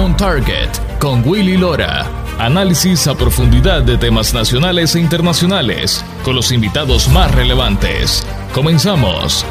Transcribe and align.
On 0.00 0.16
Target 0.16 0.68
con 1.00 1.28
Willy 1.28 1.56
Lora. 1.56 2.06
Análisis 2.38 3.08
a 3.08 3.16
profundidad 3.16 3.82
de 3.82 3.98
temas 3.98 4.32
nacionales 4.32 4.94
e 4.94 5.00
internacionales 5.00 6.04
con 6.24 6.36
los 6.36 6.52
invitados 6.52 7.08
más 7.08 7.34
relevantes. 7.34 8.24
Comenzamos. 8.54 9.44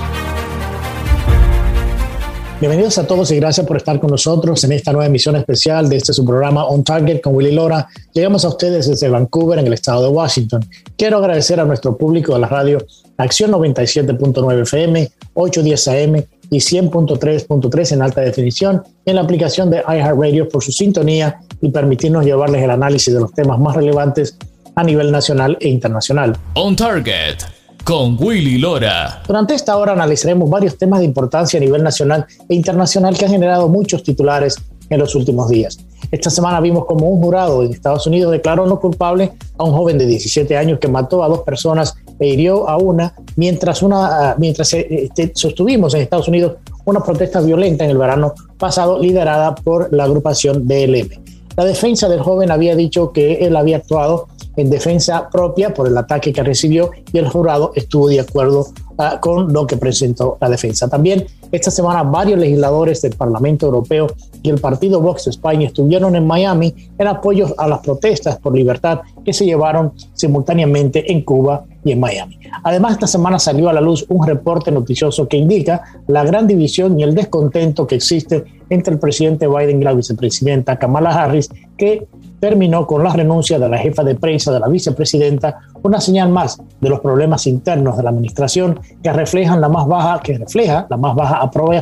Bienvenidos 2.61 2.97
a 2.97 3.05
todos 3.05 3.29
y 3.31 3.35
gracias 3.35 3.67
por 3.67 3.75
estar 3.75 3.99
con 3.99 4.09
nosotros 4.09 4.63
en 4.63 4.71
esta 4.71 4.93
nueva 4.93 5.07
emisión 5.07 5.35
especial 5.35 5.89
de 5.89 5.97
este 5.97 6.13
su 6.13 6.23
programa 6.23 6.63
On 6.63 6.81
Target 6.81 7.19
con 7.19 7.35
Willy 7.35 7.51
Lora. 7.51 7.85
Llegamos 8.13 8.45
a 8.45 8.47
ustedes 8.47 8.87
desde 8.87 9.09
Vancouver, 9.09 9.59
en 9.59 9.67
el 9.67 9.73
estado 9.73 10.03
de 10.03 10.09
Washington. 10.09 10.65
Quiero 10.95 11.17
agradecer 11.17 11.59
a 11.59 11.65
nuestro 11.65 11.97
público 11.97 12.33
de 12.33 12.39
la 12.39 12.47
radio 12.47 12.77
Acción 13.17 13.51
97.9 13.51 14.61
FM, 14.61 15.11
810 15.33 15.87
AM 15.89 16.23
y 16.49 16.57
100.3.3 16.57 17.91
en 17.93 18.01
alta 18.01 18.21
definición 18.21 18.83
en 19.05 19.15
la 19.15 19.21
aplicación 19.21 19.69
de 19.69 19.79
iHeartRadio 19.87 20.47
por 20.49 20.63
su 20.63 20.71
sintonía 20.71 21.39
y 21.61 21.69
permitirnos 21.69 22.25
llevarles 22.25 22.63
el 22.63 22.71
análisis 22.71 23.13
de 23.13 23.19
los 23.19 23.33
temas 23.33 23.59
más 23.59 23.75
relevantes 23.75 24.37
a 24.75 24.83
nivel 24.83 25.11
nacional 25.11 25.57
e 25.59 25.69
internacional. 25.69 26.37
On 26.53 26.75
Target 26.75 27.37
con 27.83 28.17
Willy 28.19 28.57
Lora. 28.57 29.23
Durante 29.25 29.53
esta 29.53 29.77
hora 29.77 29.93
analizaremos 29.93 30.49
varios 30.49 30.77
temas 30.77 30.99
de 30.99 31.05
importancia 31.05 31.57
a 31.57 31.61
nivel 31.61 31.81
nacional 31.81 32.25
e 32.49 32.53
internacional 32.53 33.17
que 33.17 33.25
han 33.25 33.31
generado 33.31 33.69
muchos 33.69 34.03
titulares 34.03 34.57
en 34.89 34.99
los 34.99 35.15
últimos 35.15 35.49
días. 35.49 35.79
Esta 36.11 36.29
semana 36.29 36.61
vimos 36.61 36.85
como 36.85 37.09
un 37.09 37.21
jurado 37.21 37.63
en 37.63 37.73
Estados 37.73 38.07
Unidos 38.07 38.31
declaró 38.31 38.65
no 38.65 38.79
culpable 38.79 39.33
a 39.57 39.63
un 39.63 39.71
joven 39.71 39.97
de 39.97 40.05
17 40.05 40.55
años 40.55 40.79
que 40.79 40.87
mató 40.87 41.23
a 41.23 41.27
dos 41.27 41.41
personas 41.41 41.95
e 42.19 42.27
hirió 42.27 42.69
a 42.69 42.77
una 42.77 43.13
mientras, 43.35 43.81
una, 43.81 44.35
mientras 44.37 44.73
este, 44.73 45.31
sostuvimos 45.35 45.93
en 45.93 46.01
Estados 46.01 46.27
Unidos 46.27 46.53
una 46.85 47.01
protesta 47.01 47.41
violenta 47.41 47.83
en 47.83 47.91
el 47.91 47.97
verano 47.97 48.33
pasado 48.57 48.99
liderada 48.99 49.53
por 49.55 49.93
la 49.93 50.05
agrupación 50.05 50.65
BLM. 50.67 51.09
La 51.57 51.65
defensa 51.65 52.07
del 52.07 52.21
joven 52.21 52.51
había 52.51 52.75
dicho 52.75 53.11
que 53.11 53.45
él 53.45 53.55
había 53.55 53.77
actuado 53.77 54.27
en 54.57 54.69
defensa 54.69 55.29
propia 55.29 55.73
por 55.73 55.87
el 55.87 55.97
ataque 55.97 56.33
que 56.33 56.43
recibió 56.43 56.91
y 57.13 57.17
el 57.17 57.29
jurado 57.29 57.71
estuvo 57.75 58.09
de 58.09 58.19
acuerdo 58.19 58.67
uh, 58.97 59.19
con 59.21 59.53
lo 59.53 59.65
que 59.65 59.77
presentó 59.77 60.37
la 60.41 60.49
defensa. 60.49 60.89
También 60.89 61.25
esta 61.51 61.71
semana 61.71 62.03
varios 62.03 62.39
legisladores 62.39 63.01
del 63.01 63.15
Parlamento 63.15 63.65
Europeo 63.65 64.07
y 64.43 64.49
el 64.49 64.59
partido 64.59 65.01
Vox 65.01 65.27
España 65.27 65.67
estuvieron 65.67 66.15
en 66.15 66.25
Miami 66.25 66.73
en 66.97 67.07
apoyo 67.07 67.53
a 67.57 67.67
las 67.67 67.79
protestas 67.79 68.37
por 68.37 68.55
libertad 68.55 69.01
que 69.23 69.33
se 69.33 69.45
llevaron 69.45 69.93
simultáneamente 70.13 71.11
en 71.11 71.21
Cuba 71.21 71.65
y 71.83 71.91
en 71.91 71.99
Miami. 71.99 72.37
Además, 72.63 72.93
esta 72.93 73.07
semana 73.07 73.39
salió 73.39 73.69
a 73.69 73.73
la 73.73 73.81
luz 73.81 74.05
un 74.09 74.25
reporte 74.25 74.71
noticioso 74.71 75.27
que 75.27 75.37
indica 75.37 75.81
la 76.07 76.23
gran 76.23 76.47
división 76.47 76.99
y 76.99 77.03
el 77.03 77.15
descontento 77.15 77.87
que 77.87 77.95
existe 77.95 78.43
entre 78.69 78.93
el 78.93 78.99
presidente 78.99 79.47
Biden 79.47 79.81
y 79.81 79.85
la 79.85 79.93
vicepresidenta 79.93 80.77
Kamala 80.77 81.11
Harris, 81.11 81.49
que 81.77 82.07
terminó 82.39 82.85
con 82.85 83.03
la 83.03 83.13
renuncia 83.13 83.57
de 83.57 83.69
la 83.69 83.77
jefa 83.77 84.03
de 84.03 84.15
prensa 84.15 84.51
de 84.51 84.59
la 84.59 84.67
vicepresidenta, 84.67 85.59
una 85.87 86.01
señal 86.01 86.29
más 86.29 86.61
de 86.81 86.89
los 86.89 86.99
problemas 86.99 87.47
internos 87.47 87.97
de 87.97 88.03
la 88.03 88.09
administración 88.09 88.79
que 89.01 89.11
reflejan 89.11 89.61
la 89.61 89.69
más 89.69 89.87
baja, 89.87 90.19
que 90.21 90.37
refleja 90.37 90.85
la 90.89 90.97
más 90.97 91.15
baja 91.15 91.39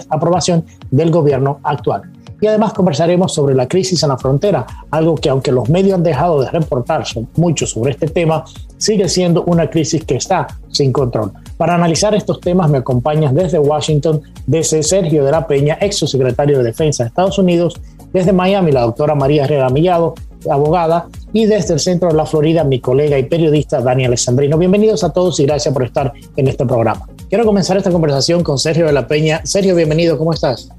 aprobación 0.09 0.63
del 0.91 1.11
gobierno 1.11 1.59
actual. 1.63 2.03
Y 2.39 2.47
además 2.47 2.73
conversaremos 2.73 3.33
sobre 3.33 3.55
la 3.55 3.67
crisis 3.67 4.03
en 4.03 4.09
la 4.09 4.17
frontera, 4.17 4.65
algo 4.91 5.15
que 5.15 5.29
aunque 5.29 5.51
los 5.51 5.69
medios 5.69 5.95
han 5.95 6.03
dejado 6.03 6.41
de 6.41 6.49
reportar 6.51 7.03
mucho 7.37 7.65
sobre 7.65 7.91
este 7.91 8.07
tema, 8.07 8.43
sigue 8.77 9.07
siendo 9.09 9.43
una 9.45 9.69
crisis 9.69 10.03
que 10.03 10.15
está 10.15 10.47
sin 10.69 10.91
control. 10.91 11.31
Para 11.57 11.75
analizar 11.75 12.13
estos 12.13 12.41
temas 12.41 12.69
me 12.69 12.77
acompaña 12.77 13.31
desde 13.31 13.57
Washington, 13.57 14.21
desde 14.45 14.83
Sergio 14.83 15.23
de 15.23 15.31
la 15.31 15.47
Peña, 15.47 15.77
ex 15.79 15.97
secretario 15.97 16.57
de 16.57 16.65
Defensa 16.65 17.03
de 17.03 17.07
Estados 17.07 17.39
Unidos, 17.39 17.81
desde 18.11 18.33
Miami 18.33 18.71
la 18.71 18.81
doctora 18.81 19.15
María 19.15 19.45
Herrera 19.45 19.69
Millado, 19.69 20.13
abogada, 20.49 21.07
y 21.33 21.45
desde 21.45 21.73
el 21.73 21.79
centro 21.79 22.09
de 22.09 22.15
la 22.15 22.25
Florida, 22.25 22.63
mi 22.63 22.79
colega 22.79 23.17
y 23.17 23.23
periodista 23.23 23.81
Dani 23.81 24.05
Alessandrino. 24.05 24.57
Bienvenidos 24.57 25.03
a 25.03 25.11
todos 25.11 25.39
y 25.39 25.45
gracias 25.45 25.73
por 25.73 25.83
estar 25.83 26.13
en 26.35 26.47
este 26.47 26.65
programa. 26.65 27.07
Quiero 27.29 27.45
comenzar 27.45 27.77
esta 27.77 27.91
conversación 27.91 28.43
con 28.43 28.57
Sergio 28.57 28.85
de 28.85 28.93
la 28.93 29.07
Peña. 29.07 29.41
Sergio, 29.45 29.75
bienvenido, 29.75 30.17
¿cómo 30.17 30.33
estás? 30.33 30.69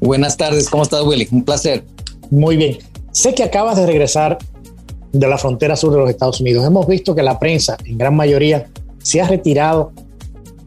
Buenas 0.00 0.36
tardes, 0.36 0.68
¿cómo 0.68 0.82
estás, 0.82 1.02
Willy? 1.02 1.28
Un 1.30 1.44
placer. 1.44 1.84
Muy 2.30 2.56
bien. 2.56 2.78
Sé 3.12 3.34
que 3.34 3.42
acabas 3.42 3.76
de 3.76 3.86
regresar 3.86 4.38
de 5.12 5.26
la 5.26 5.36
frontera 5.36 5.76
sur 5.76 5.92
de 5.92 5.98
los 5.98 6.08
Estados 6.08 6.40
Unidos. 6.40 6.64
Hemos 6.64 6.86
visto 6.86 7.14
que 7.14 7.22
la 7.22 7.38
prensa, 7.38 7.76
en 7.84 7.98
gran 7.98 8.16
mayoría, 8.16 8.66
se 9.02 9.20
ha 9.20 9.28
retirado 9.28 9.92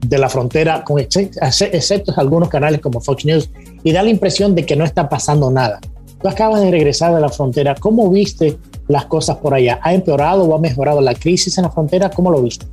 de 0.06 0.18
la 0.18 0.28
frontera, 0.30 0.84
con 0.84 1.00
excepto 1.00 2.14
algunos 2.18 2.50
canales 2.50 2.82
como 2.82 3.00
Fox 3.00 3.26
News, 3.26 3.50
y 3.84 3.92
da 3.94 4.04
la 4.04 4.10
impresión 4.10 4.54
de 4.54 4.66
que 4.66 4.76
no 4.76 4.84
está 4.84 5.08
pasando 5.08 5.50
nada. 5.50 5.80
Tú 6.24 6.30
acabas 6.30 6.62
de 6.62 6.72
regresar 6.72 7.14
de 7.14 7.20
la 7.20 7.28
frontera. 7.28 7.76
¿Cómo 7.76 8.10
viste 8.10 8.58
las 8.88 9.06
cosas 9.06 9.38
por 9.38 9.54
allá? 9.54 9.80
¿Ha 9.84 9.94
empeorado 9.94 10.44
o 10.46 10.56
ha 10.56 10.60
mejorado 10.60 11.02
la 11.02 11.14
crisis 11.14 11.58
en 11.58 11.66
la 11.66 11.70
frontera? 11.70 12.10
¿Cómo 12.10 12.32
lo 12.32 12.42
viste? 12.42 12.66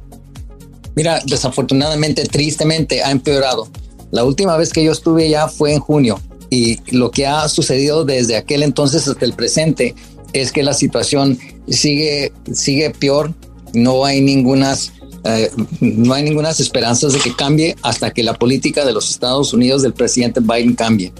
Mira, 0.94 1.20
desafortunadamente, 1.26 2.24
tristemente, 2.26 3.02
ha 3.02 3.10
empeorado. 3.10 3.66
La 4.12 4.24
última 4.24 4.56
vez 4.56 4.72
que 4.72 4.84
yo 4.84 4.92
estuve 4.92 5.26
allá 5.26 5.48
fue 5.48 5.74
en 5.74 5.80
junio 5.80 6.20
y 6.48 6.78
lo 6.96 7.10
que 7.10 7.26
ha 7.26 7.48
sucedido 7.48 8.04
desde 8.04 8.36
aquel 8.36 8.62
entonces 8.62 9.06
hasta 9.08 9.24
el 9.24 9.32
presente 9.32 9.96
es 10.32 10.52
que 10.52 10.62
la 10.62 10.72
situación 10.72 11.36
sigue, 11.68 12.32
sigue 12.52 12.90
peor. 12.90 13.34
No 13.72 14.04
hay 14.04 14.20
ningunas 14.20 14.92
eh, 15.24 15.50
no 15.80 16.14
hay 16.14 16.22
ninguna 16.22 16.50
esperanzas 16.50 17.12
de 17.12 17.18
que 17.18 17.34
cambie 17.34 17.76
hasta 17.82 18.10
que 18.10 18.22
la 18.22 18.34
política 18.34 18.84
de 18.84 18.92
los 18.92 19.10
Estados 19.10 19.52
Unidos 19.52 19.82
del 19.82 19.92
presidente 19.92 20.40
Biden 20.40 20.74
cambie. 20.74 21.12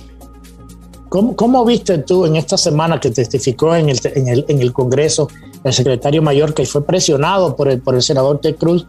¿Cómo, 1.11 1.65
viste 1.65 1.99
tú 1.99 2.25
en 2.25 2.37
esta 2.37 2.57
semana 2.57 3.01
que 3.01 3.11
testificó 3.11 3.75
en 3.75 3.89
el, 3.89 4.01
en 4.15 4.29
el, 4.29 4.45
en 4.47 4.61
el 4.61 4.73
Congreso 4.73 5.27
el 5.65 5.73
secretario 5.73 6.23
mayor 6.23 6.55
que 6.55 6.65
fue 6.65 6.85
presionado 6.85 7.57
por 7.57 7.69
el, 7.69 7.81
por 7.81 7.97
el 7.97 8.03
senador 8.03 8.39
Ted 8.39 8.55
Cruz 8.55 8.87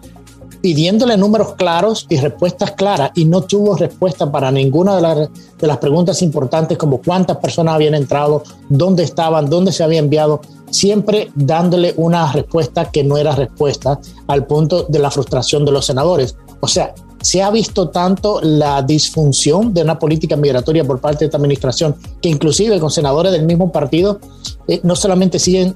pidiéndole 0.61 1.17
números 1.17 1.55
claros 1.55 2.05
y 2.09 2.17
respuestas 2.17 2.71
claras 2.73 3.11
y 3.15 3.25
no 3.25 3.41
tuvo 3.41 3.75
respuesta 3.75 4.31
para 4.31 4.51
ninguna 4.51 4.95
de 4.95 5.01
las, 5.01 5.29
de 5.59 5.67
las 5.67 5.77
preguntas 5.77 6.21
importantes 6.21 6.77
como 6.77 7.01
cuántas 7.01 7.37
personas 7.37 7.73
habían 7.73 7.95
entrado, 7.95 8.43
dónde 8.69 9.03
estaban, 9.03 9.49
dónde 9.49 9.71
se 9.71 9.83
había 9.83 9.99
enviado, 9.99 10.41
siempre 10.69 11.31
dándole 11.33 11.95
una 11.97 12.31
respuesta 12.31 12.91
que 12.91 13.03
no 13.03 13.17
era 13.17 13.35
respuesta 13.35 13.99
al 14.27 14.45
punto 14.45 14.83
de 14.87 14.99
la 14.99 15.09
frustración 15.09 15.65
de 15.65 15.71
los 15.71 15.87
senadores. 15.87 16.35
O 16.59 16.67
sea, 16.67 16.93
se 17.21 17.41
ha 17.41 17.51
visto 17.51 17.89
tanto 17.89 18.41
la 18.41 18.81
disfunción 18.81 19.73
de 19.73 19.83
una 19.83 19.99
política 19.99 20.35
migratoria 20.35 20.83
por 20.83 20.99
parte 20.99 21.19
de 21.19 21.25
esta 21.25 21.37
administración, 21.37 21.95
que 22.21 22.29
inclusive 22.29 22.79
con 22.79 22.91
senadores 22.91 23.31
del 23.31 23.45
mismo 23.45 23.71
partido 23.71 24.19
eh, 24.67 24.79
no 24.83 24.95
solamente 24.95 25.39
siguen 25.39 25.75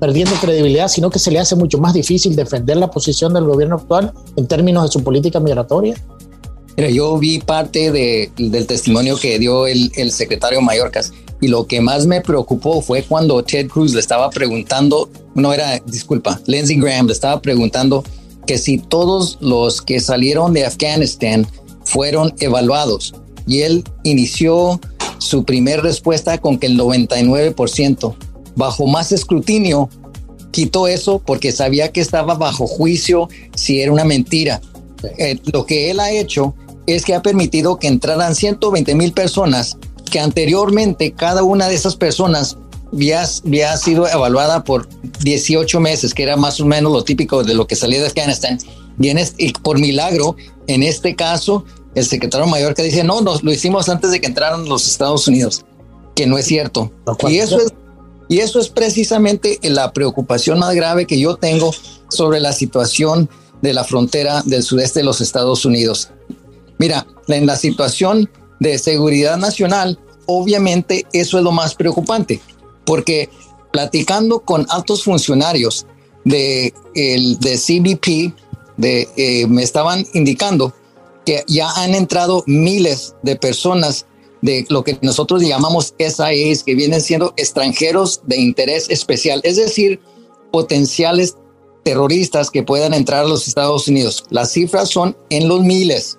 perdiendo 0.00 0.34
credibilidad, 0.40 0.88
sino 0.88 1.10
que 1.10 1.18
se 1.18 1.30
le 1.30 1.38
hace 1.38 1.56
mucho 1.56 1.78
más 1.78 1.94
difícil 1.94 2.36
defender 2.36 2.76
la 2.76 2.90
posición 2.90 3.32
del 3.32 3.44
gobierno 3.44 3.76
actual 3.76 4.12
en 4.36 4.46
términos 4.46 4.84
de 4.84 4.90
su 4.90 5.02
política 5.02 5.40
migratoria. 5.40 5.96
Mira, 6.76 6.90
yo 6.90 7.16
vi 7.16 7.38
parte 7.38 7.90
del 7.90 8.66
testimonio 8.66 9.16
que 9.16 9.38
dio 9.38 9.66
el, 9.66 9.90
el 9.96 10.12
secretario 10.12 10.60
Mayorkas 10.60 11.12
y 11.40 11.48
lo 11.48 11.66
que 11.66 11.80
más 11.80 12.06
me 12.06 12.20
preocupó 12.20 12.82
fue 12.82 13.02
cuando 13.02 13.42
Ted 13.42 13.68
Cruz 13.68 13.94
le 13.94 14.00
estaba 14.00 14.28
preguntando, 14.30 15.08
no 15.34 15.52
era, 15.52 15.78
disculpa, 15.86 16.40
Lindsey 16.46 16.78
Graham 16.78 17.06
le 17.06 17.12
estaba 17.12 17.40
preguntando 17.40 18.04
que 18.46 18.58
si 18.58 18.78
todos 18.78 19.38
los 19.40 19.82
que 19.82 20.00
salieron 20.00 20.52
de 20.52 20.64
Afganistán 20.64 21.46
fueron 21.84 22.34
evaluados. 22.40 23.14
Y 23.46 23.60
él 23.62 23.84
inició 24.02 24.80
su 25.18 25.44
primer 25.44 25.82
respuesta 25.82 26.38
con 26.38 26.58
que 26.58 26.66
el 26.66 26.78
99%, 26.78 28.14
bajo 28.54 28.86
más 28.86 29.12
escrutinio, 29.12 29.88
quitó 30.50 30.88
eso 30.88 31.18
porque 31.18 31.52
sabía 31.52 31.92
que 31.92 32.00
estaba 32.00 32.34
bajo 32.34 32.66
juicio 32.66 33.28
si 33.54 33.80
era 33.80 33.92
una 33.92 34.04
mentira. 34.04 34.60
Eh, 35.18 35.38
lo 35.52 35.66
que 35.66 35.90
él 35.90 36.00
ha 36.00 36.10
hecho 36.10 36.54
es 36.86 37.04
que 37.04 37.14
ha 37.14 37.22
permitido 37.22 37.78
que 37.78 37.88
entraran 37.88 38.34
120 38.34 38.94
mil 38.94 39.12
personas 39.12 39.76
que 40.10 40.20
anteriormente 40.20 41.12
cada 41.12 41.42
una 41.42 41.68
de 41.68 41.74
esas 41.74 41.96
personas 41.96 42.56
había, 42.96 43.76
sido 43.76 44.08
evaluada 44.08 44.64
por 44.64 44.88
18 45.20 45.80
meses, 45.80 46.14
que 46.14 46.22
era 46.22 46.36
más 46.36 46.60
o 46.60 46.66
menos 46.66 46.92
lo 46.92 47.04
típico 47.04 47.44
de 47.44 47.54
lo 47.54 47.66
que 47.66 47.76
salía 47.76 48.00
de 48.00 48.06
Afganistán. 48.06 48.58
Y, 48.98 49.08
en 49.10 49.18
este, 49.18 49.44
y 49.44 49.52
por 49.52 49.78
milagro, 49.78 50.36
en 50.66 50.82
este 50.82 51.14
caso, 51.14 51.64
el 51.94 52.06
secretario 52.06 52.46
mayor 52.46 52.74
que 52.74 52.82
dice, 52.82 53.04
no, 53.04 53.20
nos 53.20 53.42
lo 53.42 53.52
hicimos 53.52 53.88
antes 53.88 54.10
de 54.10 54.20
que 54.20 54.26
entraran 54.26 54.68
los 54.68 54.86
Estados 54.86 55.28
Unidos, 55.28 55.64
que 56.14 56.26
no 56.26 56.38
es 56.38 56.46
cierto. 56.46 56.90
Y 57.28 57.38
eso 57.38 57.58
es, 57.58 57.72
y 58.28 58.38
eso 58.38 58.58
es 58.58 58.68
precisamente 58.68 59.58
la 59.62 59.92
preocupación 59.92 60.58
más 60.58 60.74
grave 60.74 61.06
que 61.06 61.20
yo 61.20 61.36
tengo 61.36 61.72
sobre 62.08 62.40
la 62.40 62.52
situación 62.52 63.28
de 63.60 63.74
la 63.74 63.84
frontera 63.84 64.42
del 64.44 64.62
sudeste 64.62 65.00
de 65.00 65.04
los 65.04 65.20
Estados 65.20 65.64
Unidos. 65.64 66.10
Mira, 66.78 67.06
en 67.28 67.46
la 67.46 67.56
situación 67.56 68.30
de 68.58 68.78
seguridad 68.78 69.36
nacional, 69.36 69.98
obviamente 70.26 71.06
eso 71.12 71.38
es 71.38 71.44
lo 71.44 71.52
más 71.52 71.74
preocupante 71.74 72.40
porque 72.86 73.28
platicando 73.72 74.40
con 74.40 74.66
altos 74.70 75.04
funcionarios 75.04 75.86
de, 76.24 76.72
el, 76.94 77.38
de 77.40 77.58
CBP, 77.58 78.34
de, 78.78 79.08
eh, 79.16 79.46
me 79.46 79.62
estaban 79.62 80.06
indicando 80.14 80.72
que 81.26 81.44
ya 81.46 81.70
han 81.72 81.94
entrado 81.94 82.42
miles 82.46 83.14
de 83.22 83.36
personas 83.36 84.06
de 84.42 84.64
lo 84.68 84.84
que 84.84 84.98
nosotros 85.02 85.42
llamamos 85.42 85.94
SIAs, 85.98 86.62
que 86.62 86.74
vienen 86.74 87.00
siendo 87.00 87.34
extranjeros 87.36 88.20
de 88.24 88.36
interés 88.36 88.88
especial, 88.90 89.40
es 89.44 89.56
decir, 89.56 90.00
potenciales 90.52 91.36
terroristas 91.82 92.50
que 92.50 92.62
puedan 92.62 92.94
entrar 92.94 93.24
a 93.24 93.28
los 93.28 93.46
Estados 93.48 93.88
Unidos. 93.88 94.24
Las 94.30 94.52
cifras 94.52 94.88
son 94.88 95.16
en 95.30 95.48
los 95.48 95.60
miles. 95.60 96.18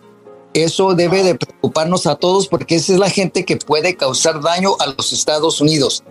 Eso 0.53 0.93
debe 0.93 1.23
de 1.23 1.35
preocuparnos 1.35 2.07
a 2.07 2.15
todos 2.15 2.47
porque 2.47 2.75
esa 2.75 2.93
es 2.93 2.99
la 2.99 3.09
gente 3.09 3.45
que 3.45 3.57
puede 3.57 3.95
causar 3.95 4.41
daño 4.41 4.75
a 4.79 4.87
los 4.87 5.13
Estados 5.13 5.61
Unidos. 5.61 6.03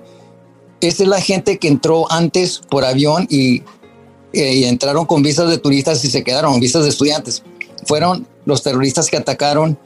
Esa 0.81 1.03
es 1.03 1.09
la 1.09 1.21
gente 1.21 1.59
que 1.59 1.69
entró 1.69 2.11
antes 2.11 2.61
por 2.71 2.85
avión 2.85 3.27
y, 3.31 3.63
eh, 4.33 4.69
entraron 4.69 5.07
con 5.07 5.23
visas 5.23 5.49
de 5.49 5.59
turistas 5.59 6.05
y 6.05 6.11
se 6.11 6.23
quedaron 6.23 6.61
visas 6.61 6.83
de 6.83 6.91
estudiantes. 6.91 7.43
Fueron 7.87 8.27
los 8.45 8.63
terroristas 8.63 9.09
que 9.09 9.17
atacaron 9.17 9.79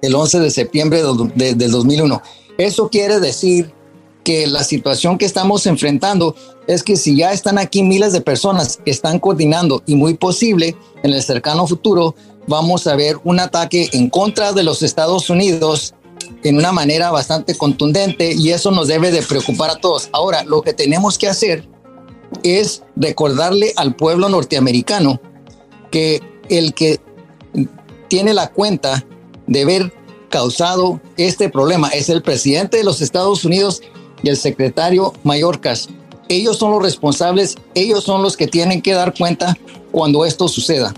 el 0.00 0.14
11 0.14 0.40
de 0.40 0.50
septiembre 0.50 1.02
del 1.34 1.70
2001. 1.70 2.22
Eso 2.56 2.88
quiere 2.88 3.20
decir 3.20 3.72
que 4.24 4.46
la 4.46 4.64
situación 4.64 5.18
que 5.18 5.24
estamos 5.24 5.66
enfrentando 5.66 6.34
es 6.66 6.82
que 6.82 6.96
si 6.96 7.16
ya 7.16 7.32
están 7.32 7.58
aquí 7.58 7.82
miles 7.82 8.12
de 8.12 8.20
personas 8.20 8.78
que 8.84 8.90
están 8.90 9.18
coordinando 9.18 9.82
y 9.86 9.96
muy 9.96 10.14
posible 10.14 10.76
en 11.02 11.12
el 11.12 11.22
cercano 11.22 11.66
futuro 11.66 12.14
vamos 12.46 12.86
a 12.86 12.96
ver 12.96 13.16
un 13.24 13.40
ataque 13.40 13.88
en 13.92 14.10
contra 14.10 14.52
de 14.52 14.62
los 14.62 14.82
Estados 14.82 15.30
Unidos 15.30 15.94
en 16.42 16.56
una 16.56 16.72
manera 16.72 17.10
bastante 17.10 17.56
contundente 17.56 18.32
y 18.32 18.50
eso 18.50 18.70
nos 18.70 18.88
debe 18.88 19.10
de 19.10 19.22
preocupar 19.22 19.70
a 19.70 19.76
todos. 19.76 20.08
Ahora, 20.12 20.44
lo 20.44 20.62
que 20.62 20.72
tenemos 20.72 21.18
que 21.18 21.28
hacer 21.28 21.68
es 22.42 22.82
recordarle 22.96 23.72
al 23.76 23.94
pueblo 23.94 24.28
norteamericano 24.28 25.20
que 25.90 26.20
el 26.48 26.74
que 26.74 27.00
tiene 28.08 28.34
la 28.34 28.48
cuenta 28.48 29.04
de 29.46 29.62
haber 29.62 29.92
causado 30.28 31.00
este 31.16 31.48
problema 31.48 31.88
es 31.88 32.08
el 32.08 32.22
presidente 32.22 32.76
de 32.78 32.84
los 32.84 33.00
Estados 33.00 33.44
Unidos 33.44 33.82
y 34.22 34.28
el 34.28 34.36
secretario 34.36 35.12
Mayorkas. 35.24 35.88
Ellos 36.28 36.58
son 36.58 36.72
los 36.72 36.82
responsables, 36.82 37.56
ellos 37.74 38.04
son 38.04 38.22
los 38.22 38.36
que 38.36 38.46
tienen 38.46 38.82
que 38.82 38.92
dar 38.92 39.14
cuenta 39.16 39.56
cuando 39.90 40.26
esto 40.26 40.48
suceda. 40.48 40.92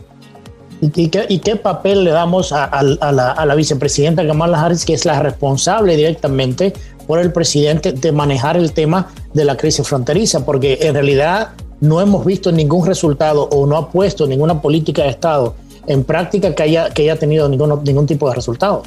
¿Y 0.80 1.08
qué, 1.08 1.56
papel 1.56 2.04
le 2.04 2.10
damos 2.10 2.52
a, 2.52 2.82
la, 2.82 3.54
vicepresidenta 3.54 4.26
Kamala 4.26 4.62
Harris, 4.62 4.84
que 4.84 4.94
es 4.94 5.04
la 5.04 5.20
responsable 5.20 5.96
directamente 5.96 6.72
por 7.06 7.18
el 7.18 7.32
presidente 7.32 7.92
de 7.92 8.12
manejar 8.12 8.56
el 8.56 8.72
tema 8.72 9.08
de 9.34 9.44
la 9.44 9.56
crisis 9.56 9.86
fronteriza? 9.86 10.44
Porque 10.46 10.78
en 10.80 10.94
realidad 10.94 11.50
no 11.80 12.00
hemos 12.00 12.24
visto 12.24 12.50
ningún 12.50 12.86
resultado 12.86 13.42
o 13.50 13.66
no 13.66 13.76
ha 13.76 13.90
puesto 13.90 14.26
ninguna 14.26 14.62
política 14.62 15.02
de 15.02 15.10
Estado 15.10 15.54
en 15.86 16.04
práctica 16.04 16.54
que 16.54 16.62
haya, 16.62 16.90
que 16.90 17.02
haya 17.02 17.16
tenido 17.16 17.48
ningún, 17.48 18.06
tipo 18.06 18.28
de 18.28 18.34
resultados. 18.34 18.86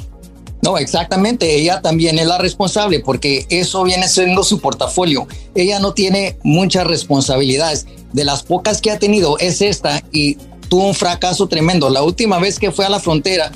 No, 0.62 0.78
exactamente. 0.78 1.54
Ella 1.54 1.80
también 1.82 2.18
es 2.18 2.26
la 2.26 2.38
responsable 2.38 3.00
porque 3.00 3.46
eso 3.50 3.84
viene 3.84 4.08
siendo 4.08 4.42
su 4.42 4.60
portafolio. 4.60 5.26
Ella 5.54 5.78
no 5.78 5.92
tiene 5.92 6.38
muchas 6.42 6.86
responsabilidades. 6.86 7.86
De 8.12 8.24
las 8.24 8.42
pocas 8.42 8.80
que 8.80 8.90
ha 8.90 8.98
tenido 8.98 9.38
es 9.38 9.60
esta 9.60 10.02
y 10.12 10.38
tuvo 10.68 10.86
un 10.88 10.94
fracaso 10.94 11.46
tremendo. 11.46 11.88
La 11.90 12.02
última 12.02 12.38
vez 12.38 12.58
que 12.58 12.70
fue 12.70 12.84
a 12.84 12.88
la 12.88 13.00
frontera 13.00 13.52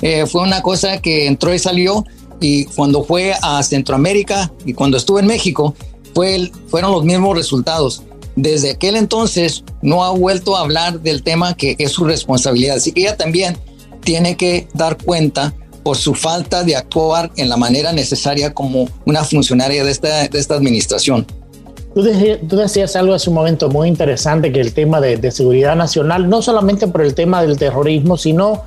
eh, 0.00 0.26
fue 0.26 0.42
una 0.42 0.62
cosa 0.62 1.00
que 1.00 1.26
entró 1.26 1.54
y 1.54 1.58
salió 1.58 2.04
y 2.40 2.64
cuando 2.66 3.04
fue 3.04 3.34
a 3.40 3.62
Centroamérica 3.62 4.52
y 4.64 4.74
cuando 4.74 4.96
estuvo 4.96 5.18
en 5.18 5.26
México 5.26 5.74
fue 6.14 6.50
fueron 6.68 6.92
los 6.92 7.04
mismos 7.04 7.36
resultados. 7.36 8.02
Desde 8.34 8.70
aquel 8.70 8.96
entonces 8.96 9.62
no 9.82 10.04
ha 10.04 10.10
vuelto 10.10 10.56
a 10.56 10.60
hablar 10.60 11.00
del 11.00 11.22
tema 11.22 11.54
que 11.54 11.76
es 11.78 11.92
su 11.92 12.04
responsabilidad. 12.04 12.76
Así 12.76 12.92
que 12.92 13.02
ella 13.02 13.16
también 13.16 13.56
tiene 14.02 14.36
que 14.36 14.68
dar 14.74 14.96
cuenta 14.96 15.54
por 15.82 15.96
su 15.96 16.14
falta 16.14 16.62
de 16.64 16.76
actuar 16.76 17.30
en 17.36 17.48
la 17.48 17.56
manera 17.56 17.92
necesaria 17.92 18.54
como 18.54 18.88
una 19.04 19.24
funcionaria 19.24 19.84
de 19.84 19.90
esta, 19.90 20.28
de 20.28 20.38
esta 20.38 20.54
administración. 20.54 21.26
Tú, 21.94 22.02
decías 22.56 22.96
algo 22.96 23.12
hace 23.12 23.28
un 23.28 23.36
momento 23.36 23.68
muy 23.68 23.88
interesante, 23.88 24.50
que 24.50 24.60
el 24.60 24.72
tema 24.72 25.00
de, 25.00 25.30
seguridad 25.30 25.76
nacional, 25.76 26.28
no 26.28 26.40
solamente 26.40 26.88
por 26.88 27.02
el 27.02 27.14
tema 27.14 27.42
del 27.42 27.58
terrorismo, 27.58 28.16
sino 28.16 28.62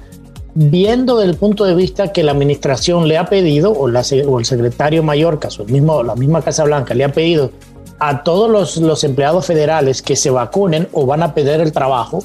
viendo 0.54 1.18
desde 1.18 1.32
el 1.32 1.38
punto 1.38 1.66
de 1.66 1.74
vista 1.74 2.12
que 2.12 2.24
la 2.24 2.32
administración 2.32 3.08
le 3.08 3.18
ha 3.18 3.26
pedido, 3.26 3.72
o, 3.72 3.88
la, 3.88 4.04
o 4.28 4.40
el 4.40 4.46
secretario 4.46 5.02
mayor, 5.02 5.40
caso 5.40 5.64
el 5.64 5.72
mismo, 5.72 6.04
la 6.04 6.16
misma 6.16 6.42
Casa 6.42 6.64
Blanca, 6.66 6.94
le 6.94 7.04
ha 7.04 7.12
pedido 7.12 7.52
a 7.98 8.24
todos 8.24 8.50
los, 8.50 8.78
los 8.78 9.04
empleados 9.04 9.46
federales 9.46 10.02
que 10.02 10.16
se 10.16 10.30
vacunen 10.30 10.88
o 10.94 11.06
van 11.06 11.24
a 11.24 11.34
perder 11.34 11.62
el 11.62 11.72
trabajo, 11.72 12.24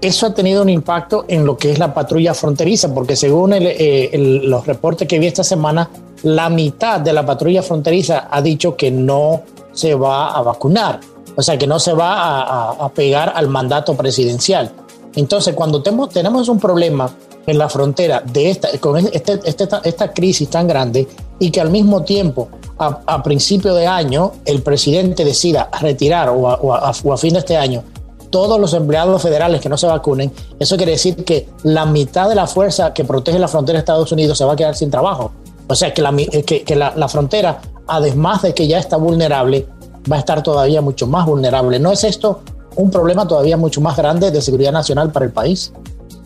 eso 0.00 0.26
ha 0.26 0.34
tenido 0.34 0.62
un 0.62 0.68
impacto 0.68 1.24
en 1.28 1.44
lo 1.44 1.56
que 1.56 1.70
es 1.70 1.78
la 1.78 1.92
patrulla 1.92 2.34
fronteriza, 2.34 2.92
porque 2.92 3.16
según 3.16 3.52
eh, 3.54 4.40
los 4.42 4.66
reportes 4.66 5.06
que 5.06 5.18
vi 5.18 5.26
esta 5.26 5.44
semana, 5.44 5.90
la 6.22 6.48
mitad 6.48 7.00
de 7.00 7.12
la 7.12 7.24
patrulla 7.24 7.62
fronteriza 7.62 8.28
ha 8.30 8.40
dicho 8.40 8.76
que 8.76 8.90
no 8.90 9.42
se 9.80 9.94
va 9.94 10.32
a 10.32 10.42
vacunar, 10.42 11.00
o 11.36 11.42
sea, 11.42 11.56
que 11.56 11.66
no 11.66 11.78
se 11.78 11.94
va 11.94 12.72
a, 12.72 12.88
pegar 12.90 13.32
al 13.34 13.48
mandato 13.48 13.96
presidencial. 13.96 14.70
Entonces, 15.14 15.54
cuando 15.54 15.82
tenemos, 15.82 16.48
un 16.48 16.60
problema 16.60 17.10
en 17.46 17.56
la 17.56 17.68
frontera 17.68 18.22
de 18.24 18.50
esta, 18.50 18.68
con 18.78 18.98
este, 18.98 19.40
este, 19.44 19.68
esta, 19.84 20.12
crisis 20.12 20.48
tan 20.50 20.68
grande 20.68 21.08
y 21.38 21.50
que 21.50 21.60
al 21.60 21.70
mismo 21.70 22.02
tiempo 22.02 22.48
a, 22.78 23.22
principio 23.22 23.74
de 23.74 23.86
año 23.86 24.32
el 24.44 24.62
presidente 24.62 25.24
decida 25.24 25.68
retirar 25.80 26.28
o 26.28 26.74
a, 26.74 26.92
fin 27.16 27.32
de 27.32 27.40
este 27.40 27.56
año 27.56 27.82
todos 28.30 28.60
los 28.60 28.74
empleados 28.74 29.22
federales 29.22 29.60
que 29.60 29.68
no 29.68 29.76
se 29.76 29.86
vacunen, 29.88 30.30
eso 30.60 30.76
quiere 30.76 30.92
decir 30.92 31.24
que 31.24 31.48
la 31.64 31.84
mitad 31.84 32.28
de 32.28 32.36
la 32.36 32.46
fuerza 32.46 32.92
que 32.94 33.04
protege 33.04 33.38
la 33.38 33.48
frontera 33.48 33.78
de 33.78 33.80
Estados 33.80 34.12
Unidos 34.12 34.38
se 34.38 34.44
va 34.44 34.52
a 34.52 34.56
quedar 34.56 34.76
sin 34.76 34.90
trabajo. 34.90 35.32
O 35.66 35.74
sea 35.74 35.92
que 35.92 36.02
la, 36.02 36.14
que, 36.16 36.62
que 36.62 36.76
la 36.76 37.08
frontera 37.08 37.60
además 37.90 38.42
de 38.42 38.54
que 38.54 38.66
ya 38.66 38.78
está 38.78 38.96
vulnerable, 38.96 39.66
va 40.10 40.16
a 40.16 40.20
estar 40.20 40.42
todavía 40.42 40.80
mucho 40.80 41.06
más 41.06 41.26
vulnerable. 41.26 41.78
¿No 41.78 41.92
es 41.92 42.04
esto 42.04 42.42
un 42.76 42.90
problema 42.90 43.26
todavía 43.26 43.56
mucho 43.56 43.80
más 43.80 43.96
grande 43.96 44.30
de 44.30 44.40
seguridad 44.40 44.72
nacional 44.72 45.12
para 45.12 45.26
el 45.26 45.32
país? 45.32 45.72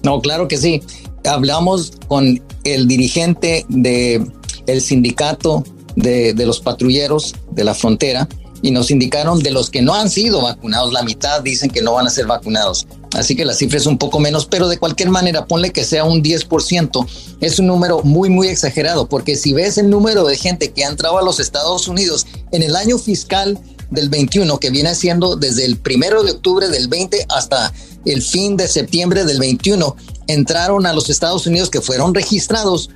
No, 0.02 0.20
claro 0.20 0.46
que 0.46 0.58
sí. 0.58 0.82
Hablamos 1.25 1.93
con 2.06 2.43
el 2.64 2.87
dirigente 2.87 3.64
del 3.69 4.31
el 4.66 4.81
sindicato 4.81 5.64
de, 5.96 6.34
de 6.34 6.46
los 6.46 6.61
patrulleros 6.61 7.34
de 7.50 7.64
la 7.64 7.75
frontera 7.75 8.28
y 8.62 8.70
nos 8.70 8.90
indicaron 8.90 9.40
de 9.40 9.50
los 9.50 9.69
que 9.69 9.82
no 9.82 9.94
han 9.94 10.08
sido 10.08 10.40
vacunados, 10.40 10.93
la 10.93 11.02
mitad 11.02 11.43
dicen 11.43 11.70
que 11.70 11.82
no 11.82 11.93
van 11.93 12.06
a 12.06 12.10
ser 12.10 12.26
vacunados. 12.26 12.87
Así 13.14 13.37
que 13.37 13.44
la 13.44 13.55
cifra 13.55 13.78
es 13.78 13.87
un 13.87 13.96
poco 13.96 14.19
menos, 14.19 14.46
pero 14.46 14.69
de 14.69 14.78
cualquier 14.78 15.08
manera, 15.11 15.46
ponle 15.46 15.72
que 15.72 15.84
sea 15.84 16.05
un 16.05 16.22
10%. 16.22 17.06
Es 17.40 17.58
un 17.58 17.66
número 17.66 18.02
muy, 18.02 18.28
muy 18.28 18.49
exagerado, 18.49 19.08
porque 19.08 19.37
si 19.37 19.52
ves 19.52 19.78
el 19.78 19.88
número 19.88 20.25
de 20.25 20.37
gente 20.37 20.72
que 20.72 20.84
ha 20.84 20.88
entrado 20.88 21.19
a 21.19 21.22
los 21.22 21.40
Estados 21.40 21.88
Unidos 21.88 22.26
en 22.50 22.62
el 22.62 22.75
año 22.76 22.99
fiscal 22.99 23.58
del 23.91 24.08
21, 24.08 24.58
que 24.58 24.70
viene 24.70 24.94
siendo 24.94 25.36
desde 25.36 25.65
el 25.65 25.77
primero 25.79 26.22
de 26.24 26.32
octubre 26.32 26.69
del 26.69 26.89
20 26.89 27.27
hasta 27.29 27.72
el 28.05 28.22
fin 28.22 28.56
de 28.56 28.67
septiembre 28.67 29.24
del 29.24 29.39
21, 29.39 29.96
entraron 30.27 30.86
a 30.86 30.93
los 30.93 31.08
Estados 31.10 31.46
Unidos 31.46 31.70
que 31.70 31.81
fueron 31.81 32.15
registrados 32.15 32.91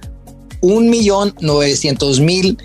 un 0.61 0.90
millón 0.90 1.35
novecientos 1.40 2.19
mil 2.19 2.59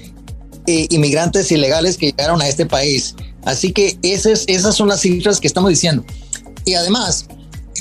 eh, 0.65 0.87
inmigrantes 0.89 1.51
ilegales 1.51 1.97
que 1.97 2.07
llegaron 2.07 2.41
a 2.41 2.47
este 2.47 2.65
país. 2.65 3.15
Así 3.43 3.71
que 3.71 3.97
esas, 4.01 4.45
esas 4.47 4.75
son 4.75 4.87
las 4.87 5.01
cifras 5.01 5.39
que 5.39 5.47
estamos 5.47 5.69
diciendo. 5.69 6.03
Y 6.65 6.73
además, 6.75 7.27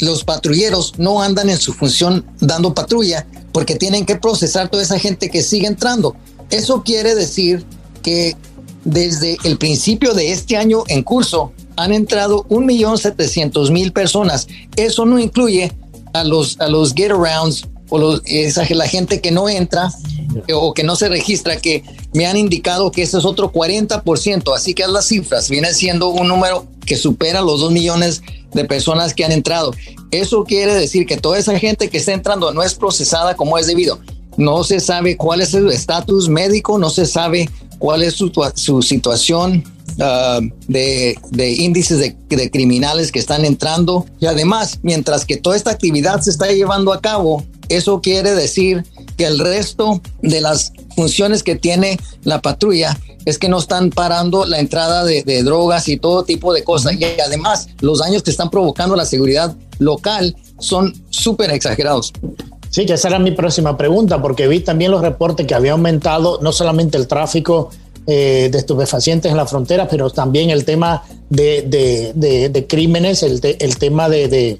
los 0.00 0.24
patrulleros 0.24 0.94
no 0.98 1.22
andan 1.22 1.50
en 1.50 1.58
su 1.58 1.72
función 1.72 2.24
dando 2.40 2.74
patrulla 2.74 3.26
porque 3.52 3.76
tienen 3.76 4.06
que 4.06 4.16
procesar 4.16 4.68
toda 4.68 4.82
esa 4.82 4.98
gente 4.98 5.30
que 5.30 5.42
sigue 5.42 5.66
entrando. 5.66 6.16
Eso 6.50 6.82
quiere 6.82 7.14
decir 7.14 7.64
que 8.02 8.36
desde 8.84 9.36
el 9.44 9.58
principio 9.58 10.14
de 10.14 10.32
este 10.32 10.56
año 10.56 10.84
en 10.88 11.02
curso 11.02 11.52
han 11.76 11.92
entrado 11.92 12.44
1.700.000 12.48 13.92
personas. 13.92 14.48
Eso 14.76 15.06
no 15.06 15.18
incluye 15.18 15.72
a 16.12 16.24
los, 16.24 16.60
a 16.60 16.68
los 16.68 16.92
get 16.94 17.10
arounds 17.10 17.66
o 17.92 17.98
los, 17.98 18.22
esa, 18.24 18.64
la 18.70 18.88
gente 18.88 19.20
que 19.20 19.30
no 19.30 19.50
entra 19.50 19.92
o 20.54 20.72
que 20.72 20.82
no 20.82 20.96
se 20.96 21.10
registra, 21.10 21.58
que 21.58 21.84
me 22.14 22.26
han 22.26 22.38
indicado 22.38 22.90
que 22.90 23.02
ese 23.02 23.18
es 23.18 23.26
otro 23.26 23.52
40%. 23.52 24.54
Así 24.56 24.72
que 24.72 24.86
las 24.86 25.08
cifras 25.08 25.50
viene 25.50 25.74
siendo 25.74 26.08
un 26.08 26.26
número 26.26 26.66
que 26.86 26.96
supera 26.96 27.42
los 27.42 27.60
2 27.60 27.72
millones 27.72 28.22
de 28.54 28.64
personas 28.64 29.12
que 29.12 29.26
han 29.26 29.32
entrado. 29.32 29.74
Eso 30.10 30.44
quiere 30.44 30.74
decir 30.74 31.04
que 31.04 31.18
toda 31.18 31.36
esa 31.38 31.58
gente 31.58 31.90
que 31.90 31.98
está 31.98 32.12
entrando 32.12 32.50
no 32.54 32.62
es 32.62 32.74
procesada 32.74 33.36
como 33.36 33.58
es 33.58 33.66
debido. 33.66 34.00
No 34.38 34.64
se 34.64 34.80
sabe 34.80 35.18
cuál 35.18 35.42
es 35.42 35.50
su 35.50 35.68
estatus 35.68 36.30
médico, 36.30 36.78
no 36.78 36.88
se 36.88 37.04
sabe 37.04 37.50
cuál 37.78 38.02
es 38.02 38.14
su, 38.14 38.32
su 38.54 38.80
situación 38.80 39.64
uh, 39.98 40.48
de, 40.66 41.18
de, 41.28 41.50
índices 41.50 41.98
de, 41.98 42.16
de, 42.34 42.50
criminales 42.50 43.12
que 43.12 43.18
están 43.18 43.44
entrando. 43.44 44.06
Y 44.18 44.24
además, 44.24 44.78
mientras 44.82 45.26
que 45.26 45.36
toda 45.36 45.56
esta 45.56 45.72
actividad 45.72 46.22
se 46.22 46.30
está 46.30 46.50
llevando 46.50 46.94
a 46.94 47.02
cabo, 47.02 47.44
eso 47.68 48.00
quiere 48.00 48.34
decir 48.34 48.84
que 49.16 49.24
el 49.24 49.38
resto 49.38 50.00
de 50.20 50.40
las 50.40 50.72
funciones 50.94 51.42
que 51.42 51.56
tiene 51.56 51.98
la 52.24 52.40
patrulla 52.40 52.98
es 53.24 53.38
que 53.38 53.48
no 53.48 53.58
están 53.58 53.90
parando 53.90 54.44
la 54.46 54.58
entrada 54.58 55.04
de, 55.04 55.42
drogas 55.42 55.88
y 55.88 55.96
todo 55.96 56.24
tipo 56.24 56.52
de 56.52 56.64
cosas. 56.64 56.94
Y 56.98 57.04
además, 57.20 57.68
los 57.80 58.00
daños 58.00 58.22
que 58.22 58.30
están 58.30 58.50
provocando 58.50 58.96
la 58.96 59.04
seguridad 59.04 59.54
local 59.78 60.36
son 60.58 60.92
súper 61.10 61.50
exagerados. 61.50 62.12
Sí, 62.70 62.86
que 62.86 62.94
esa 62.94 63.08
era 63.08 63.18
mi 63.18 63.32
próxima 63.32 63.76
pregunta, 63.76 64.20
porque 64.22 64.48
vi 64.48 64.60
también 64.60 64.90
los 64.90 65.02
reportes 65.02 65.46
que 65.46 65.54
había 65.54 65.72
aumentado 65.72 66.38
no 66.40 66.52
solamente 66.52 66.96
el 66.96 67.06
tráfico 67.06 67.70
eh, 68.06 68.48
de 68.50 68.58
estupefacientes 68.58 69.30
en 69.30 69.36
la 69.36 69.46
frontera, 69.46 69.86
pero 69.88 70.10
también 70.10 70.50
el 70.50 70.64
tema 70.64 71.04
de, 71.28 72.66
crímenes, 72.68 73.22
el, 73.22 73.40
el 73.42 73.76
tema 73.76 74.08
de, 74.08 74.58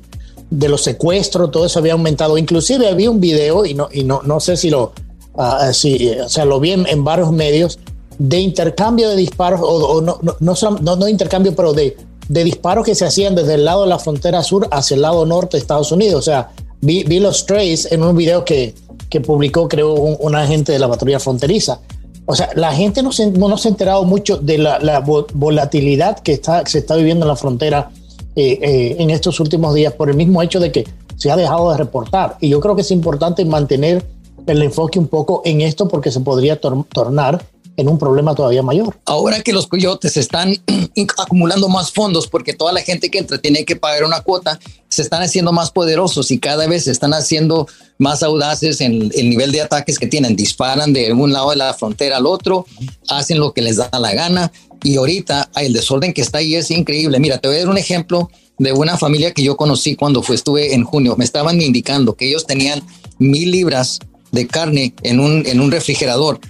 los 0.69 0.83
secuestros, 0.83 1.51
todo 1.51 1.67
eso 1.67 1.79
había 1.79 1.93
aumentado. 1.93 2.39
Inclusive 2.39 2.89
había 2.89 3.11
un 3.11 3.21
video, 3.21 3.65
y 3.65 3.75
no, 3.75 3.89
y 3.93 4.05
no, 4.05 4.23
no 4.23 4.41
sé 4.41 4.57
si 4.57 4.71
lo, 4.71 4.93
uh, 5.35 5.71
o 5.71 6.29
sea, 6.29 6.45
lo 6.45 6.61
vi 6.61 6.73
en, 6.73 7.05
varios 7.05 7.33
medios, 7.33 7.79
de 8.19 8.41
intercambio 8.41 9.09
de 9.09 9.17
disparos, 9.17 9.61
o, 9.63 10.01
no, 10.01 10.19
no, 10.23 10.55
no, 10.81 10.97
no, 10.97 11.09
intercambio, 11.09 11.55
pero 11.57 11.73
de, 11.73 11.97
de 12.29 12.45
disparos 12.45 12.85
que 12.85 12.95
se 12.95 13.05
hacían 13.05 13.35
desde 13.35 13.55
el 13.55 13.65
lado 13.65 13.83
de 13.83 13.89
la 13.89 13.99
frontera 13.99 14.43
sur 14.43 14.69
hacia 14.71 14.95
el 14.95 15.03
lado 15.03 15.25
norte 15.27 15.57
de 15.57 15.61
Estados 15.61 15.91
Unidos. 15.91 16.21
O 16.21 16.23
sea, 16.23 16.51
Vi, 16.85 17.21
los 17.21 17.47
trays 17.47 17.91
en 17.93 18.03
un 18.03 18.17
video 18.17 18.45
que, 18.45 18.75
que 19.09 19.21
publicó, 19.21 19.69
creo, 19.69 19.95
un, 19.95 20.35
agente 20.35 20.73
de 20.73 20.81
la 20.81 20.89
patrulla 20.89 21.21
fronteriza. 21.21 21.79
O 22.27 22.35
sea, 22.35 22.51
la 22.57 22.73
gente 22.73 23.05
no 23.05 23.13
se, 23.13 23.31
no, 23.31 23.57
se 23.57 23.69
ha 23.69 23.71
enterado 23.71 24.03
mucho 24.03 24.37
de 24.37 24.59
la, 24.59 25.01
volatilidad 25.33 26.19
que 26.19 26.33
está, 26.33 26.67
se 26.67 26.79
está 26.79 26.97
viviendo 26.97 27.25
en 27.25 27.29
la 27.29 27.37
frontera 27.37 27.91
eh, 28.35 28.59
eh, 28.63 28.97
en 28.99 29.11
estos 29.11 29.41
últimos 29.41 29.75
días 29.75 29.93
por 29.93 30.09
el 30.09 30.17
mismo 30.17 30.43
hecho 30.43 30.59
de 30.59 30.73
que 30.73 30.87
se 31.17 31.31
ha 31.31 31.37
dejado 31.37 31.71
de 31.71 31.79
reportar. 31.79 32.37
Y 32.41 32.49
yo 32.49 32.61
creo 32.61 32.75
que 32.75 32.83
es 32.83 32.91
importante 32.91 33.45
mantener 33.45 34.05
el 34.47 34.63
enfoque 34.63 34.99
un 34.99 35.07
poco 35.07 35.43
en 35.45 35.61
esto 35.61 35.89
porque 35.89 36.11
se 36.11 36.21
podría 36.21 36.61
tornar 36.61 37.45
en 37.77 37.89
un 37.89 37.99
problema 37.99 38.35
todavía 38.35 38.63
mayor. 38.63 38.99
Ahora 39.05 39.41
que 39.41 39.53
los 39.53 39.67
coyotes 39.67 40.17
están 40.17 40.55
acumulando 41.19 41.69
más 41.69 41.93
fondos 41.93 42.27
porque 42.27 42.53
toda 42.53 42.73
la 42.73 42.81
gente 42.81 43.11
que 43.11 43.19
entra 43.19 43.39
tiene 43.39 43.65
que 43.65 43.77
pagar 43.77 44.05
una 44.05 44.21
cuota, 44.21 44.59
se 44.89 45.03
están 45.03 45.23
haciendo 45.23 45.53
más 45.53 45.71
poderosos 45.71 46.31
y 46.31 46.39
cada 46.39 46.67
vez 46.67 46.85
se 46.85 46.91
están 46.91 47.15
haciendo 47.15 47.67
más 47.99 48.23
audaces 48.23 48.81
en 48.81 49.11
el 49.15 49.31
nivel 49.31 49.53
de 49.53 49.63
ataques 49.63 49.99
que 49.99 50.07
tienen. 50.07 50.37
Disparan 50.37 50.93
de 50.93 51.13
un 51.13 51.33
lado 51.33 51.51
de 51.51 51.57
la 51.57 51.73
frontera 51.75 52.19
al 52.19 52.27
otro, 52.27 52.67
hacen 53.09 53.39
lo 53.39 53.53
que 53.53 53.63
les 53.63 53.77
da 53.77 53.91
la 53.99 54.13
gana 54.13 54.53
y 54.83 54.97
ahorita 54.97 55.51
el 55.57 55.73
desorden 55.73 56.13
que 56.13 56.23
está 56.23 56.39
ahí 56.39 56.55
es 56.55 56.71
increíble. 56.71 57.21
Mira, 57.21 57.39
te 57.39 57.49
voy 57.49 57.57
a 57.57 57.61
dar 57.61 57.69
un 57.69 57.79
ejemplo 57.79 58.31
de 58.59 58.73
una 58.73 58.97
familia 58.97 59.33
que 59.33 59.43
yo 59.43 59.57
conocí 59.57 59.97
cuando 59.97 60.23
fue, 60.23 60.37
estuve 60.37 60.75
en 60.75 60.85
junio. 60.85 61.17
Me 61.17 61.25
estaban 61.25 61.61
indicando 61.61 62.15
que 62.15 62.29
ellos 62.29 62.47
tenían 62.47 62.83
mil 63.19 63.51
libras 63.51 63.99
de 64.31 64.47
carne 64.47 64.95
en 65.03 65.21
un, 65.21 65.47
en 65.47 65.61
un 65.61 65.71
refrigerador 65.71 66.41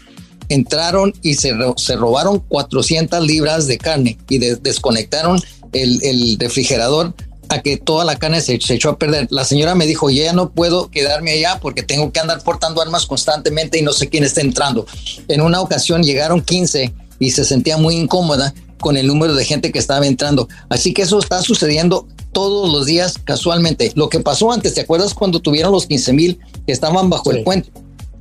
entraron 0.48 1.14
y 1.22 1.34
se, 1.34 1.54
se 1.76 1.96
robaron 1.96 2.40
400 2.40 3.24
libras 3.26 3.66
de 3.66 3.78
carne 3.78 4.18
y 4.28 4.38
desconectaron 4.38 5.40
el, 5.72 6.36
refrigerador 6.38 7.14
a 7.48 7.60
que 7.60 7.76
toda 7.76 8.04
la 8.04 8.18
carne 8.18 8.40
se, 8.40 8.54
echó 8.54 8.90
a 8.90 8.98
perder. 8.98 9.28
La 9.30 9.44
señora 9.44 9.74
me 9.74 9.86
dijo, 9.86 10.10
ya 10.10 10.32
no 10.32 10.50
puedo 10.50 10.90
quedarme 10.90 11.32
allá 11.32 11.58
porque 11.60 11.82
tengo 11.82 12.12
que 12.12 12.20
andar 12.20 12.42
portando 12.42 12.80
armas 12.80 13.06
constantemente 13.06 13.78
y 13.78 13.82
no 13.82 13.92
sé 13.92 14.08
quién 14.08 14.24
está 14.24 14.40
entrando. 14.40 14.86
En 15.28 15.40
una 15.40 15.60
ocasión 15.60 16.02
llegaron 16.02 16.42
15 16.42 16.92
y 17.22 17.30
se 17.30 17.44
sentía 17.44 17.76
muy 17.76 17.94
incómoda 17.94 18.52
con 18.80 18.96
el 18.96 19.06
número 19.06 19.34
de 19.34 19.44
gente 19.44 19.70
que 19.70 19.78
estaba 19.78 20.06
entrando. 20.06 20.48
Así 20.68 20.92
que 20.92 21.02
eso 21.02 21.20
está 21.20 21.40
sucediendo 21.40 22.08
todos 22.32 22.72
los 22.72 22.86
días 22.86 23.14
casualmente. 23.22 23.92
Lo 23.94 24.08
que 24.08 24.18
pasó 24.18 24.50
antes, 24.50 24.74
¿te 24.74 24.80
acuerdas 24.80 25.14
cuando 25.14 25.38
tuvieron 25.38 25.70
los 25.70 25.86
15 25.86 26.12
mil 26.14 26.40
que 26.66 26.72
estaban 26.72 27.08
bajo 27.08 27.30
el 27.30 27.44
puente? 27.44 27.70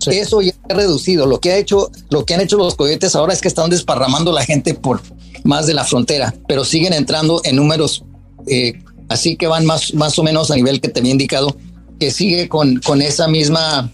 Eso 0.05 0.41
ya 0.41 0.53
ha 0.69 0.73
reducido. 0.75 1.25
Lo 1.25 1.39
que 1.39 1.51
ha 1.51 1.57
hecho, 1.57 1.89
lo 2.09 2.25
que 2.25 2.35
han 2.35 2.41
hecho 2.41 2.57
los 2.57 2.75
cohetes 2.75 3.15
ahora 3.15 3.33
es 3.33 3.41
que 3.41 3.47
están 3.47 3.71
desparramando 3.71 4.31
la 4.31 4.45
gente 4.45 4.75
por 4.75 5.01
más 5.43 5.65
de 5.65 5.73
la 5.73 5.83
frontera, 5.83 6.35
pero 6.47 6.63
siguen 6.63 6.93
entrando 6.93 7.41
en 7.43 7.55
números 7.55 8.03
eh, 8.47 8.83
así 9.09 9.35
que 9.35 9.47
van 9.47 9.65
más, 9.65 9.95
más 9.95 10.17
o 10.19 10.23
menos 10.23 10.51
a 10.51 10.55
nivel 10.55 10.79
que 10.79 10.89
te 10.89 10.99
había 10.99 11.11
indicado, 11.11 11.57
que 11.99 12.11
sigue 12.11 12.47
con, 12.47 12.79
con 12.81 13.01
esa 13.01 13.27
misma, 13.27 13.91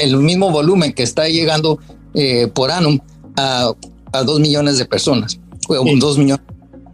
el 0.00 0.16
mismo 0.16 0.50
volumen 0.50 0.92
que 0.92 1.04
está 1.04 1.28
llegando 1.28 1.78
eh, 2.14 2.48
por 2.48 2.72
año 2.72 3.00
a, 3.36 3.72
a, 4.12 4.22
dos 4.22 4.40
millones 4.40 4.78
de 4.78 4.84
personas, 4.84 5.38
dos 5.68 6.18
millones. 6.18 6.44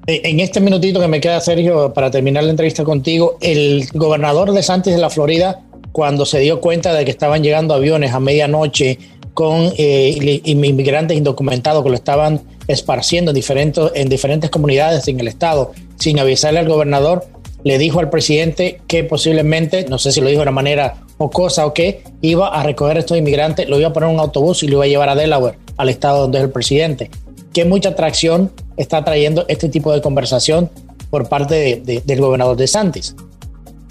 En 0.07 0.41
este 0.41 0.61
minutito 0.61 0.99
que 0.99 1.09
me 1.09 1.21
queda, 1.21 1.41
Sergio, 1.41 1.93
para 1.93 2.11
terminar 2.11 2.43
la 2.45 2.51
entrevista 2.51 2.83
contigo, 2.83 3.37
el 3.41 3.87
gobernador 3.93 4.53
de 4.53 4.63
Santos 4.63 4.93
de 4.93 4.99
la 4.99 5.11
Florida 5.11 5.63
cuando 5.93 6.25
se 6.25 6.39
dio 6.39 6.61
cuenta 6.61 6.93
de 6.95 7.05
que 7.05 7.11
estaban 7.11 7.43
llegando 7.43 7.75
aviones 7.75 8.13
a 8.13 8.21
medianoche 8.21 8.99
con 9.35 9.73
eh, 9.77 10.41
inmigrantes 10.45 11.17
indocumentados 11.17 11.83
que 11.83 11.91
lo 11.91 11.95
estaban 11.95 12.41
esparciendo 12.69 13.31
en 13.31 13.35
diferentes, 13.35 13.91
en 13.95 14.09
diferentes 14.09 14.51
comunidades 14.51 15.09
en 15.09 15.21
el 15.21 15.29
estado, 15.29 15.73
sin 15.97 16.19
avisarle 16.19 16.61
al 16.61 16.69
gobernador, 16.69 17.25
le 17.63 17.79
dijo 17.79 18.01
al 18.01 18.11
presidente 18.11 18.81
que 18.87 19.05
posiblemente, 19.05 19.87
no 19.89 19.99
sé 19.99 20.13
si 20.13 20.21
lo 20.21 20.29
dijo 20.29 20.39
de 20.41 20.45
una 20.45 20.53
manera 20.53 20.97
o 21.19 21.31
cosa 21.31 21.67
o 21.67 21.75
qué, 21.75 22.03
iba 22.23 22.49
a 22.49 22.63
recoger 22.63 22.97
a 22.97 23.01
estos 23.01 23.19
inmigrantes, 23.19 23.69
lo 23.69 23.79
iba 23.79 23.89
a 23.89 23.93
poner 23.93 24.09
en 24.09 24.15
un 24.15 24.21
autobús 24.21 24.63
y 24.63 24.69
lo 24.69 24.77
iba 24.77 24.85
a 24.85 24.89
llevar 24.89 25.09
a 25.11 25.15
Delaware, 25.15 25.59
al 25.81 25.89
estado 25.89 26.21
donde 26.21 26.39
es 26.39 26.45
el 26.45 26.51
presidente. 26.51 27.11
¿Qué 27.55 27.65
mucha 27.65 27.91
atracción 27.91 28.53
está 28.77 29.03
trayendo 29.03 29.47
este 29.49 29.71
tipo 29.71 29.93
de 29.93 30.03
conversación 30.03 30.71
por 31.09 31.29
parte 31.29 31.83
del 32.05 32.21
gobernador 32.21 32.57
de 32.57 32.67
Santis? 32.67 33.17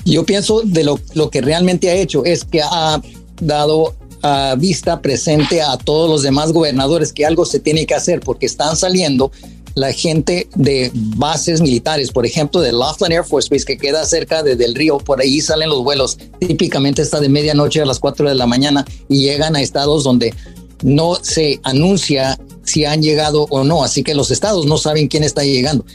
Yo 0.06 0.24
pienso 0.24 0.62
de 0.62 0.84
lo, 0.84 1.00
que 1.32 1.42
realmente 1.42 1.90
ha 1.90 1.96
hecho 1.96 2.24
es 2.26 2.46
que 2.46 2.62
ha 2.62 3.02
dado 3.42 3.96
a 4.22 4.56
vista 4.56 5.02
presente 5.02 5.64
a 5.64 5.78
todos 5.78 6.10
los 6.10 6.22
demás 6.22 6.52
gobernadores 6.52 7.12
que 7.12 7.26
algo 7.26 7.44
se 7.44 7.60
tiene 7.60 7.86
que 7.88 7.96
hacer 7.96 8.20
porque 8.20 8.46
están 8.46 8.78
saliendo 8.78 9.32
la 9.74 9.92
gente 9.92 10.48
de 10.56 10.92
bases 10.94 11.62
militares, 11.62 12.12
por 12.12 12.26
ejemplo, 12.26 12.62
de 12.62 12.72
Laughlin 12.72 13.14
Air 13.14 13.24
Force 13.24 13.50
Base, 13.50 13.66
que 13.66 13.78
queda 13.78 14.06
cerca 14.06 14.44
de, 14.44 14.56
del 14.56 14.76
río, 14.76 14.98
por 14.98 15.22
ahí 15.22 15.42
salen 15.42 15.70
los 15.70 15.84
vuelos, 15.84 16.18
típicamente 16.40 17.02
está 17.02 17.20
de 17.20 17.30
medianoche 17.30 17.82
a 17.82 17.86
las 17.86 18.00
4 18.00 18.30
de 18.30 18.36
la 18.36 18.46
mañana 18.46 18.86
y 19.08 19.22
llegan 19.22 19.56
a 19.56 19.62
estados 19.62 20.04
donde 20.04 20.34
no 20.84 21.16
se 21.22 21.60
anuncia 21.64 22.40
si 22.64 22.86
han 22.86 23.02
llegado 23.02 23.48
o 23.50 23.64
no, 23.64 23.84
así 23.84 24.04
que 24.04 24.16
los 24.16 24.32
estados 24.32 24.66
no 24.66 24.78
saben 24.78 25.08
quién 25.08 25.24
está 25.24 25.44
llegando 25.44 25.86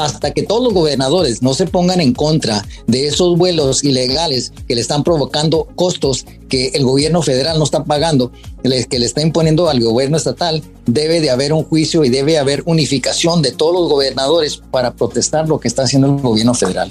hasta 0.00 0.30
que 0.30 0.42
todos 0.42 0.64
los 0.64 0.72
gobernadores 0.72 1.42
no 1.42 1.52
se 1.52 1.66
pongan 1.66 2.00
en 2.00 2.14
contra 2.14 2.64
de 2.86 3.06
esos 3.06 3.36
vuelos 3.36 3.84
ilegales 3.84 4.50
que 4.66 4.74
le 4.74 4.80
están 4.80 5.04
provocando 5.04 5.68
costos 5.76 6.24
que 6.48 6.68
el 6.68 6.84
gobierno 6.84 7.20
federal 7.20 7.58
no 7.58 7.64
está 7.64 7.84
pagando, 7.84 8.32
que 8.62 8.98
le 8.98 9.06
está 9.06 9.20
imponiendo 9.20 9.68
al 9.68 9.80
gobierno 9.80 10.16
estatal, 10.16 10.62
debe 10.86 11.20
de 11.20 11.28
haber 11.28 11.52
un 11.52 11.64
juicio 11.64 12.02
y 12.04 12.08
debe 12.08 12.38
haber 12.38 12.62
unificación 12.64 13.42
de 13.42 13.52
todos 13.52 13.74
los 13.74 13.90
gobernadores 13.90 14.62
para 14.70 14.94
protestar 14.94 15.46
lo 15.48 15.60
que 15.60 15.68
está 15.68 15.82
haciendo 15.82 16.08
el 16.08 16.22
gobierno 16.22 16.54
federal. 16.54 16.90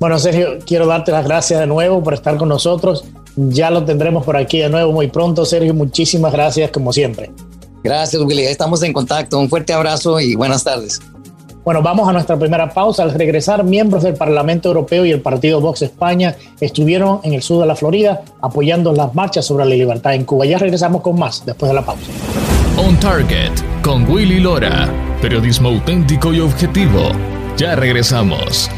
Bueno, 0.00 0.18
Sergio, 0.18 0.58
quiero 0.66 0.86
darte 0.86 1.12
las 1.12 1.24
gracias 1.26 1.60
de 1.60 1.66
nuevo 1.66 2.02
por 2.02 2.14
estar 2.14 2.38
con 2.38 2.48
nosotros. 2.48 3.04
Ya 3.36 3.70
lo 3.70 3.84
tendremos 3.84 4.24
por 4.24 4.36
aquí 4.36 4.58
de 4.58 4.68
nuevo 4.68 4.92
muy 4.92 5.08
pronto, 5.08 5.44
Sergio. 5.44 5.74
Muchísimas 5.74 6.32
gracias, 6.32 6.70
como 6.70 6.92
siempre. 6.92 7.30
Gracias, 7.82 8.22
Willy. 8.22 8.42
Estamos 8.42 8.82
en 8.82 8.92
contacto. 8.92 9.38
Un 9.38 9.48
fuerte 9.48 9.72
abrazo 9.72 10.20
y 10.20 10.34
buenas 10.34 10.64
tardes. 10.64 11.00
Bueno, 11.64 11.80
vamos 11.82 12.06
a 12.08 12.12
nuestra 12.12 12.38
primera 12.38 12.68
pausa. 12.68 13.02
Al 13.02 13.14
regresar, 13.14 13.64
miembros 13.64 14.02
del 14.02 14.14
Parlamento 14.14 14.68
Europeo 14.68 15.04
y 15.06 15.12
el 15.12 15.20
Partido 15.20 15.60
Vox 15.60 15.82
España 15.82 16.36
estuvieron 16.60 17.20
en 17.22 17.32
el 17.32 17.42
sur 17.42 17.60
de 17.60 17.66
la 17.66 17.74
Florida 17.74 18.22
apoyando 18.42 18.92
las 18.92 19.14
marchas 19.14 19.46
sobre 19.46 19.64
la 19.64 19.74
libertad 19.74 20.14
en 20.14 20.24
Cuba. 20.24 20.44
Ya 20.44 20.58
regresamos 20.58 21.00
con 21.00 21.18
más 21.18 21.44
después 21.44 21.70
de 21.70 21.74
la 21.74 21.84
pausa. 21.84 22.04
On 22.76 22.98
Target 23.00 23.52
con 23.82 24.08
Willy 24.10 24.40
Lora. 24.40 24.88
Periodismo 25.22 25.70
auténtico 25.70 26.34
y 26.34 26.40
objetivo. 26.40 27.10
Ya 27.56 27.74
regresamos. 27.76 28.68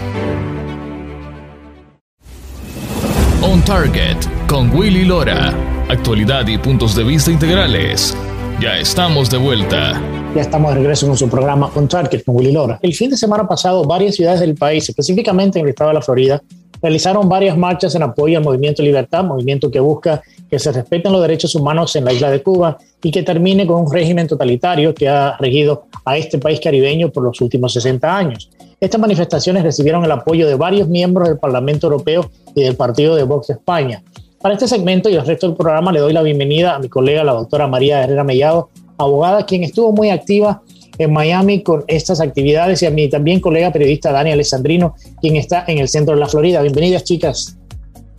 On 3.42 3.60
Target 3.62 4.35
con 4.48 4.74
Willy 4.74 5.04
Lora. 5.04 5.54
Actualidad 5.88 6.46
y 6.46 6.58
puntos 6.58 6.94
de 6.94 7.04
vista 7.04 7.30
integrales. 7.30 8.16
Ya 8.60 8.78
estamos 8.78 9.30
de 9.30 9.38
vuelta. 9.38 10.00
Ya 10.34 10.42
estamos 10.42 10.70
de 10.70 10.76
regreso 10.76 11.06
con 11.06 11.16
su 11.16 11.28
programa 11.28 11.70
On 11.74 11.88
Target 11.88 12.24
con 12.24 12.36
Willy 12.36 12.52
Lora. 12.52 12.78
El 12.82 12.94
fin 12.94 13.10
de 13.10 13.16
semana 13.16 13.46
pasado, 13.48 13.84
varias 13.84 14.14
ciudades 14.14 14.40
del 14.40 14.54
país, 14.54 14.88
específicamente 14.88 15.58
en 15.58 15.64
el 15.64 15.70
estado 15.70 15.90
de 15.90 15.94
la 15.94 16.02
Florida, 16.02 16.42
realizaron 16.80 17.28
varias 17.28 17.56
marchas 17.56 17.94
en 17.94 18.02
apoyo 18.02 18.38
al 18.38 18.44
Movimiento 18.44 18.82
Libertad, 18.82 19.24
movimiento 19.24 19.70
que 19.70 19.80
busca 19.80 20.22
que 20.48 20.58
se 20.58 20.70
respeten 20.70 21.12
los 21.12 21.22
derechos 21.22 21.54
humanos 21.54 21.96
en 21.96 22.04
la 22.04 22.12
isla 22.12 22.30
de 22.30 22.42
Cuba 22.42 22.78
y 23.02 23.10
que 23.10 23.22
termine 23.22 23.66
con 23.66 23.80
un 23.80 23.92
régimen 23.92 24.28
totalitario 24.28 24.94
que 24.94 25.08
ha 25.08 25.36
regido 25.38 25.86
a 26.04 26.16
este 26.16 26.38
país 26.38 26.60
caribeño 26.60 27.10
por 27.10 27.24
los 27.24 27.40
últimos 27.40 27.72
60 27.72 28.16
años. 28.16 28.50
Estas 28.78 29.00
manifestaciones 29.00 29.62
recibieron 29.62 30.04
el 30.04 30.12
apoyo 30.12 30.46
de 30.46 30.54
varios 30.54 30.88
miembros 30.88 31.28
del 31.28 31.38
Parlamento 31.38 31.86
Europeo 31.88 32.30
y 32.54 32.62
del 32.62 32.76
Partido 32.76 33.16
de 33.16 33.24
Vox 33.24 33.50
España. 33.50 34.02
Para 34.40 34.54
este 34.54 34.68
segmento 34.68 35.08
y 35.08 35.14
el 35.14 35.26
resto 35.26 35.46
del 35.46 35.56
programa 35.56 35.92
le 35.92 36.00
doy 36.00 36.12
la 36.12 36.22
bienvenida 36.22 36.74
a 36.74 36.78
mi 36.78 36.88
colega, 36.88 37.24
la 37.24 37.32
doctora 37.32 37.66
María 37.66 38.04
Herrera 38.04 38.22
Mellado, 38.22 38.68
abogada, 38.98 39.46
quien 39.46 39.64
estuvo 39.64 39.92
muy 39.92 40.10
activa 40.10 40.62
en 40.98 41.12
Miami 41.12 41.62
con 41.62 41.84
estas 41.88 42.20
actividades, 42.20 42.82
y 42.82 42.86
a 42.86 42.90
mi 42.90 43.08
también 43.08 43.40
colega 43.40 43.72
periodista 43.72 44.12
Dani 44.12 44.32
Alessandrino, 44.32 44.94
quien 45.20 45.36
está 45.36 45.64
en 45.66 45.78
el 45.78 45.88
centro 45.88 46.14
de 46.14 46.20
la 46.20 46.28
Florida. 46.28 46.62
Bienvenidas, 46.62 47.04
chicas. 47.04 47.58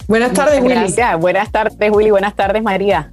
Buenas 0.08 0.34
tardes, 0.34 0.62
Willy. 0.62 0.76
Buenas 1.20 1.52
tardes, 1.52 1.92
Willy. 1.92 2.12
Buenas 2.12 2.36
tardes, 2.36 2.64
María. 2.64 3.12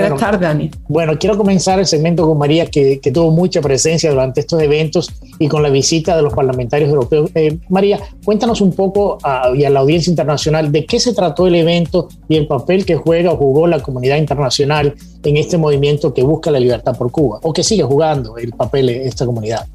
Buenas 0.00 0.20
tardes, 0.20 0.40
Dani. 0.40 0.70
Bueno, 0.88 1.18
quiero 1.18 1.36
comenzar 1.36 1.78
el 1.78 1.86
segmento 1.86 2.26
con 2.26 2.38
María, 2.38 2.66
que, 2.66 3.00
tuvo 3.12 3.30
mucha 3.30 3.60
presencia 3.60 4.10
durante 4.10 4.40
estos 4.40 4.60
eventos 4.60 5.10
y 5.38 5.48
con 5.48 5.62
la 5.62 5.70
visita 5.70 6.16
de 6.16 6.22
los 6.22 6.34
parlamentarios 6.34 6.90
europeos. 6.90 7.30
Eh, 7.34 7.58
María, 7.68 8.00
cuéntanos 8.24 8.60
un 8.60 8.72
poco 8.72 9.18
a, 9.22 9.50
y 9.54 9.64
a 9.64 9.70
la 9.70 9.80
audiencia 9.80 10.10
internacional 10.10 10.72
de 10.72 10.84
qué 10.84 10.98
se 10.98 11.14
trató 11.14 11.46
el 11.46 11.54
evento 11.54 12.08
y 12.28 12.36
el 12.36 12.46
papel 12.46 12.84
que 12.84 12.96
juega 12.96 13.32
o 13.32 13.36
jugó 13.36 13.66
la 13.66 13.80
comunidad 13.80 14.16
internacional 14.16 14.94
en 15.22 15.36
este 15.36 15.58
movimiento 15.58 16.12
que 16.12 16.22
busca 16.22 16.50
la 16.50 16.60
libertad 16.60 16.96
por 16.96 17.10
Cuba, 17.10 17.38
o 17.42 17.52
que 17.52 17.62
sigue 17.62 17.82
jugando 17.82 18.36
el 18.36 18.52
papel 18.52 18.86
de 18.86 19.06
esta 19.06 19.24
comunidad. 19.24 19.66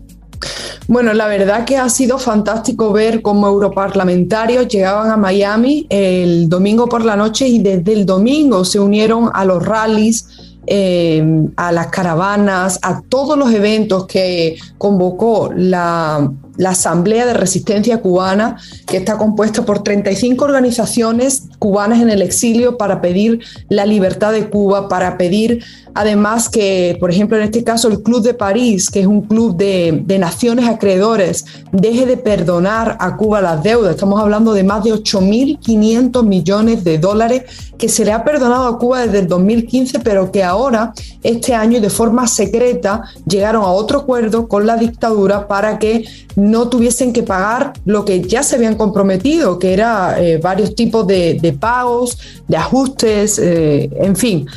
Bueno, 0.88 1.14
la 1.14 1.28
verdad 1.28 1.66
que 1.66 1.78
ha 1.78 1.90
sido 1.90 2.18
fantástico 2.18 2.92
ver 2.92 3.22
cómo 3.22 3.48
europarlamentarios 3.48 4.68
llegaban 4.68 5.12
a 5.12 5.18
Miami 5.18 5.86
el 5.90 6.50
domingo 6.50 6.88
por 6.88 7.06
la 7.06 7.16
noche 7.16 7.48
y 7.48 7.60
desde 7.60 7.94
el 7.94 8.06
domingo 8.06 8.66
se 8.66 8.80
unieron 8.80 9.30
a 9.34 9.46
los 9.46 9.66
rallies 9.66 10.50
eh, 10.72 11.50
a 11.56 11.72
las 11.72 11.88
caravanas, 11.88 12.78
a 12.84 13.02
todos 13.02 13.36
los 13.36 13.52
eventos 13.52 14.06
que 14.06 14.58
convocó 14.78 15.52
la, 15.56 16.32
Asamblea 16.64 17.26
de 17.26 17.34
Resistencia 17.34 18.02
Cubana, 18.02 18.58
que 18.86 18.98
está 18.98 19.18
compuesta 19.18 19.66
por 19.66 19.82
35 19.82 20.46
organizaciones 20.46 21.46
cubanas 21.58 22.02
en 22.02 22.10
el 22.12 22.22
exilio 22.22 22.78
para 22.78 23.02
pedir 23.02 23.40
la 23.70 23.86
libertad 23.86 24.34
de 24.34 24.50
Cuba, 24.50 24.90
para 24.90 25.18
pedir 25.18 25.64
Además 25.94 26.50
que, 26.50 26.98
por 27.00 27.12
ejemplo, 27.12 27.38
en 27.38 27.44
este 27.44 27.64
caso, 27.64 27.88
el 27.88 28.02
Club 28.02 28.22
de 28.22 28.34
París, 28.34 28.90
que 28.90 29.02
es 29.02 29.08
un 29.08 29.22
club 29.22 29.56
de, 29.56 30.04
naciones 30.20 30.68
acreedores, 30.68 31.46
deje 31.72 32.06
de 32.06 32.18
perdonar 32.18 32.98
a 33.00 33.16
Cuba 33.16 33.42
las 33.42 33.64
deudas. 33.64 33.92
Estamos 33.92 34.20
hablando 34.20 34.54
de 34.54 34.64
más 34.64 34.84
de 34.84 34.94
8.500 34.94 36.24
millones 36.26 36.84
de 36.84 36.98
dólares 36.98 37.44
que 37.78 37.88
se 37.88 38.04
le 38.04 38.12
ha 38.12 38.24
perdonado 38.24 38.68
a 38.68 38.78
Cuba 38.78 39.06
desde 39.06 39.20
el 39.20 39.28
2015, 39.28 40.00
pero 40.00 40.32
que 40.32 40.44
ahora, 40.44 40.94
este 41.24 41.54
año, 41.54 41.80
de 41.80 41.90
forma 41.90 42.28
secreta, 42.28 43.04
llegaron 43.26 43.64
a 43.64 43.68
otro 43.68 44.00
acuerdo 44.00 44.48
con 44.48 44.68
la 44.68 44.76
dictadura 44.76 45.48
para 45.48 45.80
que 45.80 46.04
no 46.36 46.68
tuviesen 46.70 47.14
que 47.14 47.24
pagar 47.24 47.74
lo 47.86 48.06
que 48.06 48.22
ya 48.22 48.44
se 48.44 48.56
habían 48.56 48.76
comprometido, 48.76 49.58
que 49.60 49.74
era 49.74 50.22
eh, 50.22 50.38
varios 50.38 50.76
tipos 50.76 51.08
de, 51.08 51.58
pagos, 51.60 52.18
de 52.48 52.58
ajustes, 52.58 53.40
eh, 53.40 53.90
en 54.02 54.16
fin. 54.16 54.48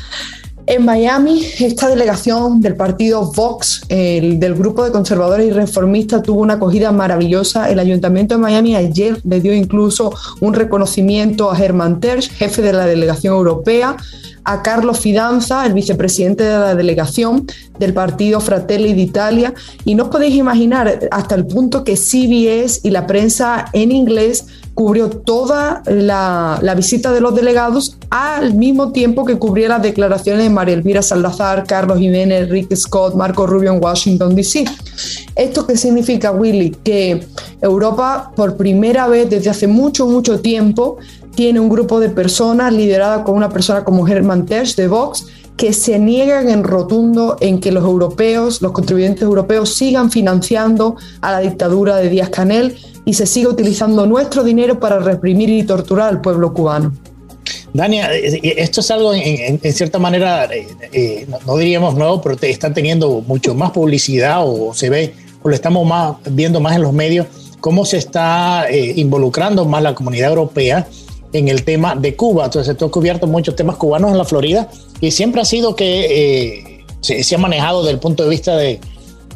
En 0.66 0.84
Miami, 0.84 1.44
esta 1.58 1.88
delegación 1.88 2.60
del 2.60 2.76
partido 2.76 3.32
Vox, 3.32 3.82
del 3.88 4.54
grupo 4.54 4.84
de 4.84 4.92
conservadores 4.92 5.48
y 5.48 5.50
reformistas, 5.50 6.22
tuvo 6.22 6.40
una 6.40 6.54
acogida 6.54 6.92
maravillosa. 6.92 7.68
El 7.68 7.80
ayuntamiento 7.80 8.36
de 8.36 8.40
Miami 8.40 8.76
ayer 8.76 9.18
le 9.24 9.40
dio 9.40 9.52
incluso 9.52 10.14
un 10.40 10.54
reconocimiento 10.54 11.50
a 11.50 11.58
Herman 11.58 11.98
Tersch, 12.00 12.30
jefe 12.30 12.62
de 12.62 12.72
la 12.72 12.86
delegación 12.86 13.34
europea, 13.34 13.96
a 14.44 14.62
Carlos 14.62 15.00
Fidanza, 15.00 15.64
el 15.66 15.72
vicepresidente 15.72 16.44
de 16.44 16.58
la 16.58 16.74
delegación 16.74 17.46
del 17.78 17.94
partido 17.94 18.40
Fratelli 18.40 18.92
d'Italia. 18.92 19.54
Y 19.84 19.94
no 19.94 20.10
podéis 20.10 20.34
imaginar 20.34 21.08
hasta 21.10 21.34
el 21.34 21.46
punto 21.46 21.84
que 21.84 21.96
CBS 21.96 22.80
y 22.82 22.90
la 22.90 23.06
prensa 23.06 23.66
en 23.72 23.92
inglés 23.92 24.46
cubrió 24.74 25.10
toda 25.10 25.82
la, 25.86 26.58
visita 26.74 27.12
de 27.12 27.20
los 27.20 27.34
delegados 27.34 27.98
al 28.10 28.54
mismo 28.54 28.92
tiempo 28.92 29.24
que 29.24 29.38
cubría 29.38 29.68
las 29.68 29.82
declaraciones 29.82 30.44
de 30.44 30.50
María 30.50 30.74
Elvira 30.74 31.02
Salazar, 31.02 31.64
Carlos 31.66 31.98
Jiménez, 31.98 32.48
Rick 32.48 32.74
Scott, 32.74 33.14
Marco 33.14 33.46
Rubio 33.46 33.72
en 33.72 33.82
Washington, 33.82 34.34
D.C. 34.34 34.64
¿Esto 35.36 35.66
qué 35.66 35.76
significa, 35.76 36.32
Willy? 36.32 36.70
Que 36.82 37.26
Europa, 37.60 38.32
por 38.34 38.56
primera 38.56 39.08
vez 39.08 39.28
desde 39.28 39.50
hace 39.50 39.66
mucho, 39.66 40.06
mucho 40.06 40.40
tiempo, 40.40 40.98
tiene 41.34 41.60
un 41.60 41.68
grupo 41.68 42.00
de 42.00 42.10
personas 42.10 42.72
liderada 42.72 43.24
con 43.24 43.36
una 43.36 43.48
persona 43.48 43.84
como 43.84 44.06
Herman 44.06 44.46
Tersch 44.46 44.76
de 44.76 44.88
Vox, 44.88 45.26
que 45.56 45.72
se 45.72 45.98
niegan 45.98 46.48
en 46.48 46.64
rotundo 46.64 47.36
en 47.40 47.60
que 47.60 47.72
los 47.72 47.84
europeos, 47.84 48.62
los 48.62 48.72
contribuyentes 48.72 49.22
europeos, 49.22 49.74
sigan 49.74 50.10
financiando 50.10 50.96
a 51.20 51.32
la 51.32 51.40
dictadura 51.40 51.96
de 51.96 52.08
Díaz 52.08 52.30
Canel 52.30 52.76
y 53.04 53.14
se 53.14 53.26
sigue 53.26 53.48
utilizando 53.48 54.06
nuestro 54.06 54.44
dinero 54.44 54.80
para 54.80 54.98
reprimir 54.98 55.50
y 55.50 55.62
torturar 55.64 56.08
al 56.08 56.20
pueblo 56.20 56.52
cubano. 56.52 56.92
Dania, 57.72 58.14
eh, 58.14 58.40
eh, 58.42 58.54
esto 58.58 58.80
es 58.80 58.90
algo 58.90 59.14
en, 59.14 59.58
cierta 59.72 59.98
manera, 59.98 60.48
eh, 60.52 61.26
no, 61.46 61.56
diríamos 61.56 61.94
nuevo, 61.94 62.20
pero 62.20 62.36
te 62.36 62.50
están 62.50 62.74
teniendo 62.74 63.22
mucho 63.26 63.54
más 63.54 63.70
publicidad 63.70 64.40
o 64.44 64.74
se 64.74 64.90
ve, 64.90 65.14
o 65.42 65.48
lo 65.48 65.54
estamos 65.54 65.86
más, 65.86 66.16
viendo 66.30 66.60
más 66.60 66.76
en 66.76 66.82
los 66.82 66.92
medios, 66.92 67.26
cómo 67.60 67.84
se 67.84 67.96
está 67.96 68.66
involucrando 68.72 69.64
más 69.64 69.82
la 69.82 69.94
comunidad 69.94 70.30
europea 70.30 70.86
en 71.32 71.48
el 71.48 71.64
tema 71.64 71.94
de 71.94 72.14
Cuba. 72.16 72.46
Entonces, 72.46 72.76
han 72.80 72.88
cubierto 72.88 73.26
muchos 73.26 73.56
temas 73.56 73.76
cubanos 73.76 74.10
en 74.10 74.18
la 74.18 74.24
Florida 74.24 74.68
y 75.00 75.10
siempre 75.10 75.40
ha 75.40 75.44
sido 75.44 75.74
que 75.74 76.84
se, 77.00 77.24
se, 77.24 77.34
ha 77.34 77.38
manejado 77.38 77.82
desde 77.82 77.94
el 77.94 77.98
punto 77.98 78.22
de 78.22 78.28
vista 78.28 78.56
de, 78.56 78.80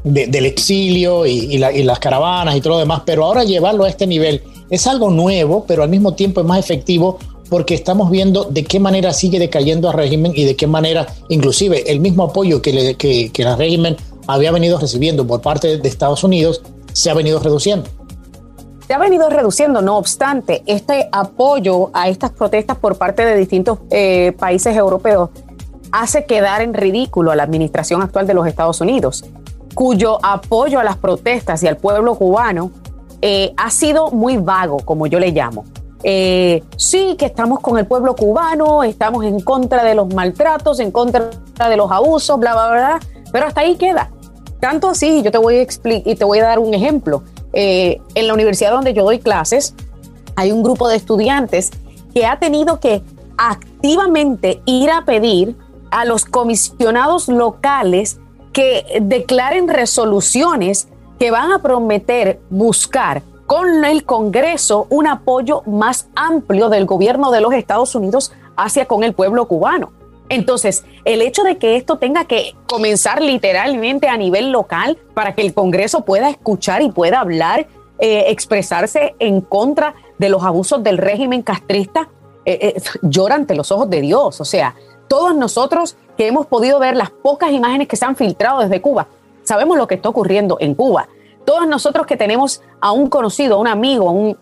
del 0.07 0.47
exilio 0.47 1.27
y, 1.27 1.59
las 1.59 1.99
caravanas 1.99 2.57
y 2.57 2.61
todo 2.61 2.75
lo 2.75 2.79
demás, 2.79 3.03
pero 3.05 3.25
ahora 3.25 3.43
llevarlo 3.43 3.85
a 3.85 3.89
este 3.89 4.07
nivel 4.07 4.41
es 4.71 4.87
algo 4.87 5.11
nuevo, 5.11 5.65
pero 5.67 5.83
al 5.83 5.89
mismo 5.89 6.15
tiempo 6.15 6.41
es 6.41 6.47
más 6.47 6.61
efectivo 6.61 7.19
porque 7.51 7.75
estamos 7.75 8.11
viendo 8.11 8.45
de 8.45 8.65
qué 8.65 8.79
manera 8.79 9.13
sigue 9.13 9.39
decayendo 9.39 9.91
el 9.91 9.97
régimen 9.97 10.33
y 10.35 10.45
de 10.45 10.55
qué 10.55 10.67
manera, 10.67 11.07
inclusive, 11.29 11.91
el 11.91 12.01
mismo 12.01 12.25
apoyo 12.25 12.63
que 12.63 12.71
el 12.71 13.57
régimen 13.59 13.97
había 14.29 14.53
venido 14.53 14.79
recibiendo 14.79 15.27
por 15.27 15.41
parte 15.41 15.79
de 15.79 15.89
Estados 15.89 16.23
Unidos 16.25 16.63
se 16.93 17.11
ha 17.11 17.15
venido 17.15 17.41
reduciendo. 17.41 17.89
Se 18.87 18.95
ha 18.95 18.99
venido 18.99 19.29
reduciendo, 19.29 19.83
no 19.83 19.97
obstante, 19.97 20.63
este 20.67 21.09
apoyo 21.11 21.91
a 21.93 22.09
estas 22.09 22.31
protestas 22.31 22.77
por 22.79 22.97
parte 22.97 23.25
de 23.25 23.37
distintos 23.37 23.81
eh, 23.91 24.33
países 24.39 24.77
europeos 24.77 25.31
hace 25.91 26.25
quedar 26.25 26.61
en 26.63 26.75
ridículo 26.75 27.33
a 27.33 27.37
la 27.37 27.43
administración 27.43 28.03
actual 28.03 28.27
de 28.27 28.35
los 28.35 28.47
Estados 28.47 28.81
Unidos 28.81 29.25
cuyo 29.77 30.19
apoyo 30.23 30.81
a 30.81 30.85
las 30.85 30.97
protestas 30.97 31.63
y 31.63 31.69
al 31.69 31.77
pueblo 31.77 32.15
cubano 32.15 32.71
eh, 33.21 33.53
ha 33.59 33.71
sido 33.71 34.11
muy 34.11 34.39
vago, 34.39 34.79
como 34.79 35.07
yo 35.07 35.21
le 35.21 35.33
llamo. 35.33 35.65
Eh, 36.03 36.65
sí, 36.79 37.15
que 37.19 37.27
estamos 37.27 37.61
con 37.61 37.77
el 37.79 37.87
pueblo 37.87 38.17
cubano, 38.17 38.83
estamos 38.83 39.27
en 39.27 39.39
contra 39.41 39.85
de 39.85 39.95
los 39.95 40.15
maltratos, 40.15 40.81
en 40.81 40.91
contra 40.91 41.29
de 41.69 41.77
los 41.77 41.93
abusos, 41.93 42.39
bla, 42.39 42.55
bla, 42.55 42.71
bla, 42.71 43.01
pero 43.31 43.47
hasta 43.47 43.61
ahí 43.61 43.77
queda. 43.77 44.11
Tanto 44.61 44.89
así, 44.89 45.23
yo 45.23 45.31
te 45.31 45.37
voy 45.37 45.57
a 45.57 45.63
explicar 45.63 46.11
y 46.11 46.17
te 46.17 46.25
voy 46.25 46.39
a 46.39 46.45
dar 46.45 46.59
un 46.59 46.73
ejemplo. 46.73 47.23
Eh, 47.59 48.03
en 48.15 48.27
la 48.27 48.35
universidad 48.35 48.71
donde 48.71 48.93
yo 48.93 49.03
doy 49.03 49.19
clases, 49.19 49.75
hay 50.37 50.53
un 50.53 50.63
grupo 50.63 50.89
de 50.89 50.97
estudiantes 50.97 51.71
que 52.13 52.27
ha 52.27 52.39
tenido 52.39 52.81
que 52.81 53.03
activamente 53.39 54.61
ir 54.67 54.91
a 54.91 55.07
pedir 55.07 55.57
a 55.91 56.05
los 56.05 56.27
comisionados 56.27 57.29
locales 57.29 58.21
que 58.53 59.01
declaren 59.01 59.69
resoluciones 59.69 60.89
que 61.19 61.31
van 61.31 61.51
a 61.51 61.63
prometer 61.63 62.41
buscar 62.51 63.23
con 63.47 63.87
el 63.87 64.05
Congreso 64.05 64.87
un 64.91 65.07
apoyo 65.07 65.63
más 65.65 66.09
amplio 66.15 66.69
del 66.69 66.85
gobierno 66.85 67.31
de 67.31 67.41
los 67.41 67.55
Estados 67.55 67.95
Unidos 67.95 68.33
hacia 68.59 68.85
con 68.85 69.03
el 69.03 69.15
pueblo 69.15 69.49
cubano. 69.49 69.93
Entonces, 70.29 70.85
el 71.05 71.23
hecho 71.23 71.43
de 71.43 71.57
que 71.57 71.77
esto 71.77 71.99
tenga 71.99 72.25
que 72.25 72.55
comenzar 72.67 73.23
literalmente 73.23 74.09
a 74.09 74.17
nivel 74.17 74.51
local 74.51 74.99
para 75.15 75.35
que 75.35 75.43
el 75.43 75.55
Congreso 75.55 76.05
pueda 76.05 76.29
escuchar 76.29 76.83
y 76.83 76.91
pueda 76.91 77.21
hablar, 77.21 77.69
eh, 77.99 78.25
expresarse 78.29 79.15
en 79.19 79.41
contra 79.41 79.95
de 80.19 80.29
los 80.29 80.43
abusos 80.43 80.83
del 80.83 80.99
régimen 80.99 81.43
castrista, 81.43 82.09
eh, 82.45 82.75
eh, 82.77 82.83
llora 83.03 83.37
ante 83.37 83.55
los 83.55 83.71
ojos 83.71 83.89
de 83.89 84.01
Dios. 84.01 84.41
O 84.41 84.45
sea, 84.45 84.75
todos 85.09 85.35
nosotros 85.37 85.97
que 86.17 86.27
hemos 86.27 86.47
podido 86.47 86.79
ver 86.79 86.97
las 86.97 87.11
pocas 87.11 87.53
imágenes 87.53 87.87
que 87.89 87.97
se 87.97 88.05
han 88.05 88.17
filtrado 88.17 88.61
desde 88.61 88.81
Cuba, 88.81 89.07
sabemos 89.45 89.77
lo 89.77 89.87
que 89.87 89.95
está 89.95 90.09
ocurriendo 90.09 90.57
en 90.61 90.75
Cuba. 90.75 91.09
Todos 91.45 91.69
nosotros 91.69 92.07
que 92.07 92.17
tenemos 92.17 92.63
a 92.81 92.91
un 92.91 93.09
conocido, 93.09 93.55
a 93.55 93.59
un 93.59 93.69
amigo, 93.69 94.11
un, 94.11 94.37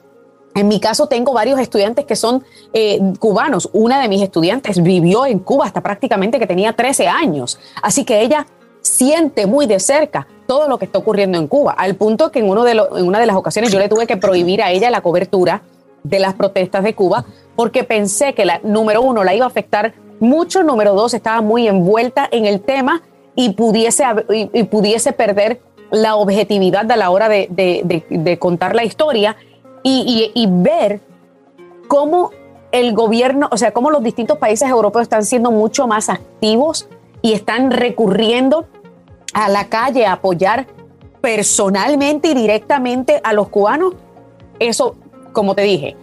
en 0.55 0.69
mi 0.69 0.81
caso 0.81 1.07
tengo 1.07 1.33
varios 1.33 1.59
estudiantes 1.59 2.05
que 2.05 2.17
son 2.17 2.45
eh, 2.73 3.01
cubanos. 3.19 3.69
Una 3.73 4.01
de 4.01 4.09
mis 4.09 4.23
estudiantes 4.23 4.83
vivió 4.83 5.27
en 5.27 5.41
Cuba 5.41 5.67
hasta 5.67 5.83
prácticamente 5.83 6.39
que 6.39 6.47
tenía 6.47 6.75
13 6.75 7.09
años. 7.09 7.59
Así 7.83 8.05
que 8.05 8.23
ella 8.23 8.47
siente 8.81 9.47
muy 9.47 9.67
de 9.67 9.81
cerca 9.81 10.27
todo 10.47 10.69
lo 10.69 10.79
que 10.79 10.85
está 10.85 10.99
ocurriendo 10.99 11.39
en 11.39 11.49
Cuba, 11.49 11.73
al 11.73 11.97
punto 11.97 12.31
que 12.31 12.41
en, 12.41 12.51
uno 12.51 12.65
de 12.65 12.73
en 12.73 13.07
una 13.07 13.19
de 13.19 13.27
las 13.27 13.37
ocasiones 13.37 13.73
yo 13.73 13.79
le 13.79 13.89
tuve 13.89 14.07
que 14.07 14.17
prohibir 14.17 14.63
a 14.63 14.71
ella 14.71 14.91
la 14.91 15.01
cobertura 15.01 15.63
de 16.03 16.19
las 16.19 16.35
protestas 16.35 16.85
de 16.85 16.95
Cuba 16.95 17.25
porque 17.57 17.85
pensé 17.85 18.35
que 18.35 18.45
la 18.45 18.61
número 18.63 19.03
uno 19.03 19.25
la 19.25 19.35
iba 19.35 19.47
a 19.47 19.49
afectar 19.49 19.95
mucho, 20.21 20.63
número 20.63 20.95
dos, 20.95 21.15
estaba 21.15 21.41
muy 21.41 21.67
envuelta 21.67 22.29
en 22.31 22.47
el 22.47 22.61
tema 22.61 23.03
y 23.35 23.51
pudiese, 23.51 24.05
y, 24.31 24.65
pudiese 24.65 25.13
perder 25.13 25.61
la 25.91 26.17
objetividad 26.17 26.91
a 26.91 26.97
la 26.97 27.11
hora 27.11 27.29
de, 27.29 28.37
contar 28.39 28.75
la 28.75 28.85
historia 28.85 29.37
y, 29.85 30.47
ver 30.49 31.01
cómo 31.89 32.31
el 32.73 32.95
gobierno, 32.95 33.49
o 33.53 33.57
sea, 33.57 33.73
cómo 33.73 33.91
los 33.91 34.03
distintos 34.03 34.39
países 34.39 34.69
europeos 34.69 35.03
están 35.03 35.25
siendo 35.25 35.51
mucho 35.51 35.87
más 35.87 36.09
activos 36.09 36.89
y 37.23 37.35
están 37.35 37.71
recurriendo 37.71 38.67
a 39.35 39.49
la 39.49 39.69
calle 39.69 40.07
a 40.07 40.15
apoyar 40.15 40.67
personalmente 41.21 42.29
y 42.29 42.35
directamente 42.35 43.21
a 43.23 43.33
los 43.33 43.49
cubanos. 43.49 43.95
Eso, 44.59 44.97
como 45.33 45.55
te 45.55 45.63
dije, 45.63 45.97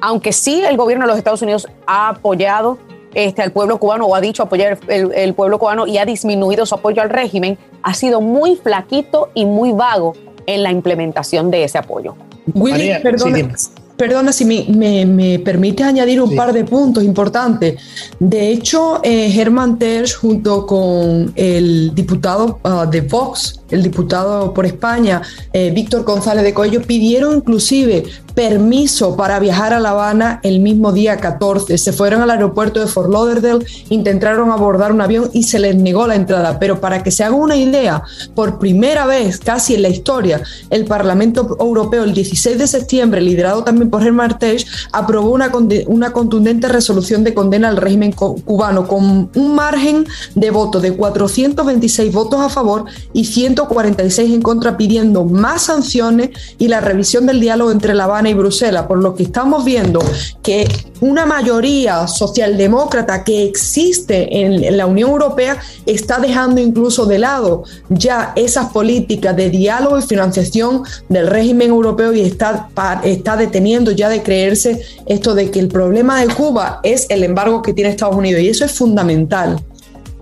aunque 0.00 0.32
sí 0.32 0.62
el 0.62 0.76
gobierno 0.76 1.04
de 1.04 1.08
los 1.08 1.18
Estados 1.18 1.42
Unidos 1.42 1.66
ha 1.86 2.10
apoyado 2.10 2.78
este, 3.14 3.42
al 3.42 3.52
pueblo 3.52 3.78
cubano 3.78 4.06
o 4.06 4.14
ha 4.14 4.20
dicho 4.20 4.42
apoyar 4.42 4.78
el, 4.88 5.34
pueblo 5.34 5.58
cubano 5.58 5.86
y 5.86 5.98
ha 5.98 6.04
disminuido 6.04 6.66
su 6.66 6.74
apoyo 6.74 7.00
al 7.00 7.10
régimen, 7.10 7.56
ha 7.82 7.94
sido 7.94 8.20
muy 8.20 8.56
flaquito 8.56 9.30
y 9.34 9.46
muy 9.46 9.72
vago 9.72 10.14
en 10.46 10.62
la 10.62 10.72
implementación 10.72 11.50
de 11.50 11.64
ese 11.64 11.78
apoyo. 11.78 12.16
Willy, 12.52 12.90
perdón. 13.02 13.52
Perdona 13.96 14.32
si 14.32 14.44
me, 14.44 15.06
me, 15.06 15.38
permite 15.38 15.84
añadir 15.84 16.20
un 16.20 16.34
par 16.34 16.52
de 16.52 16.64
puntos 16.64 17.04
importantes. 17.04 17.80
De 18.18 18.48
hecho, 18.48 19.00
eh, 19.04 19.30
Germán 19.30 19.78
Terz, 19.78 20.16
junto 20.16 20.66
con 20.66 21.32
el 21.36 21.94
diputado 21.94 22.58
ah, 22.64 22.86
de 22.90 23.02
Vox, 23.02 23.60
el 23.74 23.82
diputado 23.82 24.54
por 24.54 24.64
España, 24.66 25.20
eh, 25.52 25.70
Víctor 25.70 26.04
González 26.04 26.44
de 26.44 26.54
Coello, 26.54 26.82
pidieron 26.82 27.36
inclusive 27.36 28.04
permiso 28.34 29.16
para 29.16 29.38
viajar 29.38 29.72
a 29.72 29.80
La 29.80 29.90
Habana 29.90 30.40
el 30.42 30.60
mismo 30.60 30.92
día 30.92 31.18
14. 31.18 31.78
Se 31.78 31.92
fueron 31.92 32.22
al 32.22 32.30
aeropuerto 32.30 32.80
de 32.80 32.86
Fort 32.86 33.10
Lauderdale, 33.10 33.64
intentaron 33.90 34.50
abordar 34.50 34.92
un 34.92 35.00
avión 35.00 35.30
y 35.32 35.44
se 35.44 35.58
les 35.58 35.76
negó 35.76 36.06
la 36.06 36.16
entrada. 36.16 36.58
Pero 36.58 36.80
para 36.80 37.02
que 37.02 37.10
se 37.10 37.24
haga 37.24 37.34
una 37.34 37.56
idea, 37.56 38.02
por 38.34 38.58
primera 38.58 39.06
vez 39.06 39.38
casi 39.38 39.74
en 39.74 39.82
la 39.82 39.88
historia, 39.88 40.42
el 40.70 40.84
Parlamento 40.84 41.56
Europeo 41.60 42.04
el 42.04 42.14
16 42.14 42.58
de 42.58 42.66
septiembre, 42.66 43.20
liderado 43.20 43.64
también 43.64 43.90
por 43.90 44.02
Germán 44.02 44.38
Terz, 44.38 44.66
aprobó 44.92 45.30
una, 45.30 45.50
una 45.86 46.12
contundente 46.12 46.68
resolución 46.68 47.24
de 47.24 47.34
condena 47.34 47.68
al 47.68 47.76
régimen 47.76 48.12
cubano 48.12 48.88
con 48.88 49.30
un 49.34 49.54
margen 49.54 50.06
de 50.34 50.50
voto 50.50 50.80
de 50.80 50.92
426 50.92 52.12
votos 52.12 52.40
a 52.40 52.48
favor 52.48 52.84
y 53.12 53.24
146 53.66 54.32
en 54.32 54.42
contra, 54.42 54.76
pidiendo 54.76 55.24
más 55.24 55.62
sanciones 55.62 56.30
y 56.58 56.68
la 56.68 56.80
revisión 56.80 57.26
del 57.26 57.40
diálogo 57.40 57.70
entre 57.70 57.94
La 57.94 58.04
Habana 58.04 58.30
y 58.30 58.34
Bruselas, 58.34 58.86
por 58.86 58.98
lo 58.98 59.14
que 59.14 59.24
estamos 59.24 59.64
viendo 59.64 60.00
que 60.42 60.68
una 61.00 61.26
mayoría 61.26 62.06
socialdemócrata 62.06 63.24
que 63.24 63.44
existe 63.44 64.40
en, 64.40 64.76
la 64.76 64.86
Unión 64.86 65.10
Europea 65.10 65.58
está 65.86 66.18
dejando 66.18 66.60
incluso 66.60 67.04
de 67.06 67.18
lado 67.18 67.64
ya 67.90 68.32
esas 68.36 68.70
políticas 68.70 69.36
de 69.36 69.50
diálogo 69.50 69.98
y 69.98 70.02
financiación 70.02 70.82
del 71.08 71.26
régimen 71.26 71.68
europeo 71.68 72.14
y 72.14 72.22
está, 72.22 72.70
está 73.04 73.36
deteniendo 73.36 73.90
ya 73.90 74.08
de 74.08 74.22
creerse 74.22 74.80
esto 75.06 75.34
de 75.34 75.50
que 75.50 75.60
el 75.60 75.68
problema 75.68 76.20
de 76.20 76.32
Cuba 76.32 76.80
es 76.82 77.06
el 77.10 77.22
embargo 77.22 77.60
que 77.60 77.72
tiene 77.72 77.90
Estados 77.90 78.16
Unidos 78.16 78.42
y 78.42 78.48
eso 78.48 78.64
es 78.64 78.72
fundamental. 78.72 79.60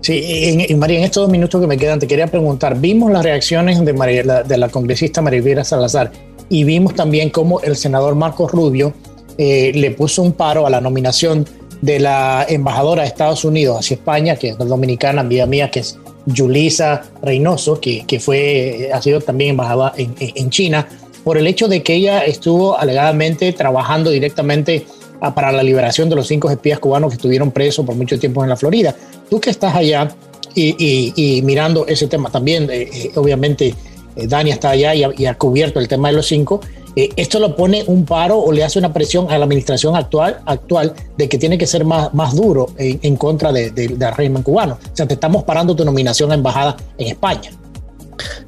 Sí, 0.03 0.65
y, 0.67 0.75
María, 0.75 0.97
en 0.97 1.05
estos 1.05 1.23
dos 1.23 1.31
minutos 1.31 1.61
que 1.61 1.65
me 1.65 1.77
quedan, 1.77 1.97
te 1.97 2.07
quería 2.07 2.27
preguntar, 2.27 2.77
vimos 2.77 3.09
las 3.09 3.23
reacciones 3.23 3.83
de, 3.85 3.93
María, 3.93 4.43
de 4.43 4.57
la 4.57 4.67
congresista 4.67 5.21
María 5.21 5.63
Salazar 5.63 6.11
y 6.49 6.65
vimos 6.65 6.93
también 6.93 7.29
cómo 7.29 7.61
el 7.61 7.77
senador 7.77 8.13
Marcos 8.13 8.51
Rubio 8.51 8.93
eh, 9.37 9.71
le 9.73 9.91
puso 9.91 10.21
un 10.21 10.33
paro 10.33 10.67
a 10.67 10.69
la 10.69 10.81
nominación 10.81 11.47
de 11.79 12.01
la 12.01 12.45
embajadora 12.49 13.03
de 13.03 13.07
Estados 13.07 13.45
Unidos 13.45 13.79
hacia 13.79 13.95
España, 13.95 14.35
que 14.35 14.49
es 14.49 14.57
dominicana, 14.57 15.21
amiga 15.21 15.45
mía, 15.45 15.71
que 15.71 15.79
es 15.79 15.97
Yulisa 16.25 17.03
Reynoso, 17.21 17.79
que, 17.79 18.03
que 18.05 18.19
fue, 18.19 18.89
ha 18.93 19.01
sido 19.01 19.21
también 19.21 19.51
embajadora 19.51 19.93
en, 19.95 20.13
en, 20.19 20.49
China, 20.49 20.85
por 21.23 21.37
el 21.37 21.47
hecho 21.47 21.69
de 21.69 21.81
que 21.81 21.93
ella 21.93 22.25
estuvo 22.25 22.77
alegadamente 22.77 23.53
trabajando 23.53 24.09
directamente 24.09 24.85
para 25.31 25.51
la 25.51 25.63
liberación 25.63 26.09
de 26.09 26.15
los 26.15 26.27
cinco 26.27 26.49
espías 26.49 26.79
cubanos 26.79 27.11
que 27.11 27.15
estuvieron 27.15 27.51
presos 27.51 27.85
por 27.85 27.95
mucho 27.95 28.19
tiempo 28.19 28.43
en 28.43 28.49
la 28.49 28.57
Florida. 28.57 28.93
Tú 29.29 29.39
que 29.39 29.49
estás 29.49 29.73
allá 29.75 30.09
y, 30.53 31.41
mirando 31.43 31.87
ese 31.87 32.07
tema 32.07 32.29
también, 32.29 32.69
eh, 32.69 32.89
eh, 32.93 33.11
obviamente 33.15 33.73
eh, 34.15 34.27
Dani 34.27 34.51
está 34.51 34.71
allá 34.71 34.93
y 34.93 35.25
ha, 35.25 35.33
cubierto 35.35 35.79
el 35.79 35.87
tema 35.87 36.09
de 36.09 36.15
los 36.15 36.27
cinco, 36.27 36.59
esto 36.95 37.39
lo 37.39 37.55
pone 37.55 37.83
un 37.87 38.05
paro 38.05 38.37
o 38.37 38.51
le 38.51 38.63
hace 38.63 38.77
una 38.77 38.93
presión 38.93 39.31
a 39.31 39.37
la 39.39 39.45
administración 39.45 39.95
actual, 39.95 40.41
actual 40.45 40.93
de 41.17 41.27
que 41.27 41.39
tiene 41.39 41.57
que 41.57 41.65
ser 41.65 41.85
más, 41.85 42.13
más 42.13 42.35
duro 42.35 42.67
en, 42.77 43.15
contra 43.15 43.51
del 43.51 43.99
régimen 44.15 44.43
cubano. 44.43 44.77
O 44.91 44.95
sea, 44.95 45.07
te 45.07 45.15
estamos 45.15 45.43
parando 45.43 45.75
tu 45.75 45.83
nominación 45.83 46.31
a 46.31 46.35
embajada 46.35 46.77
en 46.99 47.07
España. 47.07 47.49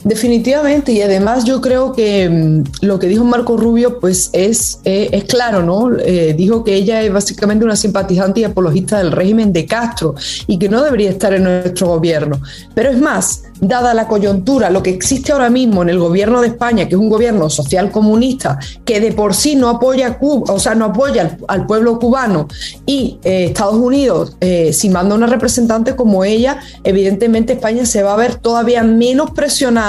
Definitivamente, 0.06 0.92
y 0.92 1.02
además 1.02 1.46
yo 1.46 1.60
creo 1.62 1.92
que 1.92 2.30
mm, 2.30 2.86
lo 2.86 3.00
que 3.00 3.08
dijo 3.08 3.24
Marco 3.24 3.58
Rubio 3.58 4.00
pues 4.00 4.30
es, 4.34 4.80
eh, 4.86 5.10
es 5.12 5.24
claro, 5.24 5.64
¿no? 5.64 5.98
Eh, 5.98 6.36
dijo 6.38 6.64
que 6.64 6.76
ella 6.76 7.02
es 7.02 7.12
básicamente 7.12 7.66
una 7.66 7.76
simpatizante 7.76 8.42
y 8.42 8.44
apologista 8.44 9.00
del 9.00 9.12
régimen 9.12 9.52
de 9.52 9.66
Castro 9.66 10.14
y 10.46 10.60
que 10.60 10.70
no 10.70 10.84
debería 10.84 11.10
estar 11.10 11.34
en 11.34 11.46
nuestro 11.46 11.88
gobierno. 11.88 12.40
Pero 12.76 12.92
es 12.92 13.00
más, 13.00 13.46
dada 13.60 13.96
la 13.96 14.08
coyuntura, 14.08 14.70
lo 14.70 14.84
que 14.84 14.92
existe 14.92 15.32
ahora 15.32 15.50
mismo 15.50 15.82
en 15.82 15.90
el 15.90 15.98
gobierno 15.98 16.42
de 16.42 16.50
España, 16.50 16.88
que 16.88 16.94
es 16.94 17.02
un 17.02 17.10
gobierno 17.10 17.50
social 17.50 17.90
comunista, 17.90 18.60
que 18.84 19.00
de 19.00 19.12
por 19.12 19.34
sí 19.34 19.56
no 19.56 19.70
apoya 19.70 20.06
a 20.06 20.18
Cuba, 20.20 20.54
o 20.54 20.60
sea, 20.60 20.76
no 20.76 20.86
apoya 20.86 21.36
al, 21.48 21.66
pueblo 21.66 21.98
cubano, 21.98 22.48
y 22.86 23.18
eh, 23.24 23.46
Estados 23.46 23.78
Unidos, 23.78 24.38
si 24.72 24.90
manda 24.90 25.16
una 25.16 25.26
representante 25.26 25.96
como 25.96 26.24
ella, 26.24 26.60
evidentemente 26.84 27.54
España 27.54 27.88
se 27.88 28.04
va 28.04 28.14
a 28.14 28.18
ver 28.18 28.36
todavía 28.36 28.84
menos 28.84 29.32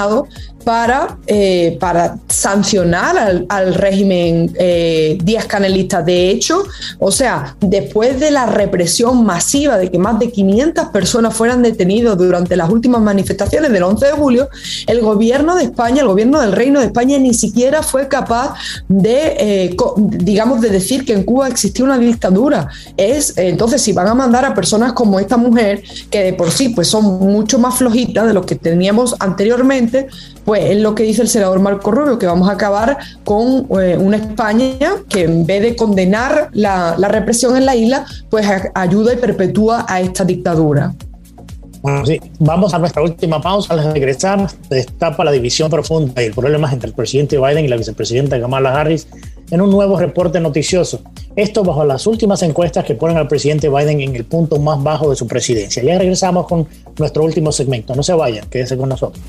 presionado 0.07 0.27
para, 0.67 1.17
eh, 1.27 1.77
para 1.79 2.17
sancionar 2.27 3.45
al, 3.47 3.73
régimen 3.73 4.53
eh, 4.59 5.17
Díaz 5.23 5.45
Canelista. 5.45 6.01
De 6.01 6.29
hecho, 6.29 6.61
o 6.99 7.09
sea, 7.09 7.55
después 7.61 8.19
de 8.19 8.31
la 8.31 8.47
represión 8.47 9.25
masiva 9.25 9.77
de 9.77 9.89
que 9.89 9.97
más 9.97 10.19
de 10.19 10.29
500 10.29 10.87
personas 10.87 11.33
fueran 11.33 11.63
detenidas 11.63 12.17
durante 12.17 12.57
las 12.57 12.69
últimas 12.69 12.99
manifestaciones 13.01 13.71
del 13.71 13.81
11 13.81 14.07
de 14.07 14.11
julio, 14.11 14.49
el 14.87 14.99
gobierno 14.99 15.55
de 15.55 15.63
España, 15.63 16.01
el 16.01 16.07
gobierno 16.09 16.41
del 16.41 16.51
Reino 16.51 16.81
de 16.81 16.87
España 16.87 17.17
ni 17.17 17.33
siquiera 17.33 17.81
fue 17.81 18.09
capaz 18.09 18.55
de, 18.89 19.37
eh, 19.39 19.77
digamos, 19.95 20.59
de 20.59 20.69
decir 20.69 21.05
que 21.05 21.13
en 21.13 21.23
Cuba 21.23 21.47
existía 21.47 21.85
una 21.85 21.97
dictadura. 21.97 22.67
Es, 22.97 23.37
entonces, 23.37 23.81
si 23.81 23.93
van 23.93 24.09
a 24.09 24.13
mandar 24.13 24.43
a 24.43 24.53
personas 24.53 24.91
como 24.91 25.17
esta 25.21 25.37
mujer, 25.37 25.81
que 26.09 26.23
de 26.23 26.33
por 26.33 26.51
sí 26.51 26.69
pues 26.75 26.89
son 26.89 27.05
mucho 27.05 27.57
más 27.57 27.75
flojitas 27.75 28.27
de 28.27 28.33
lo 28.33 28.45
que 28.45 28.55
teníamos 28.55 29.15
anteriormente, 29.19 30.09
pues 30.47 30.63
es 30.63 30.77
lo 30.77 30.95
que 30.95 31.03
dice 31.03 31.21
el 31.21 31.27
senador 31.27 31.59
Marco 31.59 31.91
Rubio, 31.91 32.17
que 32.17 32.25
vamos 32.25 32.47
a 32.47 32.53
acabar 32.53 32.97
con 33.25 33.67
eh, 33.81 33.97
una 33.97 34.15
España 34.15 35.03
que 35.09 35.25
en 35.25 35.45
vez 35.45 35.61
de 35.61 35.75
condenar 35.75 36.51
la, 36.53 36.95
represión 36.95 37.57
en 37.57 37.65
la 37.65 37.75
isla, 37.75 38.05
pues 38.29 38.47
ayuda 38.73 39.11
y 39.11 39.17
perpetúa 39.17 39.85
a 39.89 39.99
esta 39.99 40.23
dictadura. 40.23 40.95
Bueno, 41.81 42.05
sí, 42.05 42.21
vamos 42.39 42.73
a 42.73 42.79
nuestra 42.79 43.03
última 43.03 43.41
pausa. 43.41 43.73
Al 43.73 43.91
regresar, 43.93 44.49
se 44.49 44.75
destapa 44.75 45.25
la 45.25 45.33
división 45.33 45.69
profunda 45.69 46.23
y 46.23 46.27
el 46.27 46.33
problema 46.33 46.71
entre 46.71 46.87
el 46.87 46.95
presidente 46.95 47.37
Biden 47.37 47.65
y 47.65 47.67
la 47.67 47.75
vicepresidenta 47.75 48.39
Kamala 48.39 48.73
Harris 48.73 49.05
en 49.51 49.59
un 49.59 49.69
nuevo 49.69 49.99
reporte 49.99 50.39
noticioso. 50.39 51.01
Esto 51.35 51.61
bajo 51.65 51.83
las 51.83 52.07
últimas 52.07 52.41
encuestas 52.41 52.85
que 52.85 52.95
ponen 52.95 53.17
al 53.17 53.27
presidente 53.27 53.67
Biden 53.67 53.99
en 53.99 54.15
el 54.15 54.23
punto 54.23 54.57
más 54.59 54.81
bajo 54.81 55.09
de 55.09 55.17
su 55.17 55.27
presidencia. 55.27 55.83
Ya 55.83 55.97
regresamos 55.97 56.47
con 56.47 56.65
nuestro 56.97 57.25
último 57.25 57.51
segmento. 57.51 57.93
No 57.95 58.01
se 58.01 58.13
vayan, 58.13 58.47
quédese 58.49 58.77
con 58.77 58.87
nosotros. 58.87 59.21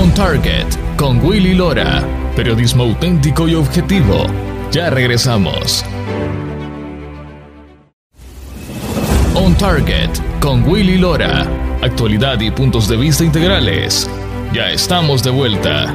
On 0.00 0.10
Target 0.14 0.64
con 0.96 1.22
Willy 1.22 1.52
Lora. 1.52 2.02
Periodismo 2.34 2.84
auténtico 2.84 3.46
y 3.46 3.54
objetivo. 3.54 4.24
Ya 4.72 4.88
regresamos. 4.88 5.84
On 9.34 9.54
Target 9.58 10.08
con 10.40 10.66
Willy 10.66 10.96
Lora. 10.96 11.46
Actualidad 11.82 12.40
y 12.40 12.50
puntos 12.50 12.88
de 12.88 12.96
vista 12.96 13.24
integrales. 13.24 14.08
Ya 14.54 14.70
estamos 14.70 15.22
de 15.22 15.32
vuelta. 15.32 15.94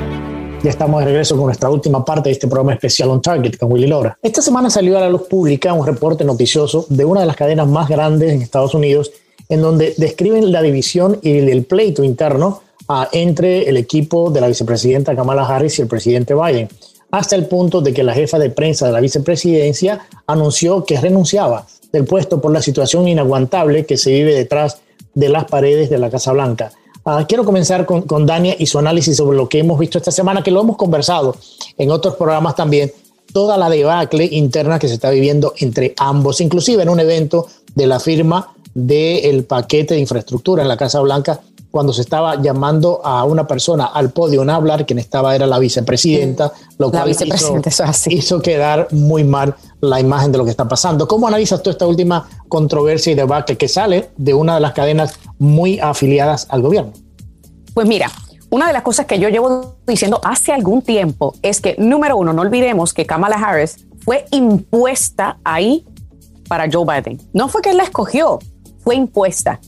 Ya 0.64 0.70
estamos 0.70 1.00
de 1.00 1.06
regreso 1.06 1.36
con 1.36 1.48
nuestra 1.48 1.72
última 1.72 2.06
parte 2.06 2.30
de 2.30 2.34
este 2.34 2.48
programa 2.48 2.74
especial 2.74 3.10
On 3.10 3.24
Target 3.24 3.58
con 3.58 3.72
Willy 3.72 3.88
Lora. 3.88 4.16
Esta 4.22 4.44
semana 4.44 4.70
salió 4.70 5.00
a 5.00 5.02
la 5.02 5.10
luz 5.10 5.24
pública 5.24 5.74
un 5.74 5.84
reporte 5.84 6.24
noticioso 6.24 6.86
de 6.90 7.06
una 7.06 7.22
de 7.22 7.26
las 7.26 7.36
cadenas 7.36 7.68
más 7.68 7.90
grandes 7.90 8.32
en 8.32 8.44
Estados 8.44 8.76
Unidos, 8.76 9.12
en 9.50 9.64
donde 9.64 9.96
describen 9.98 10.52
la 10.52 10.62
división 10.62 11.18
y 11.24 11.40
el 11.40 11.66
pleito 11.66 12.04
interno 12.04 12.65
entre 13.12 13.68
el 13.68 13.78
equipo 13.78 14.30
de 14.30 14.42
la 14.42 14.48
vicepresidenta 14.48 15.16
Kamala 15.16 15.46
Harris 15.46 15.80
y 15.80 15.82
el 15.82 15.88
presidente 15.88 16.34
Biden, 16.34 16.70
hasta 17.12 17.36
el 17.36 17.46
punto 17.48 17.82
de 17.82 17.94
que 17.94 18.04
la 18.04 18.14
jefa 18.14 18.38
de 18.40 18.50
prensa 18.50 18.88
de 18.88 18.92
la 18.92 19.00
vicepresidencia 19.00 20.06
anunció 20.28 20.84
que 20.86 21.00
renunciaba 21.00 21.66
del 21.92 22.06
puesto 22.06 22.42
por 22.42 22.52
la 22.52 22.62
situación 22.62 23.08
inaguantable 23.08 23.86
que 23.86 23.98
se 23.98 24.12
vive 24.12 24.36
detrás 24.36 24.80
de 25.14 25.30
las 25.30 25.46
paredes 25.46 25.90
de 25.90 25.98
la 25.98 26.10
Casa 26.10 26.34
Blanca. 26.34 26.72
Ah, 27.06 27.26
quiero 27.28 27.46
comenzar 27.46 27.86
con, 27.86 28.02
con 28.02 28.26
Dania 28.26 28.56
y 28.58 28.66
su 28.66 28.80
análisis 28.80 29.16
sobre 29.16 29.38
lo 29.38 29.48
que 29.48 29.60
hemos 29.60 29.80
visto 29.80 29.98
esta 29.98 30.12
semana, 30.12 30.44
que 30.44 30.52
lo 30.52 30.62
hemos 30.62 30.76
conversado 30.76 31.36
en 31.78 31.92
otros 31.92 32.16
programas 32.16 32.56
también, 32.56 32.92
toda 33.32 33.58
la 33.58 33.70
debacle 33.70 34.26
interna 34.26 34.80
que 34.80 34.88
se 34.88 34.96
está 34.96 35.10
viviendo 35.10 35.54
entre 35.60 35.94
ambos, 35.98 36.42
inclusive 36.42 36.84
en 36.84 36.90
un 36.90 37.00
evento 37.00 37.48
de 37.76 37.88
la 37.88 38.00
firma 38.00 38.54
del 38.74 39.46
paquete 39.46 39.94
de 39.94 40.02
infraestructura 40.02 40.64
en 40.64 40.68
la 40.68 40.78
Casa 40.78 41.00
Blanca 41.00 41.40
cuando 41.76 41.92
se 41.92 42.04
estaba 42.04 42.42
llamando 42.42 43.02
a 43.04 43.26
una 43.26 43.46
persona 43.46 43.88
al 43.88 44.12
podio 44.12 44.50
a 44.50 44.56
hablar, 44.56 44.86
quien 44.86 44.98
estaba 44.98 45.36
era 45.36 45.46
la 45.46 45.60
vicepresidenta, 45.60 46.54
lo 46.78 46.90
cual 46.90 47.10
hizo, 47.10 48.42
quedar 48.42 48.88
muy 48.92 49.26
mal 49.26 49.56
la 49.82 50.00
imagen 50.00 50.32
de 50.32 50.38
lo 50.38 50.46
que 50.46 50.52
está 50.52 50.70
pasando. 50.70 51.06
¿Cómo 51.06 51.28
analizas 51.28 51.62
tú 51.62 51.70
esta 51.70 51.86
última 51.86 52.30
controversia 52.48 53.12
y 53.12 53.16
debate 53.16 53.58
que 53.58 53.68
sale 53.68 54.12
de 54.16 54.34
una 54.34 54.56
de 54.56 54.62
las 54.62 54.72
cadenas 54.72 55.20
muy 55.38 55.78
afiliadas 55.80 56.48
al 56.50 56.62
gobierno? 56.62 56.94
Pues 57.74 57.86
mira, 57.86 58.10
una 58.50 58.68
de 58.68 58.72
las 58.72 58.84
cosas 58.84 59.06
que 59.06 59.20
yo 59.20 59.28
llevo 59.28 59.76
diciendo 59.86 60.22
hace 60.24 60.54
algún 60.54 60.82
tiempo 60.82 61.34
es 61.42 61.60
que, 61.60 61.76
número 61.78 62.16
uno, 62.16 62.32
no 62.32 62.42
olvidemos 62.42 62.94
que 62.94 63.06
Kamala 63.06 63.36
Harris 63.36 63.86
fue 64.00 64.24
impuesta 64.32 65.40
ahí 65.44 65.86
para 66.48 66.70
Joe 66.72 66.86
Biden. 66.86 67.22
No 67.34 67.50
fue 67.50 67.62
que 67.62 67.72
él 67.72 67.78
la 67.78 67.84
escogió, 67.84 68.40
fue 68.80 68.96
impuesta. 68.96 69.60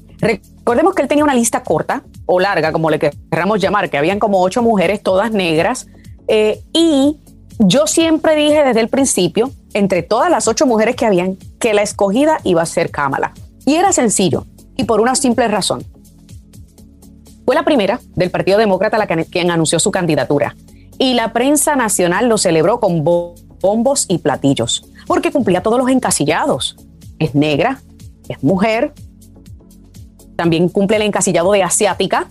Recordemos 0.68 0.96
que 0.96 1.02
él 1.02 1.08
tenía 1.08 1.24
una 1.24 1.34
lista 1.34 1.64
corta 1.64 2.04
o 2.26 2.42
larga, 2.42 2.74
como 2.74 2.90
le 2.90 3.00
queramos 3.00 3.62
llamar, 3.62 3.90
que 3.90 3.98
habían 3.98 4.20
como 4.20 4.42
ocho 4.42 4.62
mujeres, 4.62 5.02
todas 5.02 5.32
negras, 5.32 5.88
eh, 6.28 6.62
y 6.74 7.22
yo 7.58 7.88
siempre 7.88 8.36
dije 8.36 8.66
desde 8.66 8.82
el 8.82 8.90
principio, 8.90 9.50
entre 9.74 10.04
todas 10.04 10.30
las 10.30 10.50
ocho 10.50 10.66
mujeres 10.66 10.98
que 10.98 11.06
habían, 11.06 11.38
que 11.58 11.74
la 11.74 11.84
escogida 11.84 12.42
iba 12.44 12.62
a 12.62 12.66
ser 12.66 12.92
Kamala. 12.92 13.32
Y 13.66 13.76
era 13.76 13.94
sencillo, 13.94 14.46
y 14.76 14.84
por 14.84 15.00
una 15.00 15.16
simple 15.16 15.48
razón. 15.48 15.86
Fue 17.46 17.56
la 17.56 17.64
primera 17.64 18.02
del 18.16 18.30
Partido 18.30 18.58
Demócrata 18.58 18.98
la 18.98 19.08
que, 19.08 19.24
quien 19.24 19.52
anunció 19.52 19.80
su 19.80 19.92
candidatura. 19.92 20.58
Y 21.00 21.14
la 21.14 21.32
prensa 21.32 21.78
nacional 21.78 22.28
lo 22.28 22.38
celebró 22.38 22.82
con 22.82 23.06
bombos 23.06 24.06
y 24.10 24.18
platillos, 24.18 24.84
porque 25.08 25.32
cumplía 25.32 25.64
todos 25.64 25.80
los 25.80 25.90
encasillados. 25.90 26.76
Es 27.20 27.36
negra, 27.36 27.82
es 28.28 28.44
mujer, 28.44 28.92
también 30.38 30.70
cumple 30.70 30.96
el 30.96 31.02
encasillado 31.02 31.52
de 31.52 31.64
asiática, 31.64 32.30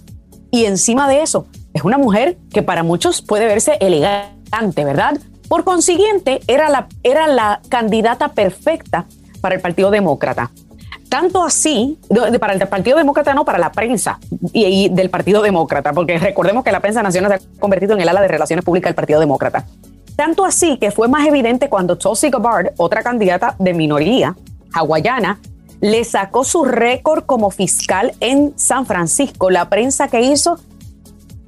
y 0.50 0.64
encima 0.64 1.08
de 1.08 1.20
eso, 1.20 1.46
es 1.74 1.84
una 1.84 1.98
mujer 1.98 2.38
que 2.50 2.62
para 2.62 2.82
muchos 2.82 3.20
puede 3.20 3.44
verse 3.44 3.76
elegante, 3.80 4.84
¿verdad? 4.84 5.18
Por 5.48 5.64
consiguiente, 5.64 6.40
era 6.46 6.70
la, 6.70 6.88
era 7.02 7.26
la 7.26 7.60
candidata 7.68 8.28
perfecta 8.28 9.04
para 9.42 9.54
el 9.54 9.60
Partido 9.60 9.90
Demócrata. 9.90 10.50
Tanto 11.08 11.44
así, 11.44 11.98
para 12.40 12.54
el 12.54 12.68
Partido 12.68 12.96
Demócrata, 12.96 13.34
no, 13.34 13.44
para 13.44 13.58
la 13.58 13.70
prensa 13.70 14.18
y, 14.52 14.88
del 14.88 15.10
Partido 15.10 15.42
Demócrata, 15.42 15.92
porque 15.92 16.18
recordemos 16.18 16.64
que 16.64 16.72
la 16.72 16.80
prensa 16.80 17.02
nacional 17.02 17.38
se 17.38 17.46
ha 17.46 17.60
convertido 17.60 17.94
en 17.94 18.00
el 18.00 18.08
ala 18.08 18.20
de 18.22 18.28
relaciones 18.28 18.64
públicas 18.64 18.88
del 18.88 18.96
Partido 18.96 19.20
Demócrata. 19.20 19.66
Tanto 20.16 20.44
así 20.44 20.78
que 20.78 20.90
fue 20.90 21.08
más 21.08 21.26
evidente 21.26 21.68
cuando 21.68 21.96
Tulsi 21.96 22.30
Gabbard, 22.30 22.72
otra 22.78 23.02
candidata 23.02 23.54
de 23.58 23.74
minoría 23.74 24.34
hawaiana, 24.72 25.38
le 25.80 26.04
sacó 26.04 26.44
su 26.44 26.64
récord 26.64 27.24
como 27.24 27.50
fiscal 27.50 28.12
en 28.20 28.52
San 28.56 28.86
Francisco. 28.86 29.50
La 29.50 29.68
prensa 29.68 30.08
que 30.08 30.20
hizo 30.22 30.58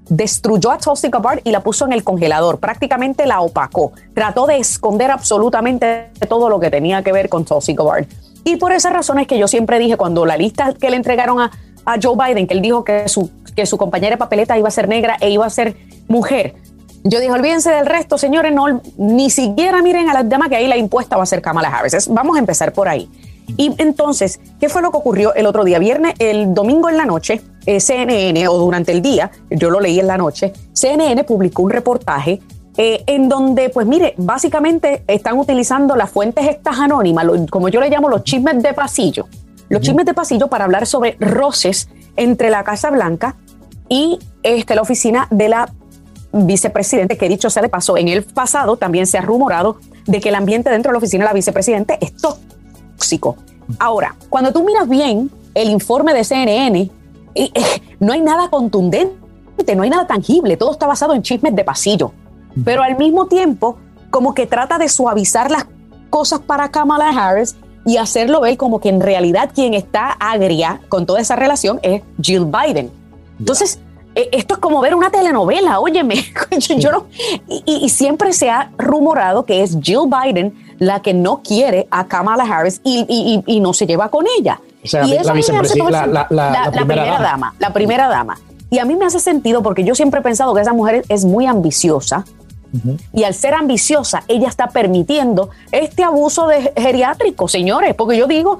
destruyó 0.09 0.71
a 0.71 0.79
Tulsi 0.79 1.09
Gabbard 1.09 1.41
y 1.45 1.51
la 1.51 1.61
puso 1.61 1.85
en 1.85 1.93
el 1.93 2.03
congelador, 2.03 2.59
prácticamente 2.59 3.27
la 3.27 3.41
opacó, 3.41 3.93
trató 4.15 4.47
de 4.47 4.59
esconder 4.59 5.11
absolutamente 5.11 6.11
todo 6.29 6.49
lo 6.49 6.59
que 6.61 6.71
tenía 6.71 7.03
que 7.03 7.13
ver 7.13 7.29
con 7.29 7.45
Tulsi 7.45 7.75
Gabbard. 7.75 8.07
Y 8.45 8.57
por 8.57 8.73
esa 8.73 8.91
razón 8.91 9.19
es 9.19 9.27
que 9.27 9.39
yo 9.39 9.49
siempre 9.49 9.79
dije, 9.79 9.97
cuando 9.97 10.25
la 10.25 10.37
lista 10.37 10.73
que 10.73 10.91
le 10.91 10.97
entregaron 10.97 11.41
a, 11.41 11.51
Joe 12.03 12.17
Biden, 12.17 12.47
que 12.47 12.53
él 12.53 12.61
dijo 12.61 12.85
que 12.85 13.09
su, 13.09 13.31
que 13.57 13.65
su 13.65 13.79
compañera 13.79 14.19
papeleta 14.19 14.59
iba 14.59 14.69
a 14.69 14.71
ser 14.71 14.89
negra 14.89 15.17
e 15.21 15.31
iba 15.31 15.47
a 15.47 15.51
ser 15.51 15.75
mujer, 16.07 16.55
yo 17.03 17.19
dije, 17.21 17.33
olvídense 17.33 17.71
del 17.71 17.87
resto, 17.87 18.19
señores, 18.19 18.53
no, 18.53 18.83
ni 18.99 19.31
siquiera 19.31 19.81
miren 19.81 20.11
a 20.11 20.13
las 20.13 20.29
demás 20.29 20.51
que 20.51 20.57
ahí 20.57 20.67
la 20.67 20.77
impuesta 20.77 21.17
va 21.17 21.23
a 21.23 21.27
ser 21.27 21.41
Kamala 21.41 21.69
Harris. 21.69 22.09
Vamos 22.09 22.37
a 22.37 22.41
empezar 22.41 22.73
por 22.73 22.89
ahí. 22.89 23.09
Y 23.57 23.75
entonces, 23.79 24.41
¿qué 24.61 24.69
fue 24.69 24.83
lo 24.83 24.91
que 24.91 24.99
ocurrió 24.99 25.35
el 25.35 25.47
otro 25.47 25.65
día? 25.65 25.79
Viernes, 25.79 26.15
el 26.19 26.55
domingo 26.55 26.89
en 26.89 26.97
la 26.97 27.07
noche, 27.07 27.41
eh, 27.67 27.81
CNN, 27.81 28.47
o 28.49 28.59
durante 28.59 28.93
el 28.93 29.03
día, 29.03 29.31
yo 29.51 29.71
lo 29.71 29.81
leí 29.81 29.99
en 29.99 30.07
la 30.07 30.17
noche, 30.17 30.53
CNN 30.73 31.25
publicó 31.25 31.63
un 31.63 31.71
reportaje 31.71 32.41
eh, 32.77 33.03
en 33.07 33.29
donde, 33.29 33.71
pues 33.71 33.87
mire, 33.87 34.15
básicamente 34.19 35.03
están 35.09 35.37
utilizando 35.37 35.97
las 35.97 36.11
fuentes 36.11 36.47
estas 36.47 36.79
anónimas, 36.79 37.27
como 37.51 37.69
yo 37.69 37.81
le 37.81 37.91
llamo 37.91 38.09
los 38.09 38.23
chismes 38.23 38.63
de 38.63 38.73
pasillo, 38.73 39.27
los 39.69 39.83
chismes 39.83 40.07
de 40.07 40.15
pasillo 40.15 40.47
para 40.47 40.65
hablar 40.65 40.87
sobre 40.87 41.17
roces 41.19 41.89
entre 42.17 42.51
la 42.51 42.63
Casa 42.63 42.91
Blanca 42.91 43.37
y 43.89 44.19
este, 44.45 44.77
la 44.77 44.83
oficina 44.83 45.27
de 45.31 45.49
la 45.49 45.73
vicepresidente, 46.33 47.17
que 47.17 47.29
dicho 47.29 47.51
sea 47.51 47.63
de 47.63 47.69
paso, 47.69 47.97
en 47.97 48.09
el 48.09 48.23
pasado 48.23 48.77
también 48.77 49.07
se 49.07 49.19
ha 49.19 49.23
rumorado 49.23 49.79
de 50.07 50.21
que 50.21 50.29
el 50.29 50.35
ambiente 50.35 50.71
dentro 50.71 50.91
de 50.91 50.95
la 50.95 50.99
oficina 50.99 51.25
de 51.25 51.31
la 51.31 51.35
vicepresidente 51.35 51.99
es 52.01 52.15
tóxico. 52.17 52.58
Ahora, 53.79 54.17
cuando 54.29 54.53
tú 54.53 54.65
miras 54.65 54.89
bien 54.89 55.31
el 55.55 55.71
informe 55.71 56.15
de 56.15 56.25
CNN, 56.25 56.91
eh, 57.35 57.53
no 58.01 58.13
hay 58.13 58.21
nada 58.21 58.49
contundente, 58.49 59.77
no 59.77 59.83
hay 59.83 59.91
nada 59.91 60.07
tangible, 60.07 60.57
todo 60.57 60.73
está 60.73 60.87
basado 60.87 61.15
en 61.15 61.23
chismes 61.23 61.55
de 61.55 61.65
pasillo. 61.65 62.13
Pero 62.65 62.83
al 62.83 62.97
mismo 62.97 63.27
tiempo, 63.27 63.77
como 64.11 64.35
que 64.35 64.47
trata 64.47 64.79
de 64.79 64.89
suavizar 64.89 65.51
las 65.51 65.67
cosas 66.11 66.41
para 66.41 66.71
Kamala 66.71 67.11
Harris 67.11 67.57
y 67.85 67.97
hacerlo 67.97 68.41
ver 68.41 68.57
como 68.57 68.81
que 68.81 68.89
en 68.89 69.01
realidad 69.01 69.51
quien 69.55 69.75
está 69.75 70.13
agria 70.13 70.81
con 70.89 71.07
toda 71.07 71.21
esa 71.21 71.37
relación 71.37 71.79
es 71.83 72.03
Jill 72.21 72.47
Biden. 72.47 72.91
Entonces, 73.39 73.79
e, 74.15 74.29
esto 74.33 74.55
es 74.55 74.61
como 74.61 74.81
ver 74.81 74.95
una 74.95 75.11
telenovela, 75.11 75.81
óyeme. 75.81 76.17
Yo 76.79 76.91
no, 76.91 77.07
y, 77.47 77.89
siempre 77.89 78.33
se 78.33 78.51
ha 78.51 78.73
rumorado 78.77 79.45
que 79.45 79.63
es 79.63 79.79
Jill 79.81 80.09
Biden 80.09 80.55
la 80.79 81.01
que 81.01 81.15
no 81.15 81.43
quiere 81.43 81.89
a 81.91 82.07
Kamala 82.07 82.45
Harris 82.45 82.81
y, 82.85 83.61
no 83.61 83.73
se 83.73 83.87
lleva 83.87 84.09
con 84.09 84.27
ella. 84.39 84.61
O 84.85 84.87
sea, 84.87 85.07
la, 85.07 85.33
vicepresidenta, 85.33 86.07
la, 86.07 86.71
primera 86.73 87.21
dama. 87.21 87.55
La 87.59 87.73
primera 87.73 88.09
dama. 88.09 88.39
Y 88.71 88.79
a 88.79 88.85
mí 88.85 88.97
me 88.97 89.07
hace 89.07 89.19
sentido 89.19 89.63
porque 89.63 89.85
yo 89.85 89.95
siempre 89.95 90.21
he 90.21 90.23
pensado 90.23 90.55
que 90.55 90.61
esa 90.61 90.73
mujer 90.73 91.05
es 91.09 91.25
muy 91.25 91.47
ambiciosa. 91.47 92.25
Y 93.15 93.25
al 93.25 93.33
ser 93.33 93.55
ambiciosa, 93.55 94.25
ella 94.29 94.47
está 94.47 94.69
permitiendo 94.69 95.49
este 95.73 96.05
abuso 96.05 96.47
de 96.49 96.73
geriátrico, 96.77 97.49
señores. 97.49 97.95
Porque 97.95 98.19
yo 98.19 98.27
digo, 98.27 98.59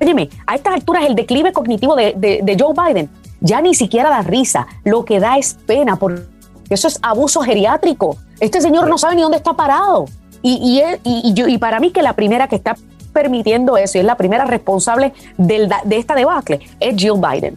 óyeme, 0.00 0.30
a 0.46 0.54
estas 0.54 0.74
alturas 0.74 1.04
el 1.04 1.16
declive 1.16 1.52
cognitivo 1.52 1.96
de, 1.96 2.14
de 2.14 2.56
Joe 2.58 2.74
Biden 2.74 3.10
ya 3.40 3.60
ni 3.60 3.74
siquiera 3.74 4.10
da 4.10 4.22
risa, 4.22 4.66
lo 4.84 5.04
que 5.04 5.20
da 5.20 5.38
es 5.38 5.54
pena, 5.66 5.96
porque 5.96 6.22
eso 6.70 6.88
es 6.88 6.98
abuso 7.02 7.40
geriátrico. 7.40 8.16
Este 8.40 8.60
señor 8.60 8.88
no 8.88 8.98
sabe 8.98 9.16
ni 9.16 9.22
dónde 9.22 9.38
está 9.38 9.54
parado. 9.54 10.06
Y, 10.42 10.82
y, 11.04 11.52
y, 11.52 11.58
para 11.58 11.80
mí 11.80 11.90
que 11.90 12.02
la 12.02 12.14
primera 12.14 12.48
que 12.48 12.56
está 12.56 12.76
permitiendo 13.12 13.76
eso 13.76 13.98
y 13.98 14.00
es 14.00 14.04
la 14.04 14.16
primera 14.16 14.44
responsable 14.44 15.12
del, 15.36 15.68
de 15.84 15.96
esta 15.96 16.14
debacle 16.14 16.60
es 16.78 16.96
Jill 16.96 17.14
Biden. 17.20 17.56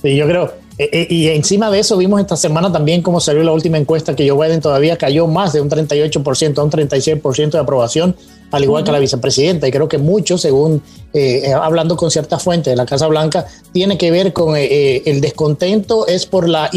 Sí, 0.00 0.16
yo 0.16 0.26
creo, 0.26 0.52
eh, 0.76 0.90
eh, 0.92 1.06
y 1.08 1.28
encima 1.28 1.70
de 1.70 1.78
eso 1.78 1.96
vimos 1.96 2.20
esta 2.20 2.36
semana 2.36 2.72
también 2.72 3.00
cómo 3.00 3.20
salió 3.20 3.44
la 3.44 3.52
última 3.52 3.78
encuesta 3.78 4.16
que 4.16 4.28
Joe 4.28 4.46
Biden 4.46 4.60
todavía 4.60 4.96
cayó 4.96 5.28
más 5.28 5.52
de 5.52 5.60
un 5.60 5.70
38% 5.70 6.58
a 6.58 6.62
un 6.64 6.70
36% 6.70 7.50
de 7.50 7.58
aprobación 7.58 8.16
al 8.54 8.62
igual 8.62 8.84
que 8.84 8.92
la 8.92 9.00
vicepresidenta. 9.00 9.66
Y 9.66 9.72
creo 9.72 9.88
que 9.88 9.98
mucho, 9.98 10.38
según 10.38 10.80
eh, 11.12 11.42
eh, 11.44 11.52
hablando 11.52 11.96
con 11.96 12.08
ciertas 12.10 12.40
fuentes 12.40 12.70
de 12.70 12.76
la 12.76 12.86
Casa 12.86 13.08
Blanca, 13.08 13.46
tiene 13.72 13.98
que 13.98 14.12
ver 14.12 14.32
con 14.32 14.56
eh, 14.56 15.02
el 15.06 15.20
descontento, 15.20 16.06
es 16.06 16.24
por 16.24 16.48
la, 16.48 16.70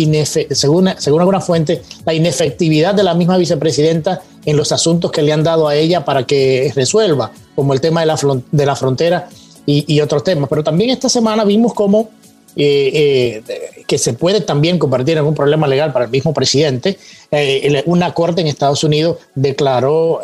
según, 0.51 0.89
según 0.97 1.19
alguna 1.21 1.39
fuente, 1.39 1.83
la 2.03 2.15
inefectividad 2.15 2.95
de 2.95 3.03
la 3.03 3.13
misma 3.13 3.37
vicepresidenta 3.37 4.23
en 4.43 4.57
los 4.57 4.71
asuntos 4.71 5.11
que 5.11 5.21
le 5.21 5.33
han 5.33 5.43
dado 5.43 5.67
a 5.67 5.75
ella 5.75 6.03
para 6.03 6.25
que 6.25 6.71
resuelva, 6.75 7.31
como 7.55 7.73
el 7.73 7.81
tema 7.81 7.99
de 7.99 8.07
la, 8.07 8.17
de 8.51 8.65
la 8.65 8.75
frontera 8.75 9.29
y, 9.67 9.85
y 9.93 10.01
otros 10.01 10.23
temas. 10.23 10.49
Pero 10.49 10.63
también 10.63 10.89
esta 10.89 11.09
semana 11.09 11.43
vimos 11.43 11.75
cómo 11.75 12.09
eh, 12.59 13.43
eh, 13.47 13.83
que 13.85 13.99
se 13.99 14.13
puede 14.13 14.41
también 14.41 14.79
convertir 14.79 15.15
en 15.17 15.25
un 15.25 15.35
problema 15.35 15.67
legal 15.67 15.93
para 15.93 16.05
el 16.05 16.11
mismo 16.11 16.33
presidente. 16.33 16.97
Eh, 17.29 17.83
una 17.85 18.15
corte 18.15 18.41
en 18.41 18.47
Estados 18.47 18.83
Unidos 18.83 19.17
declaró 19.35 20.21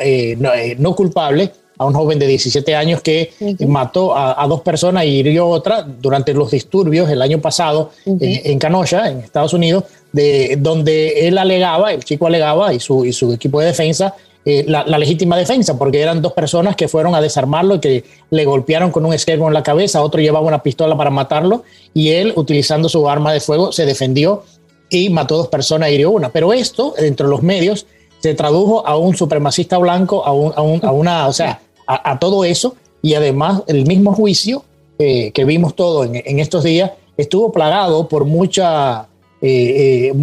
no, 0.79 0.95
culpable 0.95 1.51
a 1.77 1.85
un 1.85 1.93
joven 1.93 2.17
de 2.17 2.25
17 2.25 2.75
años 2.75 3.01
que 3.01 3.31
mató 3.67 4.17
a, 4.17 4.45
dos 4.47 4.61
personas 4.61 5.05
y 5.05 5.09
hirió 5.09 5.47
otra 5.47 5.83
durante 5.83 6.33
los 6.33 6.49
disturbios 6.49 7.07
el 7.09 7.21
año 7.21 7.39
pasado 7.39 7.91
en, 8.05 8.17
en 8.19 8.57
Kenosha, 8.57 9.11
en 9.11 9.19
Estados 9.19 9.53
Unidos, 9.53 9.83
de, 10.11 10.57
donde 10.59 11.27
él 11.27 11.37
alegaba, 11.37 11.93
el 11.93 12.03
chico 12.03 12.25
alegaba 12.25 12.73
y 12.73 12.79
su, 12.79 13.05
y 13.05 13.13
su 13.13 13.31
equipo 13.31 13.59
de 13.59 13.67
defensa 13.67 14.15
eh, 14.45 14.65
la, 14.67 14.84
legítima 14.84 15.38
defensa, 15.38 15.77
porque 15.77 16.01
eran 16.01 16.21
dos 16.21 16.34
personas 16.34 16.75
que 16.75 16.89
fueron 16.89 17.15
a 17.15 17.21
desarmarlo 17.21 17.75
y 17.75 17.79
que 17.79 18.03
le 18.29 18.43
golpearon 18.43 18.91
con 18.91 19.06
un 19.06 19.13
esquerdo 19.13 19.47
en 19.47 19.53
la 19.53 19.63
cabeza, 19.63 20.01
otro 20.01 20.19
llevaba 20.19 20.45
una 20.45 20.62
pistola 20.62 20.97
para 20.97 21.10
matarlo 21.10 21.63
y 21.93 22.10
él, 22.10 22.34
utilizando 22.36 22.89
su 22.89 23.08
arma 23.08 23.32
de 23.32 23.39
fuego, 23.39 23.71
se 23.71 23.86
defendió 23.86 24.43
y 24.89 25.10
mató 25.10 25.38
dos 25.38 25.47
personas 25.47 25.89
y 25.89 25.93
hirió 25.93 26.12
una. 26.12 26.29
Pero 26.29 26.51
esto, 26.51 26.93
entre 26.97 27.27
los 27.27 27.41
medios, 27.41 27.86
se 28.19 28.34
tradujo 28.36 28.86
a 28.86 28.97
un 28.97 29.15
supremacista 29.15 29.77
blanco, 29.77 30.25
a, 30.25 30.34
un, 30.34 30.84
a, 30.84 30.91
una, 30.91 31.27
o 31.27 31.34
sea, 31.34 31.62
a, 31.88 32.19
todo 32.19 32.43
eso 32.43 32.75
y 33.01 33.13
además 33.15 33.63
el 33.67 33.86
mismo 33.86 34.13
juicio 34.13 34.63
eh, 34.99 35.32
que 35.32 35.45
vimos 35.45 35.75
todo 35.75 36.03
en, 36.03 36.39
estos 36.39 36.63
días 36.63 36.91
estuvo 37.17 37.51
plagado 37.51 38.08
por 38.08 38.25
mucha... 38.25 39.08
Eh, 39.45 40.13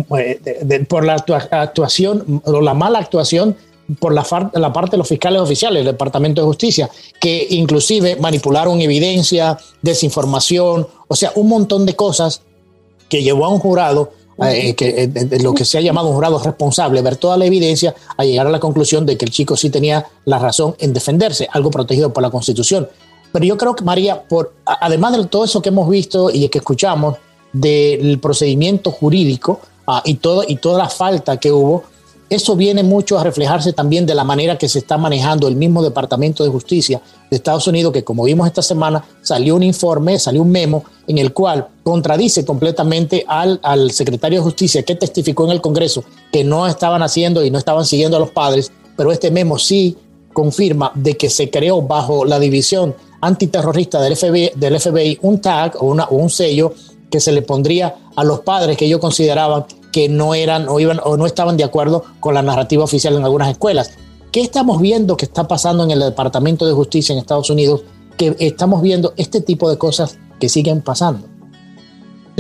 por 0.89 1.05
la 1.05 1.23
actuación 1.51 2.41
la 2.47 2.73
mala 2.73 3.01
actuación 3.01 3.55
por 3.99 4.15
la, 4.15 4.25
la, 4.55 4.73
parte 4.73 4.93
de 4.93 4.99
los 4.99 5.09
fiscales 5.09 5.41
oficiales 5.41 5.85
del 5.85 5.95
Departamento 5.95 6.41
de 6.41 6.47
Justicia, 6.47 6.91
que 7.21 7.47
inclusive 7.51 8.17
manipularon 8.17 8.81
evidencia, 8.81 9.59
desinformación, 9.83 10.87
o 11.09 11.17
sea, 11.17 11.33
un 11.35 11.49
montón 11.49 11.87
de 11.87 11.97
cosas 11.97 12.43
que 13.09 13.23
llevó 13.23 13.47
a 13.47 13.49
un 13.49 13.59
jurado, 13.59 14.13
eh, 14.47 14.75
que, 14.75 15.05
eh, 15.05 15.39
lo 15.43 15.53
que 15.53 15.65
se 15.65 15.79
ha 15.79 15.81
llamado 15.81 16.09
un 16.09 16.15
jurado 16.15 16.39
responsable, 16.39 17.03
ver 17.03 17.17
toda 17.17 17.37
la 17.37 17.45
evidencia, 17.45 17.95
a 18.17 18.25
llegar 18.25 18.47
a 18.47 18.51
la 18.51 18.61
conclusión 18.61 19.05
de 19.05 19.17
que 19.19 19.25
el 19.25 19.31
chico 19.31 19.57
sí 19.57 19.69
tenía 19.71 20.07
la 20.25 20.39
razón 20.39 20.77
en 20.79 20.93
defenderse, 20.93 21.49
algo 21.53 21.71
protegido 21.71 22.13
por 22.13 22.23
la 22.23 22.31
Constitución. 22.31 22.89
Pero 23.33 23.45
yo 23.45 23.57
creo 23.57 23.75
que, 23.75 23.85
María, 23.85 24.23
por, 24.23 24.55
además 24.65 25.17
de 25.17 25.27
todo 25.27 25.45
eso 25.45 25.61
que 25.61 25.69
hemos 25.69 25.89
visto 25.89 26.31
y 26.31 26.49
que 26.49 26.59
escuchamos 26.59 27.17
del 27.53 28.19
procedimiento 28.19 28.91
jurídico 28.91 29.61
ah, 29.87 30.03
y, 30.05 30.15
todo, 30.15 30.45
y 30.47 30.57
toda 30.57 30.79
la 30.79 30.89
falta 30.89 31.39
que 31.39 31.53
hubo, 31.53 31.85
eso 32.31 32.55
viene 32.55 32.85
mucho 32.85 33.19
a 33.19 33.25
reflejarse 33.25 33.73
también 33.73 34.07
de 34.07 34.15
la 34.15 34.23
manera 34.23 34.57
que 34.57 34.69
se 34.69 34.79
está 34.79 34.97
manejando 34.97 35.49
el 35.49 35.57
mismo 35.57 35.83
Departamento 35.83 36.45
de 36.45 36.51
Justicia 36.51 37.03
de 37.29 37.37
Estados 37.37 37.67
Unidos, 37.67 37.93
que 37.93 38.05
como 38.05 38.23
vimos 38.23 38.47
esta 38.47 38.63
semana, 38.63 39.05
salió 39.21 39.57
un 39.57 39.65
informe, 39.65 40.17
salió 40.17 40.43
un 40.43 40.51
memo 40.51 40.85
en 41.09 41.19
el 41.19 41.33
cual 41.33 41.67
contradice 41.83 42.45
completamente 42.45 43.25
al, 43.27 43.59
al 43.65 43.91
secretario 43.91 44.39
de 44.39 44.45
Justicia 44.45 44.85
que 44.85 44.95
testificó 44.95 45.45
en 45.45 45.51
el 45.51 45.61
Congreso 45.61 46.05
que 46.33 46.45
no 46.45 46.69
estaban 46.69 47.03
haciendo 47.03 47.45
y 47.45 47.51
no 47.51 47.59
estaban 47.59 47.85
siguiendo 47.85 48.17
a 48.17 48.21
los 48.21 48.31
padres, 48.31 48.71
pero 48.97 49.11
este 49.11 49.33
memo 49.33 49.59
sí 49.59 49.97
confirma 50.33 50.93
de 50.95 51.17
que 51.17 51.29
se 51.29 51.51
creó 51.51 51.83
bajo 51.83 52.25
la 52.25 52.39
división 52.39 52.95
antiterrorista 53.21 54.01
del 54.01 54.17
FBI, 54.17 54.53
del 54.55 54.79
FBI 54.79 55.19
un 55.23 55.41
tag 55.41 55.75
o, 55.81 55.97
o 55.97 56.15
un 56.15 56.31
sello 56.31 56.73
que 57.11 57.19
se 57.19 57.33
le 57.33 57.43
pondría 57.43 57.97
a 58.15 58.23
los 58.23 58.41
padres 58.41 58.77
que 58.77 58.87
ellos 58.87 59.01
consideraban 59.01 59.65
que 59.93 60.09
no 60.09 60.35
eran 60.35 60.69
o 60.69 60.81
iban 60.81 61.01
o 61.03 61.17
no 61.17 61.27
estaban 61.27 61.57
de 61.57 61.65
acuerdo 61.65 62.05
con 62.21 62.35
la 62.35 62.43
narrativa 62.43 62.85
oficial 62.85 63.17
en 63.17 63.25
algunas 63.25 63.51
escuelas. 63.51 63.93
¿Qué 64.33 64.41
estamos 64.41 64.81
viendo 64.81 65.17
que 65.17 65.25
está 65.25 65.49
pasando 65.49 65.83
en 65.85 65.91
el 65.91 66.01
Departamento 66.01 66.67
de 66.67 66.73
Justicia 66.73 67.13
en 67.13 67.19
Estados 67.19 67.51
Unidos? 67.51 67.83
Que 68.17 68.37
estamos 68.39 68.83
viendo 68.83 69.13
este 69.17 69.41
tipo 69.41 69.69
de 69.69 69.79
cosas 69.79 70.19
que 70.39 70.49
siguen 70.49 70.83
pasando. 70.83 71.27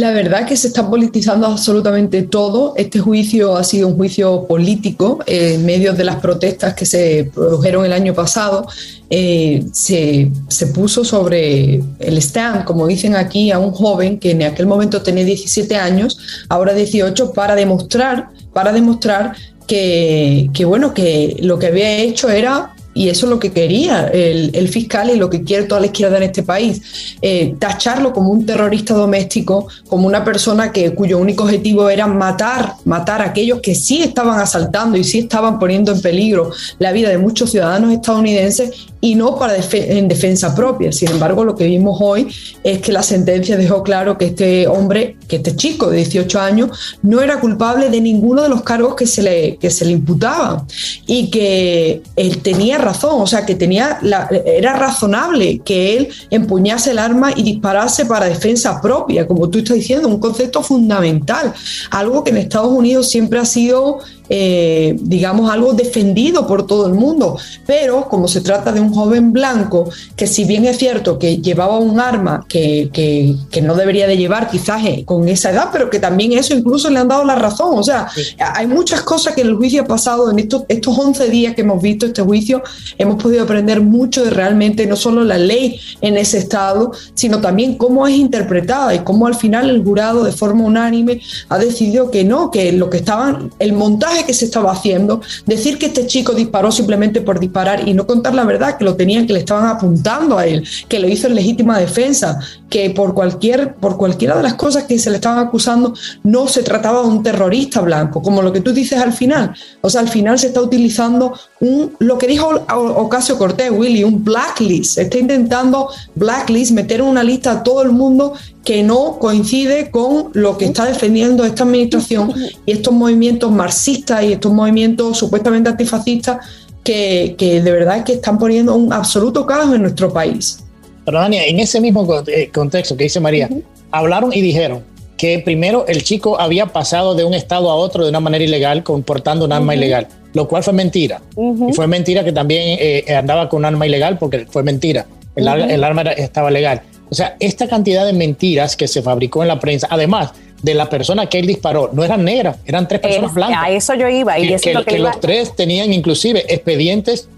La 0.00 0.12
verdad 0.12 0.46
que 0.46 0.56
se 0.56 0.68
está 0.68 0.88
politizando 0.88 1.46
absolutamente 1.46 2.22
todo. 2.22 2.72
Este 2.74 3.00
juicio 3.00 3.58
ha 3.58 3.64
sido 3.64 3.86
un 3.86 3.96
juicio 3.96 4.46
político 4.46 5.18
en 5.26 5.66
medio 5.66 5.92
de 5.92 6.04
las 6.04 6.16
protestas 6.16 6.72
que 6.72 6.86
se 6.86 7.30
produjeron 7.34 7.84
el 7.84 7.92
año 7.92 8.14
pasado. 8.14 8.66
Eh, 9.10 9.62
se, 9.72 10.30
se, 10.48 10.68
puso 10.68 11.04
sobre 11.04 11.82
el 11.98 12.16
stand, 12.16 12.64
como 12.64 12.86
dicen 12.86 13.14
aquí, 13.14 13.50
a 13.50 13.58
un 13.58 13.72
joven 13.72 14.18
que 14.18 14.30
en 14.30 14.44
aquel 14.44 14.64
momento 14.64 15.02
tenía 15.02 15.22
17 15.22 15.76
años, 15.76 16.18
ahora 16.48 16.72
18, 16.72 17.34
para 17.34 17.54
demostrar, 17.54 18.30
para 18.54 18.72
demostrar 18.72 19.36
que 19.66 20.64
bueno, 20.66 20.94
que 20.94 21.36
lo 21.42 21.58
que 21.58 21.66
había 21.66 21.98
hecho 21.98 22.30
era 22.30 22.74
y 22.92 23.08
eso 23.08 23.26
es 23.26 23.30
lo 23.30 23.38
que 23.38 23.52
quería 23.52 24.08
el, 24.08 24.68
fiscal 24.68 25.10
y 25.10 25.16
lo 25.16 25.30
que 25.30 25.42
quiere 25.42 25.64
toda 25.64 25.80
la 25.80 25.86
izquierda 25.86 26.16
en 26.16 26.24
este 26.24 26.42
país, 26.42 27.16
eh, 27.22 27.54
tacharlo 27.58 28.12
como 28.12 28.30
un 28.30 28.46
terrorista 28.46 28.94
doméstico, 28.94 29.68
como 29.88 30.06
una 30.06 30.24
persona 30.24 30.72
que, 30.72 30.94
cuyo 30.94 31.18
único 31.18 31.44
objetivo 31.44 31.88
era 31.88 32.06
matar, 32.06 32.74
matar 32.84 33.22
a 33.22 33.26
aquellos 33.26 33.60
que 33.60 33.74
sí 33.74 34.02
estaban 34.02 34.38
asaltando 34.40 34.96
y 34.96 35.04
sí 35.04 35.20
estaban 35.20 35.58
poniendo 35.58 35.92
en 35.92 36.00
peligro 36.00 36.50
la 36.78 36.92
vida 36.92 37.08
de 37.08 37.18
muchos 37.18 37.50
ciudadanos 37.50 37.92
estadounidenses 37.92 38.88
y 39.00 39.14
no 39.14 39.38
para 39.38 39.56
en 39.72 40.08
defensa 40.08 40.54
propia. 40.54 40.92
Sin 40.92 41.08
embargo, 41.10 41.44
lo 41.44 41.56
que 41.56 41.66
vimos 41.66 41.98
hoy 42.00 42.28
es 42.62 42.80
que 42.80 42.92
la 42.92 43.02
sentencia 43.02 43.56
dejó 43.56 43.82
claro 43.82 44.18
que 44.18 44.26
este 44.26 44.66
hombre, 44.66 45.16
que 45.26 45.36
este 45.36 45.56
chico 45.56 45.90
de 45.90 45.98
18 45.98 46.40
años, 46.40 46.98
no 47.02 47.20
era 47.22 47.40
culpable 47.40 47.88
de 47.88 48.00
ninguno 48.00 48.42
de 48.42 48.48
los 48.48 48.62
cargos 48.62 48.94
que 48.94 49.06
se 49.06 49.22
le, 49.22 49.56
que 49.56 49.70
se 49.70 49.86
le 49.86 49.92
imputaban 49.92 50.66
y 51.06 51.30
que 51.30 52.02
él 52.16 52.38
tenía 52.42 52.78
razón, 52.80 53.20
o 53.20 53.26
sea, 53.26 53.46
que 53.46 53.54
tenía 53.54 53.98
la, 54.02 54.28
era 54.44 54.74
razonable 54.74 55.60
que 55.64 55.96
él 55.96 56.08
empuñase 56.30 56.92
el 56.92 56.98
arma 56.98 57.32
y 57.34 57.42
disparase 57.42 58.06
para 58.06 58.26
defensa 58.26 58.80
propia, 58.80 59.26
como 59.26 59.48
tú 59.48 59.58
estás 59.58 59.76
diciendo, 59.76 60.08
un 60.08 60.20
concepto 60.20 60.62
fundamental, 60.62 61.52
algo 61.90 62.24
que 62.24 62.30
en 62.30 62.38
Estados 62.38 62.72
Unidos 62.72 63.08
siempre 63.08 63.38
ha 63.38 63.44
sido 63.44 63.98
eh, 64.32 64.96
digamos, 65.00 65.50
algo 65.50 65.72
defendido 65.72 66.46
por 66.46 66.64
todo 66.64 66.86
el 66.86 66.94
mundo. 66.94 67.36
Pero 67.66 68.08
como 68.08 68.28
se 68.28 68.40
trata 68.40 68.70
de 68.70 68.80
un 68.80 68.94
joven 68.94 69.32
blanco, 69.32 69.90
que 70.14 70.28
si 70.28 70.44
bien 70.44 70.64
es 70.66 70.78
cierto 70.78 71.18
que 71.18 71.38
llevaba 71.38 71.78
un 71.78 71.98
arma 71.98 72.46
que, 72.48 72.90
que, 72.92 73.60
no 73.60 73.74
debería 73.74 74.06
de 74.06 74.16
llevar 74.16 74.48
quizás 74.48 74.82
eh, 74.86 75.04
con 75.04 75.28
esa 75.28 75.50
edad, 75.50 75.68
pero 75.70 75.90
que 75.90 75.98
también 75.98 76.32
eso 76.32 76.54
incluso 76.54 76.88
le 76.88 77.00
han 77.00 77.08
dado 77.08 77.24
la 77.24 77.34
razón. 77.34 77.76
O 77.76 77.82
sea, 77.82 78.08
hay 78.38 78.66
muchas 78.66 79.02
cosas 79.02 79.34
que 79.34 79.42
en 79.42 79.48
el 79.48 79.56
juicio 79.56 79.82
ha 79.82 79.86
pasado, 79.86 80.30
en 80.30 80.38
estos, 80.38 80.62
estos 80.68 80.96
11 80.96 81.28
días 81.28 81.54
que 81.54 81.62
hemos 81.62 81.82
visto 81.82 82.06
este 82.06 82.22
juicio, 82.22 82.62
hemos 82.96 83.20
podido 83.20 83.42
aprender 83.42 83.80
mucho 83.82 84.24
de 84.24 84.30
realmente 84.30 84.86
no 84.86 84.96
solo 84.96 85.24
la 85.24 85.36
ley 85.38 85.78
en 86.00 86.16
ese 86.16 86.38
estado, 86.38 86.92
sino 87.14 87.40
también 87.40 87.76
cómo 87.76 88.06
es 88.06 88.14
interpretada 88.14 88.94
y 88.94 89.00
cómo 89.00 89.26
al 89.26 89.34
final 89.34 89.68
el 89.68 89.82
jurado 89.82 90.24
de 90.24 90.32
forma 90.32 90.64
unánime 90.64 91.20
ha 91.48 91.58
decidido 91.58 92.10
que 92.10 92.24
no, 92.24 92.50
que 92.50 92.72
lo 92.72 92.88
que 92.88 92.98
estaban, 92.98 93.50
el 93.58 93.72
montaje 93.72 94.19
que 94.24 94.34
se 94.34 94.44
estaba 94.44 94.72
haciendo, 94.72 95.20
decir 95.46 95.78
que 95.78 95.86
este 95.86 96.06
chico 96.06 96.32
disparó 96.32 96.70
simplemente 96.72 97.20
por 97.20 97.40
disparar 97.40 97.88
y 97.88 97.94
no 97.94 98.06
contar 98.06 98.34
la 98.34 98.44
verdad, 98.44 98.76
que 98.76 98.84
lo 98.84 98.96
tenían, 98.96 99.26
que 99.26 99.32
le 99.32 99.40
estaban 99.40 99.66
apuntando 99.66 100.38
a 100.38 100.46
él, 100.46 100.66
que 100.88 100.98
lo 100.98 101.08
hizo 101.08 101.26
en 101.26 101.34
legítima 101.34 101.78
defensa, 101.78 102.38
que 102.68 102.90
por, 102.90 103.14
cualquier, 103.14 103.74
por 103.74 103.96
cualquiera 103.96 104.36
de 104.36 104.42
las 104.42 104.54
cosas 104.54 104.84
que 104.84 104.98
se 104.98 105.10
le 105.10 105.16
estaban 105.16 105.46
acusando 105.46 105.94
no 106.22 106.46
se 106.48 106.62
trataba 106.62 107.02
de 107.02 107.08
un 107.08 107.22
terrorista 107.22 107.80
blanco, 107.80 108.22
como 108.22 108.42
lo 108.42 108.52
que 108.52 108.60
tú 108.60 108.72
dices 108.72 109.00
al 109.00 109.12
final. 109.12 109.54
O 109.80 109.90
sea, 109.90 110.00
al 110.00 110.08
final 110.08 110.38
se 110.38 110.48
está 110.48 110.60
utilizando 110.62 111.34
un, 111.60 111.94
lo 111.98 112.16
que 112.18 112.26
dijo 112.26 112.48
Ocasio 112.68 113.36
Cortés, 113.36 113.70
Willy, 113.70 114.02
un 114.02 114.24
blacklist. 114.24 114.98
Está 114.98 115.18
intentando 115.18 115.88
blacklist, 116.14 116.72
meter 116.72 117.00
en 117.00 117.06
una 117.06 117.22
lista 117.22 117.52
a 117.52 117.62
todo 117.62 117.82
el 117.82 117.90
mundo 117.90 118.32
que 118.64 118.82
no 118.82 119.18
coincide 119.18 119.90
con 119.90 120.30
lo 120.32 120.56
que 120.56 120.66
está 120.66 120.86
defendiendo 120.86 121.44
esta 121.44 121.64
administración 121.64 122.32
y 122.64 122.72
estos 122.72 122.94
movimientos 122.94 123.52
marxistas 123.52 124.24
y 124.24 124.32
estos 124.32 124.52
movimientos 124.52 125.18
supuestamente 125.18 125.68
antifascistas 125.68 126.38
que, 126.82 127.34
que 127.36 127.60
de 127.60 127.72
verdad 127.72 128.04
que 128.04 128.14
están 128.14 128.38
poniendo 128.38 128.74
un 128.74 128.92
absoluto 128.92 129.44
caos 129.46 129.74
en 129.74 129.82
nuestro 129.82 130.12
país. 130.12 130.64
Pero 131.04 131.18
Dania, 131.18 131.44
en 131.44 131.60
ese 131.60 131.80
mismo 131.80 132.06
eh, 132.26 132.50
contexto 132.52 132.96
que 132.96 133.04
dice 133.04 133.20
María, 133.20 133.50
hablaron 133.90 134.32
y 134.32 134.40
dijeron 134.40 134.82
que 135.18 135.38
primero 135.40 135.84
el 135.86 136.02
chico 136.02 136.40
había 136.40 136.66
pasado 136.66 137.14
de 137.14 137.24
un 137.24 137.34
estado 137.34 137.70
a 137.70 137.74
otro 137.74 138.04
de 138.04 138.10
una 138.10 138.20
manera 138.20 138.42
ilegal, 138.42 138.82
comportando 138.82 139.44
un 139.44 139.52
arma 139.52 139.74
ilegal, 139.74 140.08
lo 140.32 140.48
cual 140.48 140.62
fue 140.62 140.72
mentira. 140.72 141.20
Y 141.36 141.72
fue 141.72 141.86
mentira 141.86 142.24
que 142.24 142.32
también 142.32 142.78
eh, 142.80 143.14
andaba 143.14 143.48
con 143.48 143.58
un 143.58 143.64
arma 143.64 143.86
ilegal 143.86 144.18
porque 144.18 144.46
fue 144.48 144.62
mentira. 144.62 145.06
El, 145.36 145.48
el 145.48 145.84
arma 145.84 146.02
estaba 146.02 146.50
legal. 146.50 146.82
O 147.10 147.14
sea, 147.14 147.36
esta 147.40 147.68
cantidad 147.68 148.06
de 148.06 148.12
mentiras 148.12 148.76
que 148.76 148.86
se 148.86 149.02
fabricó 149.02 149.42
en 149.42 149.48
la 149.48 149.58
prensa, 149.58 149.88
además 149.90 150.32
de 150.62 150.74
la 150.74 150.88
persona 150.88 151.26
que 151.26 151.38
él 151.38 151.46
disparó, 151.46 151.90
no 151.92 152.04
eran 152.04 152.24
negras, 152.24 152.58
eran 152.66 152.86
tres 152.86 153.00
personas 153.00 153.34
blancas. 153.34 153.58
A 153.62 153.70
eso 153.70 153.94
yo 153.94 154.08
iba. 154.08 154.38
Y 154.38 154.56
que, 154.56 154.84
que, 154.86 154.98
los 154.98 155.18
tres 155.20 155.56
tenían 155.56 155.92
inclusive 155.92 156.44
expedientes 156.52 157.28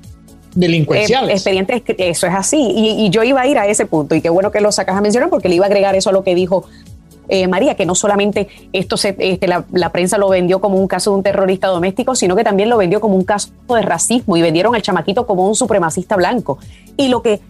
delincuenciales. 0.55 1.31
Eh, 1.31 1.33
expedientes, 1.33 1.83
eso 1.99 2.27
es 2.27 2.35
así. 2.35 2.59
Y, 2.59 3.07
y, 3.07 3.11
yo 3.11 3.23
iba 3.23 3.41
a 3.41 3.47
ir 3.47 3.59
a 3.59 3.67
ese 3.67 3.87
punto. 3.87 4.15
Y 4.15 4.21
qué 4.21 4.29
bueno 4.29 4.51
que 4.51 4.61
lo 4.61 4.73
sacas 4.73 4.97
a 4.97 5.01
mencionar 5.01 5.31
porque 5.31 5.49
le 5.49 5.55
iba 5.55 5.65
a 5.65 5.69
agregar 5.69 5.95
eso 5.95 6.11
a 6.11 6.13
lo 6.13 6.25
que 6.25 6.35
dijo 6.35 6.67
eh, 7.35 7.49
María, 7.49 7.75
que 7.77 7.87
no 7.87 7.95
solamente 7.95 8.47
esto 8.75 8.99
se, 8.99 9.17
este, 9.19 9.47
la, 9.49 9.89
prensa 9.91 10.19
lo 10.19 10.29
vendió 10.29 10.61
como 10.61 10.77
un 10.77 10.87
caso 10.87 11.13
de 11.13 11.17
un 11.17 11.23
terrorista 11.23 11.69
doméstico, 11.69 12.15
sino 12.15 12.37
que 12.37 12.45
también 12.45 12.69
lo 12.69 12.77
vendió 12.77 13.01
como 13.01 13.17
un 13.17 13.25
caso 13.25 13.49
de 13.71 13.81
racismo 13.81 14.37
y 14.37 14.43
vendieron 14.43 14.75
al 14.75 14.83
chamaquito 14.83 15.27
como 15.27 15.49
un 15.49 15.55
supremacista 15.55 16.15
blanco. 16.15 16.59
Y 16.99 17.09
lo 17.09 17.23
que 17.23 17.41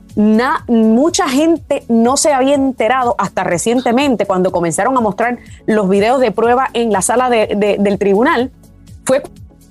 mucha 0.69 1.29
gente 1.29 1.83
no 1.89 2.17
se 2.17 2.33
había 2.33 2.55
enterado 2.55 3.17
hasta 3.19 3.43
recientemente, 3.43 4.25
cuando 4.25 4.53
comenzaron 4.53 4.97
a 4.97 5.01
mostrar 5.01 5.39
los 5.67 5.89
videos 5.89 6.21
de 6.21 6.31
prueba 6.31 6.69
en 6.75 6.93
la 6.93 7.03
sala 7.03 7.29
del 7.29 7.99
tribunal, 7.99 8.53
fue 9.05 9.21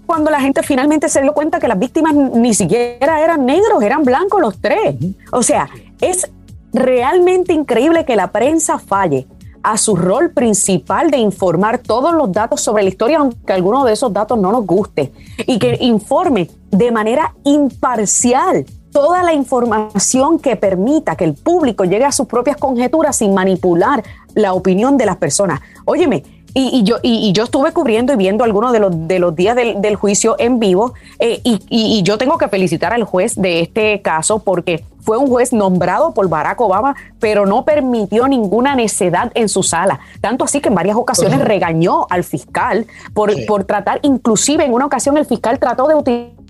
cuando 0.06 0.30
la 0.30 0.42
gente 0.42 0.62
finalmente 0.62 1.08
se 1.08 1.22
dio 1.22 1.34
cuenta 1.34 1.58
que 1.62 1.70
las 1.70 1.80
víctimas 1.80 2.14
ni 2.14 2.54
siquiera 2.54 3.24
eran 3.24 3.46
negros, 3.46 3.82
eran 3.82 4.04
blancos 4.04 4.42
los 4.42 4.60
tres. 4.60 4.94
O 5.32 5.42
sea, 5.42 5.70
es 6.02 6.30
realmente 6.74 7.54
increíble 7.54 8.04
que 8.04 8.18
la 8.18 8.34
prensa 8.34 8.78
falle 8.78 9.26
a 9.64 9.78
su 9.78 9.96
rol 9.96 10.32
principal 10.32 11.12
de 11.12 11.18
informar 11.18 11.80
todos 11.80 12.14
los 12.14 12.32
datos 12.32 12.62
sobre 12.62 12.84
la 12.84 12.90
historia, 12.90 13.20
aunque 13.20 13.54
alguno 13.54 13.86
de 13.86 13.94
esos 13.94 14.12
datos 14.12 14.38
no 14.38 14.52
nos 14.52 14.66
guste, 14.66 15.12
y 15.46 15.60
que 15.60 15.78
informe 15.82 16.50
de 16.70 16.92
manera 16.92 17.34
imparcial 17.44 18.66
toda 18.92 19.24
la 19.24 19.34
información 19.34 20.40
que 20.40 20.56
permita 20.56 21.16
que 21.16 21.24
el 21.24 21.34
público 21.34 21.86
llegue 21.86 22.06
a 22.06 22.12
sus 22.12 22.28
propias 22.28 22.58
conjeturas 22.58 23.16
sin 23.16 23.34
manipular 23.34 24.04
la 24.36 24.54
opinión 24.54 24.98
de 24.98 25.06
las 25.06 25.18
personas. 25.18 25.62
Óyeme, 25.86 26.24
y, 26.54 26.84
yo, 26.84 26.98
y, 27.02 27.32
yo 27.34 27.44
estuve 27.44 27.72
cubriendo 27.72 28.14
y 28.14 28.18
viendo 28.18 28.44
algunos 28.44 28.74
de 28.74 28.80
los, 28.80 29.08
de 29.08 29.20
los 29.20 29.36
días 29.36 29.56
del, 29.56 29.96
juicio 29.96 30.36
en 30.40 30.60
vivo 30.60 30.94
eh, 31.20 31.42
y, 31.44 32.04
yo 32.04 32.18
tengo 32.18 32.38
que 32.38 32.48
felicitar 32.48 32.94
al 32.94 33.04
juez 33.04 33.36
de 33.36 33.62
este 33.62 34.02
caso 34.02 34.40
porque 34.40 34.84
fue 35.02 35.18
un 35.18 35.28
juez 35.28 35.52
nombrado 35.54 36.14
por 36.14 36.30
Barack 36.30 36.62
Obama, 36.62 36.96
pero 37.20 37.46
no 37.46 37.66
permitió 37.66 38.28
ninguna 38.28 38.76
necedad 38.76 39.32
en 39.34 39.50
su 39.50 39.64
sala. 39.64 40.00
Tanto 40.20 40.46
así 40.46 40.62
que 40.62 40.70
en 40.70 40.76
varias 40.76 40.96
ocasiones 40.96 41.40
regañó 41.40 42.06
al 42.10 42.24
fiscal 42.24 42.86
por, 43.14 43.34
por 43.46 43.64
tratar, 43.64 44.00
inclusive 44.04 44.64
en 44.64 44.74
una 44.74 44.86
ocasión 44.86 45.18
el 45.18 45.26
fiscal 45.26 45.58
trató 45.58 45.88
de 45.88 45.96
utilizar 45.96 46.41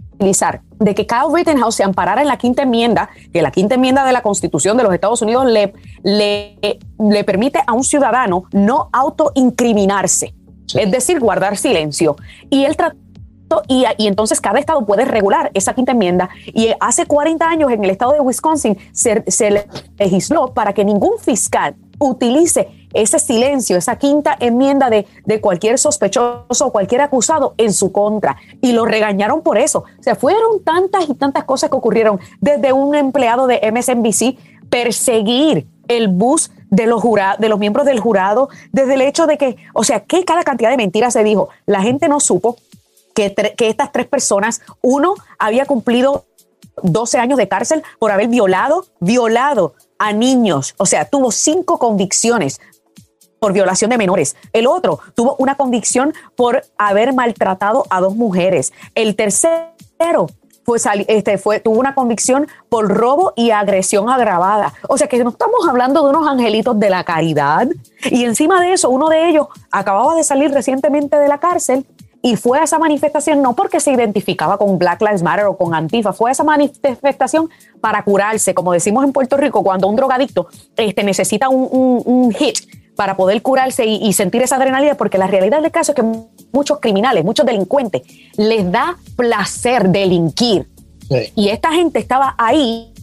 de 0.80 0.96
que 0.96 1.08
Kyle 1.08 1.34
Rittenhouse 1.34 1.76
se 1.76 1.84
amparara 1.84 2.22
en 2.22 2.28
la 2.28 2.38
quinta 2.38 2.64
enmienda, 2.64 3.10
que 3.34 3.42
la 3.42 3.52
quinta 3.52 3.76
enmienda 3.76 4.06
de 4.06 4.12
la 4.12 4.22
Constitución 4.22 4.78
de 4.78 4.84
los 4.84 4.94
Estados 4.94 5.22
Unidos 5.22 5.46
le, 5.46 5.74
le, 6.04 6.58
le 7.00 7.24
permite 7.24 7.60
a 7.66 7.74
un 7.74 7.84
ciudadano 7.84 8.44
no 8.52 8.90
autoincriminarse, 8.94 10.34
es 10.74 10.92
decir, 10.92 11.20
guardar 11.20 11.58
silencio. 11.58 12.16
Y 12.50 12.66
él 12.66 12.78
trató 12.78 12.98
y, 13.68 13.84
y, 13.98 14.08
entonces 14.08 14.40
cada 14.40 14.60
estado 14.60 14.86
puede 14.86 15.04
regular 15.04 15.52
esa 15.54 15.74
quinta 15.74 15.92
enmienda. 15.92 16.30
Y 16.46 16.70
hace 16.80 17.06
40 17.06 17.46
años 17.46 17.72
en 17.72 17.84
el 17.84 17.90
estado 17.90 18.14
de 18.14 18.22
Wisconsin 18.22 18.78
se, 18.94 19.24
se 19.28 19.68
legisló 19.98 20.54
para 20.54 20.74
que 20.74 20.86
ningún 20.86 21.20
fiscal 21.20 21.76
utilice 22.00 22.70
ese 22.94 23.20
silencio, 23.20 23.78
esa 23.78 23.98
quinta 23.98 24.36
enmienda 24.40 24.90
de, 24.90 25.08
de 25.26 25.42
cualquier 25.42 25.78
sospechoso 25.80 26.68
o 26.68 26.72
cualquier 26.72 27.02
acusado 27.02 27.54
en 27.58 27.74
su 27.74 27.92
contra. 27.92 28.38
Y 28.62 28.72
lo 28.72 28.86
regañaron 28.86 29.42
por 29.42 29.58
eso. 29.58 29.86
O 30.00 30.04
sea, 30.04 30.16
fueron 30.16 30.64
tantas 30.64 31.10
y 31.10 31.14
tantas 31.14 31.44
cosas 31.46 31.70
que 31.70 31.76
ocurrieron 31.76 32.20
desde 32.40 32.74
un 32.74 32.96
empleado 32.96 33.48
de 33.48 33.60
MSNBC 33.72 34.38
perseguir 34.70 35.68
el 35.88 36.08
bus 36.08 36.52
de 36.70 36.88
los, 36.88 37.04
de 37.38 37.50
los 37.50 37.60
miembros 37.60 37.86
del 37.86 38.00
jurado, 38.00 38.50
desde 38.72 38.94
el 38.94 39.02
hecho 39.02 39.28
de 39.28 39.38
que, 39.38 39.58
o 39.74 39.84
sea, 39.84 40.02
que 40.02 40.24
cada 40.24 40.44
cantidad 40.44 40.70
de 40.70 40.78
mentiras 40.78 41.14
se 41.14 41.24
dijo. 41.24 41.50
La 41.66 41.82
gente 41.82 42.08
no 42.08 42.20
supo 42.20 42.56
que, 43.14 43.34
que 43.34 43.68
estas 43.68 43.92
tres 43.92 44.08
personas, 44.08 44.62
uno 44.82 45.16
había 45.38 45.66
cumplido 45.66 46.26
12 46.84 47.18
años 47.18 47.38
de 47.38 47.48
cárcel 47.48 47.84
por 48.00 48.12
haber 48.12 48.30
violado, 48.30 48.86
violado 49.00 49.74
a 50.00 50.14
niños. 50.14 50.74
O 50.78 50.86
sea, 50.86 51.06
tuvo 51.06 51.32
cinco 51.32 51.78
convicciones 51.78 52.60
por 53.42 53.54
violación 53.54 53.90
de 53.90 53.98
menores. 53.98 54.36
El 54.54 54.68
otro 54.68 55.00
tuvo 55.16 55.36
una 55.40 55.56
convicción 55.56 56.14
por 56.36 56.64
haber 56.78 57.12
maltratado 57.12 57.86
a 57.90 58.00
dos 58.00 58.16
mujeres. 58.16 58.72
El 58.94 59.16
tercero 59.16 60.28
fue, 60.64 60.78
este, 61.08 61.40
fue, 61.40 61.60
tuvo 61.60 61.80
una 61.80 61.96
convicción 61.96 62.48
por 62.70 62.88
robo 62.88 63.34
y 63.36 63.50
agresión 63.50 64.12
agravada. 64.12 64.74
O 64.88 64.96
sea 64.96 65.08
que 65.08 65.24
no 65.24 65.32
estamos 65.32 65.68
hablando 65.68 66.04
de 66.04 66.12
unos 66.12 66.28
angelitos 66.28 66.80
de 66.80 66.92
la 66.92 67.04
caridad. 67.04 67.68
Y 68.12 68.26
encima 68.26 68.62
de 68.62 68.74
eso, 68.74 68.92
uno 68.92 69.10
de 69.10 69.30
ellos 69.30 69.48
acababa 69.72 70.14
de 70.14 70.24
salir 70.24 70.52
recientemente 70.52 71.18
de 71.18 71.28
la 71.28 71.40
cárcel 71.40 71.88
y 72.22 72.36
fue 72.36 72.60
a 72.60 72.64
esa 72.64 72.78
manifestación 72.78 73.42
no 73.42 73.56
porque 73.56 73.80
se 73.80 73.92
identificaba 73.92 74.60
con 74.60 74.78
Black 74.78 75.02
Lives 75.02 75.24
Matter 75.24 75.46
o 75.46 75.58
con 75.58 75.74
Antifa, 75.74 76.14
fue 76.14 76.30
a 76.30 76.34
esa 76.34 76.44
manifestación 76.44 77.50
para 77.80 78.04
curarse, 78.04 78.54
como 78.54 78.74
decimos 78.74 79.04
en 79.04 79.12
Puerto 79.12 79.38
Rico, 79.38 79.64
cuando 79.64 79.88
un 79.88 79.96
drogadicto 79.96 80.48
este, 80.78 81.04
necesita 81.04 81.50
un, 81.50 82.32
hit 82.34 82.60
para 83.02 83.18
poder 83.18 83.42
curarse 83.42 83.84
y, 83.84 84.14
sentir 84.14 84.44
esa 84.44 84.58
adrenalina, 84.58 84.94
porque 84.94 85.18
la 85.18 85.26
realidad 85.26 85.60
del 85.60 85.72
caso 85.72 85.92
es 85.92 85.96
que 85.96 86.04
muchos 86.54 86.80
criminales, 86.80 87.26
muchos 87.26 87.48
delincuentes, 87.48 88.04
les 88.38 88.72
da 88.72 88.96
placer 89.16 89.90
delinquir. 89.90 90.70
Y 91.34 91.50
esta 91.50 91.72
gente 91.72 91.98
estaba 91.98 92.36
ahí 92.38 92.94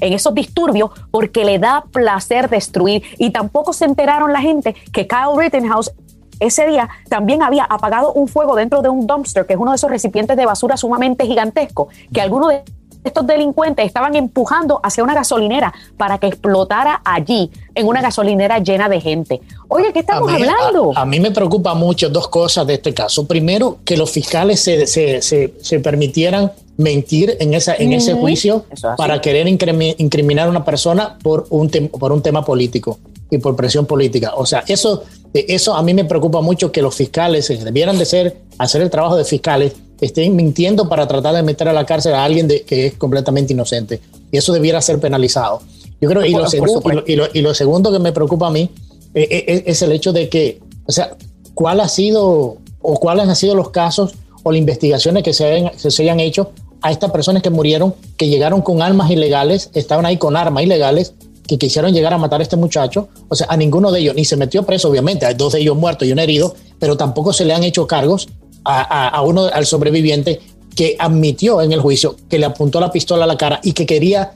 en 0.00 0.12
esos 0.12 0.34
disturbios 0.34 0.90
porque 1.12 1.44
le 1.44 1.60
da 1.60 1.84
placer 1.92 2.50
destruir. 2.50 3.04
Y 3.16 3.30
tampoco 3.30 3.72
se 3.72 3.84
enteraron 3.84 4.32
la 4.32 4.40
gente 4.40 4.74
que 4.92 5.06
Kyle 5.06 5.38
Rittenhouse 5.38 5.92
ese 6.40 6.66
día 6.66 6.88
también 7.08 7.44
había 7.44 7.62
apagado 7.62 8.12
un 8.12 8.26
fuego 8.26 8.56
dentro 8.56 8.82
de 8.82 8.88
un 8.88 9.06
dumpster, 9.06 9.46
que 9.46 9.52
es 9.52 9.58
uno 9.60 9.70
de 9.70 9.76
esos 9.76 9.88
recipientes 9.88 10.36
de 10.36 10.46
basura 10.46 10.76
sumamente 10.76 11.26
gigantesco, 11.26 11.86
que 12.12 12.20
algunos 12.20 12.48
de 12.48 12.64
estos 13.04 13.26
delincuentes 13.26 13.86
estaban 13.86 14.16
empujando 14.16 14.80
hacia 14.82 15.04
una 15.04 15.14
gasolinera 15.14 15.72
para 15.96 16.18
que 16.18 16.26
explotara 16.26 17.02
allí, 17.04 17.50
en 17.74 17.86
una 17.86 18.00
gasolinera 18.00 18.58
llena 18.58 18.88
de 18.88 19.00
gente. 19.00 19.40
Oye, 19.68 19.92
¿qué 19.92 20.00
estamos 20.00 20.32
hablando? 20.32 20.92
A, 20.96 21.04
mí 21.04 21.20
me 21.20 21.30
preocupa 21.30 21.74
mucho 21.74 22.08
dos 22.08 22.28
cosas 22.28 22.66
de 22.66 22.74
este 22.74 22.94
caso. 22.94 23.26
Primero, 23.26 23.78
que 23.84 23.96
los 23.96 24.10
fiscales 24.10 24.60
se, 24.60 24.86
se, 24.86 25.20
se, 25.20 25.80
permitieran 25.80 26.52
mentir 26.76 27.36
en, 27.40 27.54
esa, 27.54 27.74
en 27.76 27.92
ese 27.92 28.14
juicio 28.14 28.64
para 28.96 29.20
querer 29.20 29.46
incriminar 29.46 30.48
a 30.48 30.50
una 30.50 30.64
persona 30.64 31.18
por 31.22 31.46
un, 31.50 31.68
por 31.68 32.12
un 32.12 32.22
tema 32.22 32.44
político 32.44 32.98
y 33.30 33.38
por 33.38 33.54
presión 33.54 33.86
política. 33.86 34.32
O 34.36 34.46
sea, 34.46 34.64
eso 34.66 35.04
eso 35.34 35.74
a 35.74 35.82
mí 35.82 35.94
me 35.94 36.04
preocupa 36.04 36.40
mucho 36.40 36.70
que 36.70 36.80
los 36.80 36.94
fiscales, 36.94 37.48
que 37.48 37.56
debieran 37.56 37.98
de 37.98 38.04
ser, 38.04 38.36
hacer 38.58 38.82
el 38.82 38.90
trabajo 38.90 39.16
de 39.16 39.24
fiscales, 39.24 39.74
estén 40.04 40.36
mintiendo 40.36 40.88
para 40.88 41.06
tratar 41.06 41.34
de 41.34 41.42
meter 41.42 41.68
a 41.68 41.72
la 41.72 41.84
cárcel 41.84 42.14
a 42.14 42.24
alguien 42.24 42.48
de, 42.48 42.62
que 42.62 42.86
es 42.86 42.94
completamente 42.94 43.52
inocente. 43.52 44.00
Y 44.30 44.36
eso 44.36 44.52
debiera 44.52 44.80
ser 44.80 45.00
penalizado. 45.00 45.60
Yo 46.00 46.08
creo, 46.08 46.24
y 46.24 46.32
lo, 46.32 46.46
segundo, 46.48 47.04
y 47.06 47.40
lo, 47.40 47.54
segundo 47.54 47.90
que 47.92 47.98
me 47.98 48.12
preocupa 48.12 48.48
a 48.48 48.50
mí 48.50 48.68
eh, 49.14 49.28
eh, 49.30 49.44
eh, 49.46 49.62
es 49.66 49.80
el 49.82 49.92
hecho 49.92 50.12
de 50.12 50.28
que, 50.28 50.60
o 50.86 50.92
sea, 50.92 51.16
¿cuál 51.54 51.80
ha 51.80 51.88
sido 51.88 52.58
o 52.82 53.00
cuáles 53.00 53.28
han 53.28 53.36
sido 53.36 53.54
los 53.54 53.70
casos 53.70 54.14
o 54.42 54.52
las 54.52 54.58
investigaciones 54.58 55.22
que 55.22 55.32
se, 55.32 55.44
hayan, 55.44 55.72
se 55.78 56.02
hayan 56.02 56.20
hecho 56.20 56.52
a 56.82 56.90
estas 56.90 57.10
personas 57.10 57.42
que 57.42 57.48
murieron, 57.48 57.94
que 58.18 58.28
llegaron 58.28 58.60
con 58.60 58.82
armas 58.82 59.10
ilegales, 59.10 59.70
estaban 59.72 60.04
ahí 60.04 60.18
con 60.18 60.36
armas 60.36 60.64
ilegales 60.64 61.14
que 61.46 61.58
quisieron 61.58 61.92
llegar 61.92 62.12
a 62.12 62.18
matar 62.18 62.40
a 62.40 62.42
este 62.42 62.56
muchacho, 62.56 63.08
o 63.28 63.34
sea, 63.34 63.46
a 63.48 63.56
ninguno 63.56 63.90
de 63.90 64.00
ellos, 64.00 64.14
ni 64.14 64.24
se 64.24 64.36
metió 64.36 64.64
preso, 64.64 64.90
obviamente, 64.90 65.26
hay 65.26 65.34
dos 65.34 65.54
de 65.54 65.60
ellos 65.60 65.76
muertos 65.76 66.08
y 66.08 66.12
un 66.12 66.18
herido, 66.18 66.54
pero 66.78 66.96
tampoco 66.96 67.32
se 67.32 67.44
le 67.44 67.54
han 67.54 67.64
hecho 67.64 67.86
cargos 67.86 68.28
a, 68.64 69.22
uno, 69.22 69.46
al 69.52 69.66
sobreviviente 69.66 70.40
que 70.74 70.96
admitió 70.98 71.62
en 71.62 71.72
el 71.72 71.80
juicio 71.80 72.16
que 72.28 72.38
le 72.38 72.46
apuntó 72.46 72.80
la 72.80 72.90
pistola 72.90 73.24
a 73.24 73.26
la 73.26 73.36
cara 73.36 73.60
y 73.62 73.72
que 73.72 73.86
quería 73.86 74.32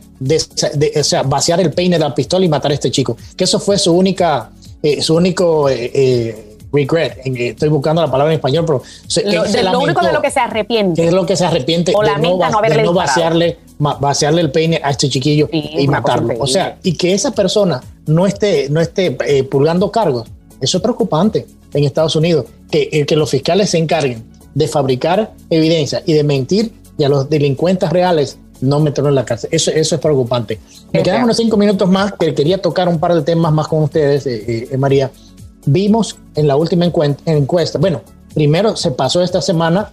vaciar 1.27 1.61
el 1.61 1.73
peine 1.73 1.99
de 1.99 2.05
la 2.05 2.15
pistola 2.15 2.45
y 2.45 2.49
matar 2.49 2.71
a 2.71 2.75
este 2.75 2.91
chico. 2.91 3.17
Que 3.37 3.45
eso 3.45 3.59
fue 3.59 3.79
su 3.79 3.93
única, 3.93 4.51
eh, 4.83 5.03
su 5.03 5.15
único 5.15 5.69
eh, 5.69 5.91
eh, 5.95 6.57
regret. 6.73 7.21
Estoy 7.25 7.69
buscando 7.69 8.03
la 8.03 8.11
palabra 8.11 8.33
en 8.33 8.39
español, 8.39 8.65
pero 8.67 8.83
lo, 9.25 9.81
único 9.81 10.05
de 10.05 10.13
lo 10.13 10.23
que 10.23 10.31
se 10.31 10.41
arrepiente. 10.41 11.07
es 11.07 11.13
lo 11.13 11.27
que 11.27 11.37
se 11.37 11.45
arrepiente 11.45 11.93
o 11.95 12.03
de, 12.03 12.19
no, 12.19 12.39
de 12.39 12.83
no 12.83 12.93
vaciarle, 12.93 13.59
vaciarle 13.79 14.41
el 14.41 14.51
peine 14.51 14.81
a 14.83 14.91
este 14.91 15.09
chiquillo 15.09 15.49
y 15.51 15.87
matarlo. 15.89 16.35
O 16.39 16.47
sea, 16.47 16.79
y 16.83 16.93
que 16.93 17.15
esa 17.15 17.33
persona 17.33 17.81
no 18.07 18.27
esté, 18.27 18.69
no 18.71 18.81
esté 18.81 19.17
eh, 19.27 19.45
purgando 19.45 19.91
cargos, 19.91 20.29
eso 20.61 20.79
es 20.79 20.83
preocupante 20.83 21.47
en 21.75 21.85
Estados 21.85 22.17
Unidos. 22.17 22.47
Que, 22.71 22.89
eh, 22.93 23.07
que 23.07 23.17
los 23.17 23.31
fiscales 23.31 23.71
se 23.71 23.79
encarguen 23.79 24.25
de 24.55 24.69
fabricar 24.69 25.33
evidencia 25.51 26.03
y 26.05 26.13
de 26.13 26.25
mentir 26.25 26.73
y 26.99 27.05
a 27.05 27.09
los 27.09 27.31
delincuentes 27.31 27.89
reales 27.91 28.39
no 28.61 28.81
meterlo 28.81 29.09
en 29.09 29.15
la 29.15 29.25
cárcel. 29.25 29.51
Eso, 29.53 29.71
eso 29.71 29.95
es 29.95 30.01
preocupante. 30.01 30.59
Me 30.93 31.03
quedan 31.03 31.25
unos 31.25 31.37
cinco 31.37 31.57
minutos 31.57 31.89
más 31.89 32.13
que 32.13 32.35
quería 32.35 32.61
tocar 32.61 32.89
un 32.89 32.99
par 32.99 33.15
de 33.15 33.23
temas 33.23 33.53
más 33.53 33.69
con 33.69 33.85
ustedes, 33.85 34.27
eh, 34.27 34.69
María 34.77 35.11
vimos 35.69 36.19
en 36.35 36.49
la 36.49 36.57
última 36.57 36.85
encuesta, 36.85 37.79
bueno, 37.79 38.03
primero 38.35 38.77
se 38.77 38.91
pasó 38.91 39.23
esta 39.23 39.43
semana 39.43 39.93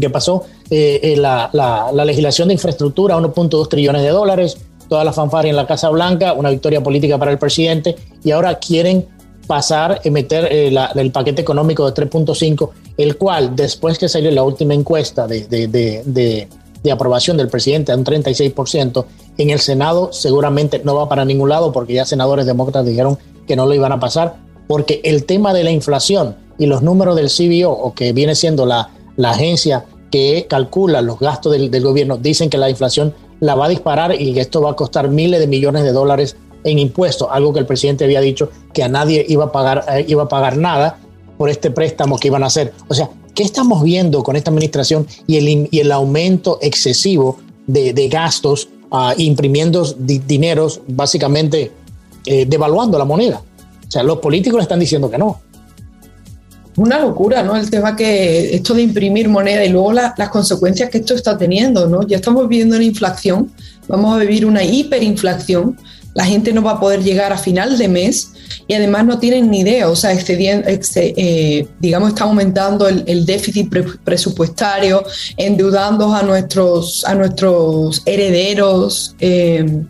que 0.00 0.08
pasó 0.08 0.44
eh, 0.70 1.00
eh, 1.02 1.16
la, 1.16 1.50
la, 1.52 2.04
legislación 2.04 2.48
de 2.48 2.54
infraestructura, 2.54 3.16
1.2 3.16 3.68
trillones 3.68 4.02
de 4.02 4.10
dólares, 4.10 4.56
toda 4.88 5.04
la 5.04 5.12
fanfarria 5.12 5.50
en 5.50 5.56
la 5.56 5.66
Casa 5.66 5.88
Blanca, 5.88 6.32
una 6.32 6.50
victoria 6.50 6.80
política 6.80 7.18
para 7.18 7.32
el 7.32 7.38
presidente, 7.38 7.96
y 8.22 8.30
ahora 8.30 8.58
quieren 8.58 9.06
pasar 9.46 10.00
y 10.04 10.10
meter 10.10 10.48
eh, 10.50 10.74
el 10.94 11.10
paquete 11.12 11.42
económico 11.42 11.90
de 11.90 12.06
3.5, 12.06 12.70
el 12.96 13.16
cual 13.16 13.56
después 13.56 13.98
que 13.98 14.08
salió 14.08 14.30
la 14.30 14.42
última 14.42 14.74
encuesta 14.74 15.26
de, 15.26 15.46
de, 15.46 15.68
de, 16.04 16.92
aprobación 16.92 17.36
del 17.36 17.48
presidente 17.48 17.92
a 17.92 17.96
un 17.96 18.04
36%, 18.04 19.04
en 19.38 19.50
el 19.50 19.58
Senado 19.58 20.12
seguramente 20.12 20.80
no 20.84 20.94
va 20.94 21.08
para 21.08 21.24
ningún 21.24 21.48
lado 21.48 21.72
porque 21.72 21.94
ya 21.94 22.04
senadores 22.04 22.46
demócratas 22.46 22.86
dijeron 22.86 23.18
que 23.46 23.56
no 23.56 23.66
lo 23.66 23.74
iban 23.74 23.92
a 23.92 24.00
pasar 24.00 24.36
porque 24.66 25.00
el 25.02 25.24
tema 25.24 25.52
de 25.52 25.64
la 25.64 25.70
inflación 25.70 26.36
y 26.56 26.66
los 26.66 26.82
números 26.82 27.16
del 27.16 27.28
CBO, 27.28 27.70
o 27.70 27.94
que 27.94 28.12
viene 28.12 28.34
siendo 28.34 28.66
la, 28.66 28.90
la 29.16 29.30
agencia 29.30 29.84
que 30.10 30.46
calcula 30.48 31.02
los 31.02 31.18
gastos 31.18 31.52
del, 31.52 31.82
gobierno, 31.82 32.16
dicen 32.16 32.50
que 32.50 32.58
la 32.58 32.70
inflación 32.70 33.14
la 33.40 33.54
va 33.54 33.66
a 33.66 33.68
disparar 33.68 34.20
y 34.20 34.38
esto 34.38 34.60
va 34.60 34.72
a 34.72 34.76
costar 34.76 35.08
miles 35.08 35.40
de 35.40 35.46
millones 35.46 35.84
de 35.84 35.92
dólares 35.92 36.36
en 36.64 36.78
impuestos, 36.78 37.28
algo 37.30 37.52
que 37.52 37.60
el 37.60 37.66
presidente 37.66 38.04
había 38.04 38.20
dicho 38.20 38.50
que 38.72 38.82
a 38.82 38.88
nadie 38.88 39.24
iba 39.28 39.44
a 39.44 39.52
pagar, 39.52 39.84
eh, 39.88 40.04
iba 40.08 40.24
a 40.24 40.28
pagar 40.28 40.56
nada 40.56 40.98
por 41.38 41.48
este 41.48 41.70
préstamo 41.70 42.18
que 42.18 42.28
iban 42.28 42.42
a 42.42 42.46
hacer. 42.46 42.72
O 42.88 42.94
sea, 42.94 43.08
¿qué 43.34 43.42
estamos 43.42 43.82
viendo 43.82 44.22
con 44.22 44.36
esta 44.36 44.50
administración 44.50 45.06
y 45.26 45.36
el, 45.36 45.68
y 45.70 45.80
el 45.80 45.92
aumento 45.92 46.58
excesivo 46.60 47.38
de, 47.66 47.92
de 47.92 48.08
gastos, 48.08 48.68
uh, 48.90 49.12
imprimiendo 49.16 49.84
dineros, 49.98 50.82
básicamente 50.86 51.72
eh, 52.26 52.44
devaluando 52.46 52.98
la 52.98 53.04
moneda? 53.04 53.42
O 53.86 53.90
sea, 53.90 54.02
los 54.02 54.18
políticos 54.18 54.60
están 54.60 54.80
diciendo 54.80 55.10
que 55.10 55.18
no. 55.18 55.40
Una 56.76 57.00
locura, 57.00 57.42
¿no? 57.42 57.56
El 57.56 57.68
tema 57.68 57.96
que 57.96 58.54
esto 58.54 58.74
de 58.74 58.82
imprimir 58.82 59.28
moneda 59.28 59.64
y 59.64 59.70
luego 59.70 59.92
las 59.92 60.28
consecuencias 60.30 60.88
que 60.88 60.98
esto 60.98 61.14
está 61.14 61.36
teniendo, 61.36 61.88
¿no? 61.88 62.06
Ya 62.06 62.16
estamos 62.16 62.48
viviendo 62.48 62.76
una 62.76 62.84
inflación, 62.84 63.50
vamos 63.88 64.14
a 64.14 64.18
vivir 64.18 64.46
una 64.46 64.62
hiperinflación, 64.62 65.76
la 66.14 66.24
gente 66.24 66.52
no 66.52 66.62
va 66.62 66.72
a 66.72 66.80
poder 66.80 67.02
llegar 67.02 67.32
a 67.32 67.38
final 67.38 67.78
de 67.78 67.88
mes 67.88 68.32
y 68.66 68.74
además 68.74 69.04
no 69.04 69.18
tienen 69.18 69.50
ni 69.50 69.60
idea, 69.60 69.88
o 69.88 69.96
sea, 69.96 70.12
eh, 70.12 71.68
digamos, 71.78 72.10
está 72.10 72.24
aumentando 72.24 72.88
el, 72.88 73.26
déficit 73.26 73.72
presupuestario, 74.04 75.04
endeudando 75.36 76.12
a 76.14 76.22
nuestros, 76.22 77.04
a 77.04 77.14
nuestros 77.14 78.02
herederos. 78.06 79.14
Eh, 79.20 79.82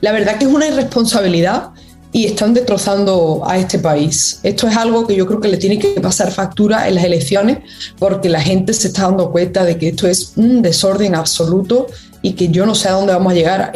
la 0.00 0.12
verdad 0.12 0.38
que 0.38 0.44
es 0.44 0.52
una 0.52 0.68
irresponsabilidad 0.68 1.70
y 2.12 2.26
están 2.26 2.52
destrozando 2.52 3.42
a 3.44 3.58
este 3.58 3.78
país. 3.78 4.38
Esto 4.42 4.68
es 4.68 4.76
algo 4.76 5.06
que 5.06 5.16
yo 5.16 5.26
creo 5.26 5.40
que 5.40 5.48
le 5.48 5.56
tiene 5.56 5.78
que 5.78 6.00
pasar 6.00 6.30
factura 6.30 6.86
en 6.86 6.96
las 6.96 7.04
elecciones 7.04 7.58
porque 7.98 8.28
la 8.28 8.40
gente 8.40 8.74
se 8.74 8.88
está 8.88 9.02
dando 9.02 9.32
cuenta 9.32 9.64
de 9.64 9.78
que 9.78 9.88
esto 9.88 10.06
es 10.06 10.34
un 10.36 10.60
desorden 10.60 11.14
absoluto 11.14 11.86
y 12.22 12.32
que 12.32 12.48
yo 12.48 12.64
no 12.64 12.74
sé 12.74 12.88
a 12.88 12.92
dónde 12.92 13.12
vamos 13.12 13.32
a 13.32 13.36
llegar. 13.36 13.72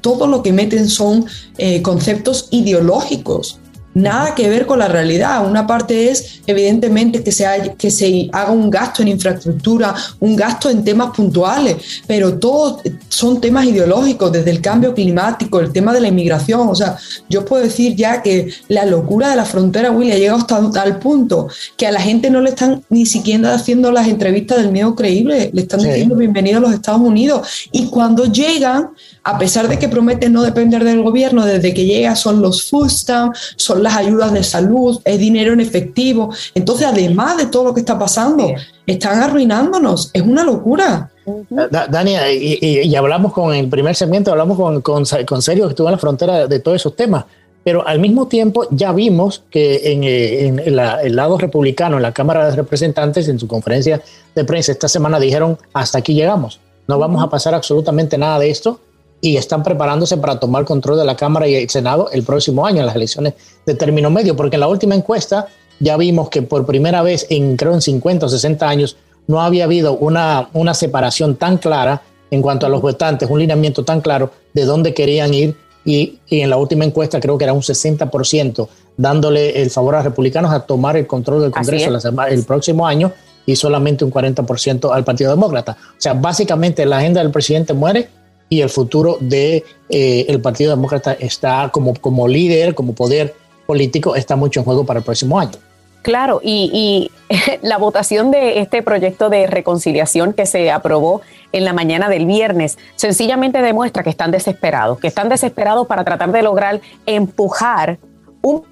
todo 0.00 0.26
lo 0.26 0.42
que 0.42 0.52
meten 0.52 0.88
son 0.88 1.26
eh, 1.58 1.82
conceptos 1.82 2.48
ideológicos 2.50 3.58
nada 3.94 4.34
que 4.34 4.48
ver 4.48 4.66
con 4.66 4.80
la 4.80 4.88
realidad. 4.88 5.48
Una 5.48 5.66
parte 5.66 6.10
es, 6.10 6.42
evidentemente, 6.46 7.22
que 7.22 7.32
se, 7.32 7.74
que 7.78 7.90
se 7.90 8.28
haga 8.32 8.50
un 8.50 8.68
gasto 8.68 9.02
en 9.02 9.08
infraestructura, 9.08 9.94
un 10.20 10.36
gasto 10.36 10.68
en 10.68 10.84
temas 10.84 11.14
puntuales, 11.16 12.02
pero 12.06 12.38
todo, 12.38 12.80
son 13.14 13.40
temas 13.40 13.64
ideológicos, 13.64 14.32
desde 14.32 14.50
el 14.50 14.60
cambio 14.60 14.92
climático, 14.92 15.60
el 15.60 15.72
tema 15.72 15.92
de 15.92 16.00
la 16.00 16.08
inmigración. 16.08 16.68
O 16.68 16.74
sea, 16.74 16.96
yo 17.28 17.44
puedo 17.44 17.62
decir 17.62 17.94
ya 17.94 18.22
que 18.22 18.52
la 18.68 18.84
locura 18.84 19.30
de 19.30 19.36
la 19.36 19.44
frontera, 19.44 19.92
Willy, 19.92 20.12
ha 20.12 20.18
llegado 20.18 20.38
hasta 20.38 20.70
tal 20.72 20.98
punto 20.98 21.48
que 21.76 21.86
a 21.86 21.92
la 21.92 22.00
gente 22.00 22.28
no 22.28 22.40
le 22.40 22.50
están 22.50 22.82
ni 22.90 23.06
siquiera 23.06 23.54
haciendo 23.54 23.92
las 23.92 24.08
entrevistas 24.08 24.58
del 24.58 24.72
miedo 24.72 24.94
creíble, 24.96 25.50
le 25.52 25.62
están 25.62 25.80
diciendo 25.80 26.16
bienvenido 26.16 26.58
a 26.58 26.60
los 26.60 26.72
Estados 26.72 27.00
Unidos. 27.00 27.68
Y 27.70 27.86
cuando 27.86 28.24
llegan, 28.24 28.90
a 29.22 29.38
pesar 29.38 29.68
de 29.68 29.78
que 29.78 29.88
prometen 29.88 30.32
no 30.32 30.42
depender 30.42 30.82
del 30.82 31.02
gobierno, 31.02 31.46
desde 31.46 31.72
que 31.72 31.84
llega 31.84 32.16
son 32.16 32.42
los 32.42 32.68
food 32.68 32.88
stamps, 32.88 33.54
son 33.56 33.82
las 33.82 33.96
ayudas 33.96 34.32
de 34.32 34.42
salud, 34.42 35.00
es 35.04 35.18
dinero 35.18 35.52
en 35.52 35.60
efectivo. 35.60 36.34
Entonces, 36.54 36.86
además 36.86 37.36
de 37.36 37.46
todo 37.46 37.64
lo 37.64 37.74
que 37.74 37.80
está 37.80 37.96
pasando, 37.96 38.52
están 38.86 39.22
arruinándonos. 39.22 40.10
Es 40.12 40.22
una 40.22 40.44
locura. 40.44 41.10
Dani, 41.50 42.16
y, 42.32 42.94
hablamos 42.94 43.32
con 43.32 43.54
el 43.54 43.68
primer 43.68 43.94
segmento, 43.96 44.30
hablamos 44.30 44.56
con, 44.56 44.82
con, 44.82 45.04
con 45.26 45.42
Sergio 45.42 45.64
que 45.64 45.70
estuvo 45.70 45.88
en 45.88 45.92
la 45.92 45.98
frontera 45.98 46.46
de 46.46 46.60
todos 46.60 46.76
esos 46.76 46.94
temas, 46.94 47.24
pero 47.64 47.86
al 47.86 47.98
mismo 47.98 48.28
tiempo 48.28 48.66
ya 48.70 48.92
vimos 48.92 49.42
que 49.50 49.92
en, 49.92 50.04
eh, 50.04 50.62
el 51.02 51.16
lado 51.16 51.38
republicano, 51.38 51.96
en 51.96 52.02
la 52.02 52.12
Cámara 52.12 52.50
de 52.50 52.56
Representantes, 52.56 53.26
en 53.28 53.38
su 53.38 53.48
conferencia 53.48 54.02
de 54.34 54.44
prensa 54.44 54.72
esta 54.72 54.86
semana 54.86 55.18
dijeron, 55.18 55.58
hasta 55.72 55.98
aquí 55.98 56.14
llegamos, 56.14 56.60
no 56.86 56.98
vamos 56.98 57.22
a 57.22 57.30
pasar 57.30 57.54
absolutamente 57.54 58.18
nada 58.18 58.38
de 58.38 58.50
esto 58.50 58.80
y 59.22 59.38
están 59.38 59.62
preparándose 59.62 60.18
para 60.18 60.38
tomar 60.38 60.66
control 60.66 60.98
de 60.98 61.06
la 61.06 61.16
Cámara 61.16 61.48
y 61.48 61.54
el 61.54 61.70
Senado 61.70 62.10
el 62.12 62.22
próximo 62.22 62.66
año 62.66 62.80
en 62.80 62.86
las 62.86 62.96
elecciones 62.96 63.32
de 63.64 63.74
término 63.74 64.10
medio, 64.10 64.36
porque 64.36 64.56
en 64.56 64.60
la 64.60 64.68
última 64.68 64.94
encuesta 64.94 65.48
ya 65.80 65.96
vimos 65.96 66.28
que 66.28 66.42
por 66.42 66.66
primera 66.66 67.00
vez 67.02 67.26
en 67.30 67.56
creo 67.56 67.72
en 67.72 67.80
50 67.80 68.26
o 68.26 68.28
60 68.28 68.68
años 68.68 68.98
no 69.26 69.40
había 69.40 69.64
habido 69.64 69.96
una, 69.96 70.48
una 70.52 70.74
separación 70.74 71.36
tan 71.36 71.58
clara 71.58 72.02
en 72.30 72.42
cuanto 72.42 72.66
a 72.66 72.68
los 72.68 72.82
votantes, 72.82 73.28
un 73.30 73.38
lineamiento 73.38 73.84
tan 73.84 74.00
claro 74.00 74.30
de 74.52 74.64
dónde 74.64 74.92
querían 74.92 75.32
ir 75.32 75.56
y, 75.84 76.18
en 76.30 76.50
la 76.50 76.56
última 76.56 76.84
encuesta 76.84 77.20
creo 77.20 77.36
que 77.38 77.44
era 77.44 77.52
un 77.52 77.60
60% 77.60 78.68
dándole 78.96 79.62
el 79.62 79.70
favor 79.70 79.94
a 79.94 79.98
los 79.98 80.06
republicanos 80.06 80.52
a 80.52 80.60
tomar 80.60 80.96
el 80.96 81.06
control 81.06 81.42
del 81.42 81.50
Congreso 81.50 81.90
el 82.28 82.44
próximo 82.44 82.86
año 82.86 83.12
y 83.46 83.56
solamente 83.56 84.04
un 84.04 84.10
40% 84.10 84.94
al 84.94 85.04
Partido 85.04 85.30
Demócrata. 85.30 85.76
O 85.90 86.00
sea, 86.00 86.14
básicamente 86.14 86.86
la 86.86 86.98
agenda 86.98 87.22
del 87.22 87.30
presidente 87.30 87.74
muere 87.74 88.08
y 88.48 88.62
el 88.62 88.70
futuro 88.70 89.18
del 89.20 89.28
de, 89.28 89.64
eh, 89.90 90.26
el 90.28 90.40
Partido 90.40 90.70
Demócrata 90.70 91.12
está 91.12 91.68
como, 91.72 91.94
como 91.94 92.26
líder, 92.26 92.74
como 92.74 92.94
poder 92.94 93.34
político, 93.66 94.16
está 94.16 94.36
mucho 94.36 94.60
en 94.60 94.64
juego 94.64 94.86
para 94.86 95.00
el 95.00 95.04
próximo 95.04 95.38
año. 95.38 95.58
Claro, 96.04 96.40
y, 96.44 97.10
la 97.62 97.78
votación 97.78 98.30
de 98.30 98.60
este 98.60 98.82
proyecto 98.82 99.30
de 99.30 99.46
reconciliación 99.46 100.34
que 100.34 100.44
se 100.44 100.70
aprobó 100.70 101.22
en 101.50 101.64
la 101.64 101.72
mañana 101.72 102.10
del 102.10 102.26
viernes 102.26 102.78
sencillamente 102.94 103.62
demuestra 103.62 104.02
que 104.02 104.10
están 104.10 104.30
desesperados, 104.30 105.00
que 105.00 105.06
están 105.06 105.30
desesperados 105.30 105.86
para 105.86 106.04
tratar 106.04 106.30
de 106.30 106.42
lograr 106.42 106.82
empujar 107.06 107.98
un 108.42 108.64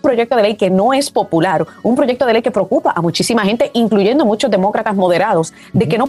proyecto 0.00 0.34
de 0.36 0.42
ley 0.42 0.56
que 0.56 0.70
no 0.70 0.94
es 0.94 1.10
popular, 1.10 1.66
un 1.82 1.94
proyecto 1.94 2.24
de 2.24 2.32
ley 2.32 2.42
que 2.42 2.50
preocupa 2.50 2.94
a 2.96 3.02
muchísima 3.02 3.44
gente, 3.44 3.70
incluyendo 3.74 4.24
muchos 4.24 4.50
demócratas 4.50 4.96
moderados, 4.96 5.52
de 5.74 5.88
que 5.88 5.98
no 5.98 6.08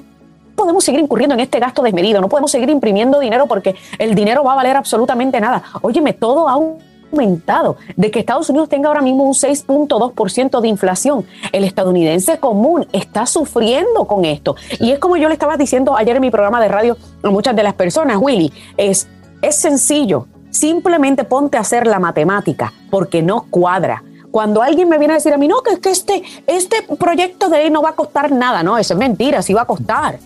podemos 0.56 0.86
seguir 0.86 1.02
incurriendo 1.02 1.34
en 1.34 1.42
este 1.42 1.60
gasto 1.60 1.82
desmedido, 1.82 2.22
no 2.22 2.30
podemos 2.30 2.52
seguir 2.52 2.70
imprimiendo 2.70 3.20
dinero 3.20 3.48
porque 3.48 3.76
el 3.98 4.16
dinero 4.16 4.46
va 4.46 4.54
a 4.54 4.56
valer 4.56 4.78
absolutamente 4.78 5.42
nada. 5.42 5.62
Óyeme, 5.82 6.14
todo 6.14 6.48
aún 6.48 6.78
aumentado, 7.12 7.78
de 7.95 8.12
que 8.12 8.20
Estados 8.20 8.49
Unidos 8.49 8.70
tenga 8.70 8.88
ahora 8.88 9.01
mismo 9.01 9.24
un 9.24 9.34
6.2% 9.34 10.62
de 10.62 10.68
inflación. 10.68 11.26
El 11.51 11.64
estadounidense 11.64 12.38
común 12.39 12.88
está 12.91 13.26
sufriendo 13.26 14.05
con 14.05 14.26
esto. 14.26 14.55
Y 14.80 14.91
es 14.91 14.99
como 14.99 15.18
yo 15.18 15.28
le 15.28 15.34
estaba 15.34 15.57
diciendo 15.57 15.95
ayer 15.95 16.16
en 16.16 16.22
mi 16.22 16.32
programa 16.32 16.62
de 16.62 16.68
radio 16.68 16.97
a 17.24 17.30
muchas 17.30 17.55
de 17.55 17.64
las 17.64 17.74
personas, 17.74 18.18
Willy, 18.20 18.51
es, 18.78 19.07
es 19.41 19.55
sencillo. 19.55 20.28
Simplemente 20.49 21.24
ponte 21.24 21.57
a 21.57 21.62
hacer 21.62 21.86
la 21.86 21.99
matemática 21.99 22.74
porque 22.89 23.22
no 23.22 23.45
cuadra. 23.49 24.03
Cuando 24.32 24.62
alguien 24.62 24.89
me 24.89 24.99
viene 24.99 25.14
a 25.14 25.18
decir 25.18 25.34
a 25.34 25.38
mí, 25.38 25.47
no, 25.47 25.62
que, 25.62 25.80
que 25.80 25.89
este, 25.89 26.24
este 26.45 26.84
proyecto 26.99 27.49
de 27.49 27.57
ley 27.57 27.72
no 27.72 27.82
va 27.82 27.89
a 27.89 27.95
costar 27.95 28.32
nada, 28.32 28.62
no, 28.62 28.78
eso 28.78 28.93
es 28.93 28.99
mentira, 28.99 29.41
sí 29.41 29.53
va 29.53 29.64
a 29.64 29.66
costar 29.66 30.20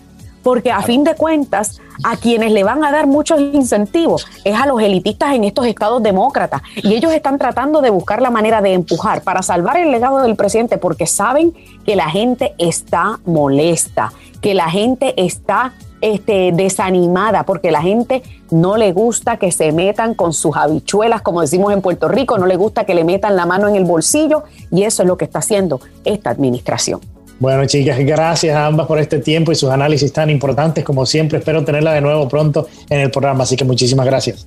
porque 0.44 0.70
a 0.70 0.82
fin 0.82 1.02
de 1.02 1.16
cuentas 1.16 1.80
a 2.04 2.16
quienes 2.16 2.52
le 2.52 2.62
van 2.62 2.84
a 2.84 2.92
dar 2.92 3.08
muchos 3.08 3.40
incentivos 3.40 4.26
es 4.44 4.54
a 4.54 4.66
los 4.66 4.80
elitistas 4.80 5.34
en 5.34 5.42
estos 5.42 5.66
estados 5.66 6.02
demócratas 6.02 6.62
y 6.76 6.94
ellos 6.94 7.12
están 7.12 7.38
tratando 7.38 7.80
de 7.80 7.90
buscar 7.90 8.22
la 8.22 8.30
manera 8.30 8.60
de 8.60 8.74
empujar 8.74 9.22
para 9.22 9.42
salvar 9.42 9.78
el 9.78 9.90
legado 9.90 10.18
del 10.18 10.36
presidente 10.36 10.78
porque 10.78 11.06
saben 11.06 11.52
que 11.84 11.96
la 11.96 12.10
gente 12.10 12.54
está 12.58 13.18
molesta, 13.24 14.12
que 14.40 14.54
la 14.54 14.70
gente 14.70 15.14
está 15.16 15.72
este, 16.00 16.52
desanimada 16.52 17.44
porque 17.44 17.70
la 17.70 17.80
gente 17.80 18.22
no 18.50 18.76
le 18.76 18.92
gusta 18.92 19.38
que 19.38 19.50
se 19.50 19.72
metan 19.72 20.14
con 20.14 20.34
sus 20.34 20.54
habichuelas, 20.56 21.22
como 21.22 21.40
decimos 21.40 21.72
en 21.72 21.80
Puerto 21.80 22.08
Rico, 22.08 22.36
no 22.36 22.46
le 22.46 22.56
gusta 22.56 22.84
que 22.84 22.94
le 22.94 23.04
metan 23.04 23.34
la 23.36 23.46
mano 23.46 23.68
en 23.68 23.76
el 23.76 23.84
bolsillo 23.84 24.42
y 24.70 24.82
eso 24.82 25.02
es 25.02 25.08
lo 25.08 25.16
que 25.16 25.24
está 25.24 25.38
haciendo 25.38 25.80
esta 26.04 26.28
administración. 26.28 27.13
Bueno, 27.40 27.66
chicas, 27.66 27.98
gracias 27.98 28.54
a 28.56 28.66
ambas 28.66 28.86
por 28.86 28.98
este 28.98 29.18
tiempo 29.18 29.52
y 29.52 29.54
sus 29.54 29.70
análisis 29.70 30.12
tan 30.12 30.30
importantes 30.30 30.84
como 30.84 31.04
siempre. 31.04 31.38
Espero 31.38 31.64
tenerla 31.64 31.92
de 31.92 32.00
nuevo 32.00 32.28
pronto 32.28 32.68
en 32.88 33.00
el 33.00 33.10
programa, 33.10 33.42
así 33.44 33.56
que 33.56 33.64
muchísimas 33.64 34.06
gracias. 34.06 34.46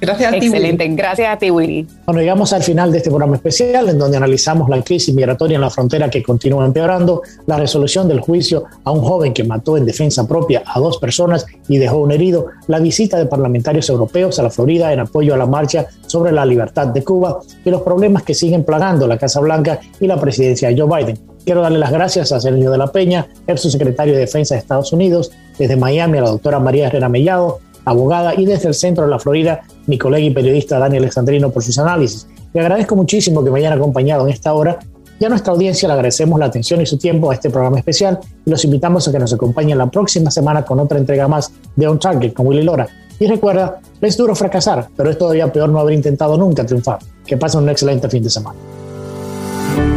Gracias 0.00 0.32
a 0.32 0.38
ti. 0.38 0.46
Excelente, 0.46 0.88
gracias 0.88 1.28
a 1.28 1.38
ti, 1.38 1.50
Willy. 1.50 1.86
Bueno, 2.06 2.22
llegamos 2.22 2.54
al 2.54 2.62
final 2.62 2.90
de 2.90 2.98
este 2.98 3.10
programa 3.10 3.36
especial 3.36 3.88
en 3.90 3.98
donde 3.98 4.16
analizamos 4.16 4.68
la 4.70 4.80
crisis 4.82 5.14
migratoria 5.14 5.56
en 5.56 5.60
la 5.60 5.68
frontera 5.68 6.08
que 6.08 6.22
continúa 6.22 6.64
empeorando, 6.64 7.22
la 7.46 7.58
resolución 7.58 8.08
del 8.08 8.20
juicio 8.20 8.64
a 8.84 8.92
un 8.92 9.02
joven 9.02 9.34
que 9.34 9.44
mató 9.44 9.76
en 9.76 9.84
defensa 9.84 10.26
propia 10.26 10.62
a 10.64 10.80
dos 10.80 10.96
personas 10.96 11.44
y 11.68 11.76
dejó 11.76 11.98
un 11.98 12.12
herido, 12.12 12.46
la 12.66 12.78
visita 12.78 13.18
de 13.18 13.26
parlamentarios 13.26 13.90
europeos 13.90 14.38
a 14.38 14.42
la 14.42 14.50
Florida 14.50 14.90
en 14.90 15.00
apoyo 15.00 15.34
a 15.34 15.36
la 15.36 15.46
marcha 15.46 15.86
sobre 16.06 16.32
la 16.32 16.46
libertad 16.46 16.86
de 16.86 17.04
Cuba 17.04 17.40
y 17.62 17.68
los 17.68 17.82
problemas 17.82 18.22
que 18.22 18.32
siguen 18.32 18.64
plagando 18.64 19.06
la 19.06 19.18
Casa 19.18 19.40
Blanca 19.40 19.80
y 20.00 20.06
la 20.06 20.18
presidencia 20.18 20.68
de 20.70 20.80
Joe 20.80 21.04
Biden. 21.04 21.29
Quiero 21.44 21.62
darle 21.62 21.78
las 21.78 21.90
gracias 21.90 22.32
a 22.32 22.40
Sergio 22.40 22.70
de 22.70 22.78
la 22.78 22.88
Peña, 22.88 23.28
ex 23.46 23.62
secretario 23.62 24.14
de 24.14 24.20
Defensa 24.20 24.54
de 24.54 24.60
Estados 24.60 24.92
Unidos, 24.92 25.32
desde 25.58 25.76
Miami 25.76 26.18
a 26.18 26.22
la 26.22 26.30
doctora 26.30 26.58
María 26.58 26.86
Herrera 26.86 27.08
Mellado, 27.08 27.60
abogada, 27.84 28.34
y 28.36 28.44
desde 28.44 28.68
el 28.68 28.74
centro 28.74 29.04
de 29.04 29.10
la 29.10 29.18
Florida, 29.18 29.62
mi 29.86 29.98
colega 29.98 30.24
y 30.24 30.30
periodista 30.30 30.78
Daniel 30.78 31.04
Alexandrino 31.04 31.50
por 31.50 31.62
sus 31.62 31.78
análisis. 31.78 32.26
Le 32.52 32.60
agradezco 32.60 32.96
muchísimo 32.96 33.42
que 33.42 33.50
me 33.50 33.60
hayan 33.60 33.72
acompañado 33.72 34.26
en 34.26 34.34
esta 34.34 34.52
hora 34.52 34.78
y 35.18 35.24
a 35.24 35.28
nuestra 35.28 35.52
audiencia 35.52 35.86
le 35.86 35.92
agradecemos 35.94 36.38
la 36.40 36.46
atención 36.46 36.80
y 36.80 36.86
su 36.86 36.96
tiempo 36.96 37.30
a 37.30 37.34
este 37.34 37.50
programa 37.50 37.78
especial 37.78 38.18
y 38.44 38.50
los 38.50 38.64
invitamos 38.64 39.06
a 39.06 39.12
que 39.12 39.18
nos 39.18 39.32
acompañen 39.32 39.76
la 39.76 39.90
próxima 39.90 40.30
semana 40.30 40.64
con 40.64 40.80
otra 40.80 40.98
entrega 40.98 41.28
más 41.28 41.52
de 41.76 41.86
On 41.86 41.98
Target 41.98 42.32
con 42.32 42.46
Willy 42.46 42.62
Lora. 42.62 42.88
Y 43.18 43.26
recuerda, 43.26 43.80
es 44.00 44.16
duro 44.16 44.34
fracasar, 44.34 44.88
pero 44.96 45.10
es 45.10 45.18
todavía 45.18 45.52
peor 45.52 45.68
no 45.68 45.78
haber 45.78 45.92
intentado 45.92 46.38
nunca 46.38 46.64
triunfar. 46.64 47.00
Que 47.26 47.36
pasen 47.36 47.62
un 47.62 47.68
excelente 47.68 48.08
fin 48.08 48.22
de 48.22 48.30
semana. 48.30 48.58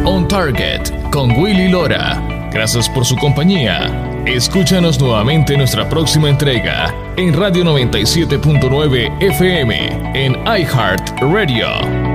On 0.06 0.28
Target 0.28 0.91
con 1.12 1.32
Willy 1.32 1.70
Lora. 1.70 2.22
Gracias 2.51 2.89
por 2.89 3.06
su 3.06 3.16
compañía. 3.16 3.89
Escúchanos 4.26 4.99
nuevamente 4.99 5.54
en 5.54 5.60
nuestra 5.60 5.88
próxima 5.88 6.30
entrega 6.30 6.93
en 7.16 7.34
Radio 7.34 7.64
97.9 7.64 9.22
FM 9.22 10.12
en 10.14 10.34
iHeart 10.45 11.22
Radio. 11.22 12.12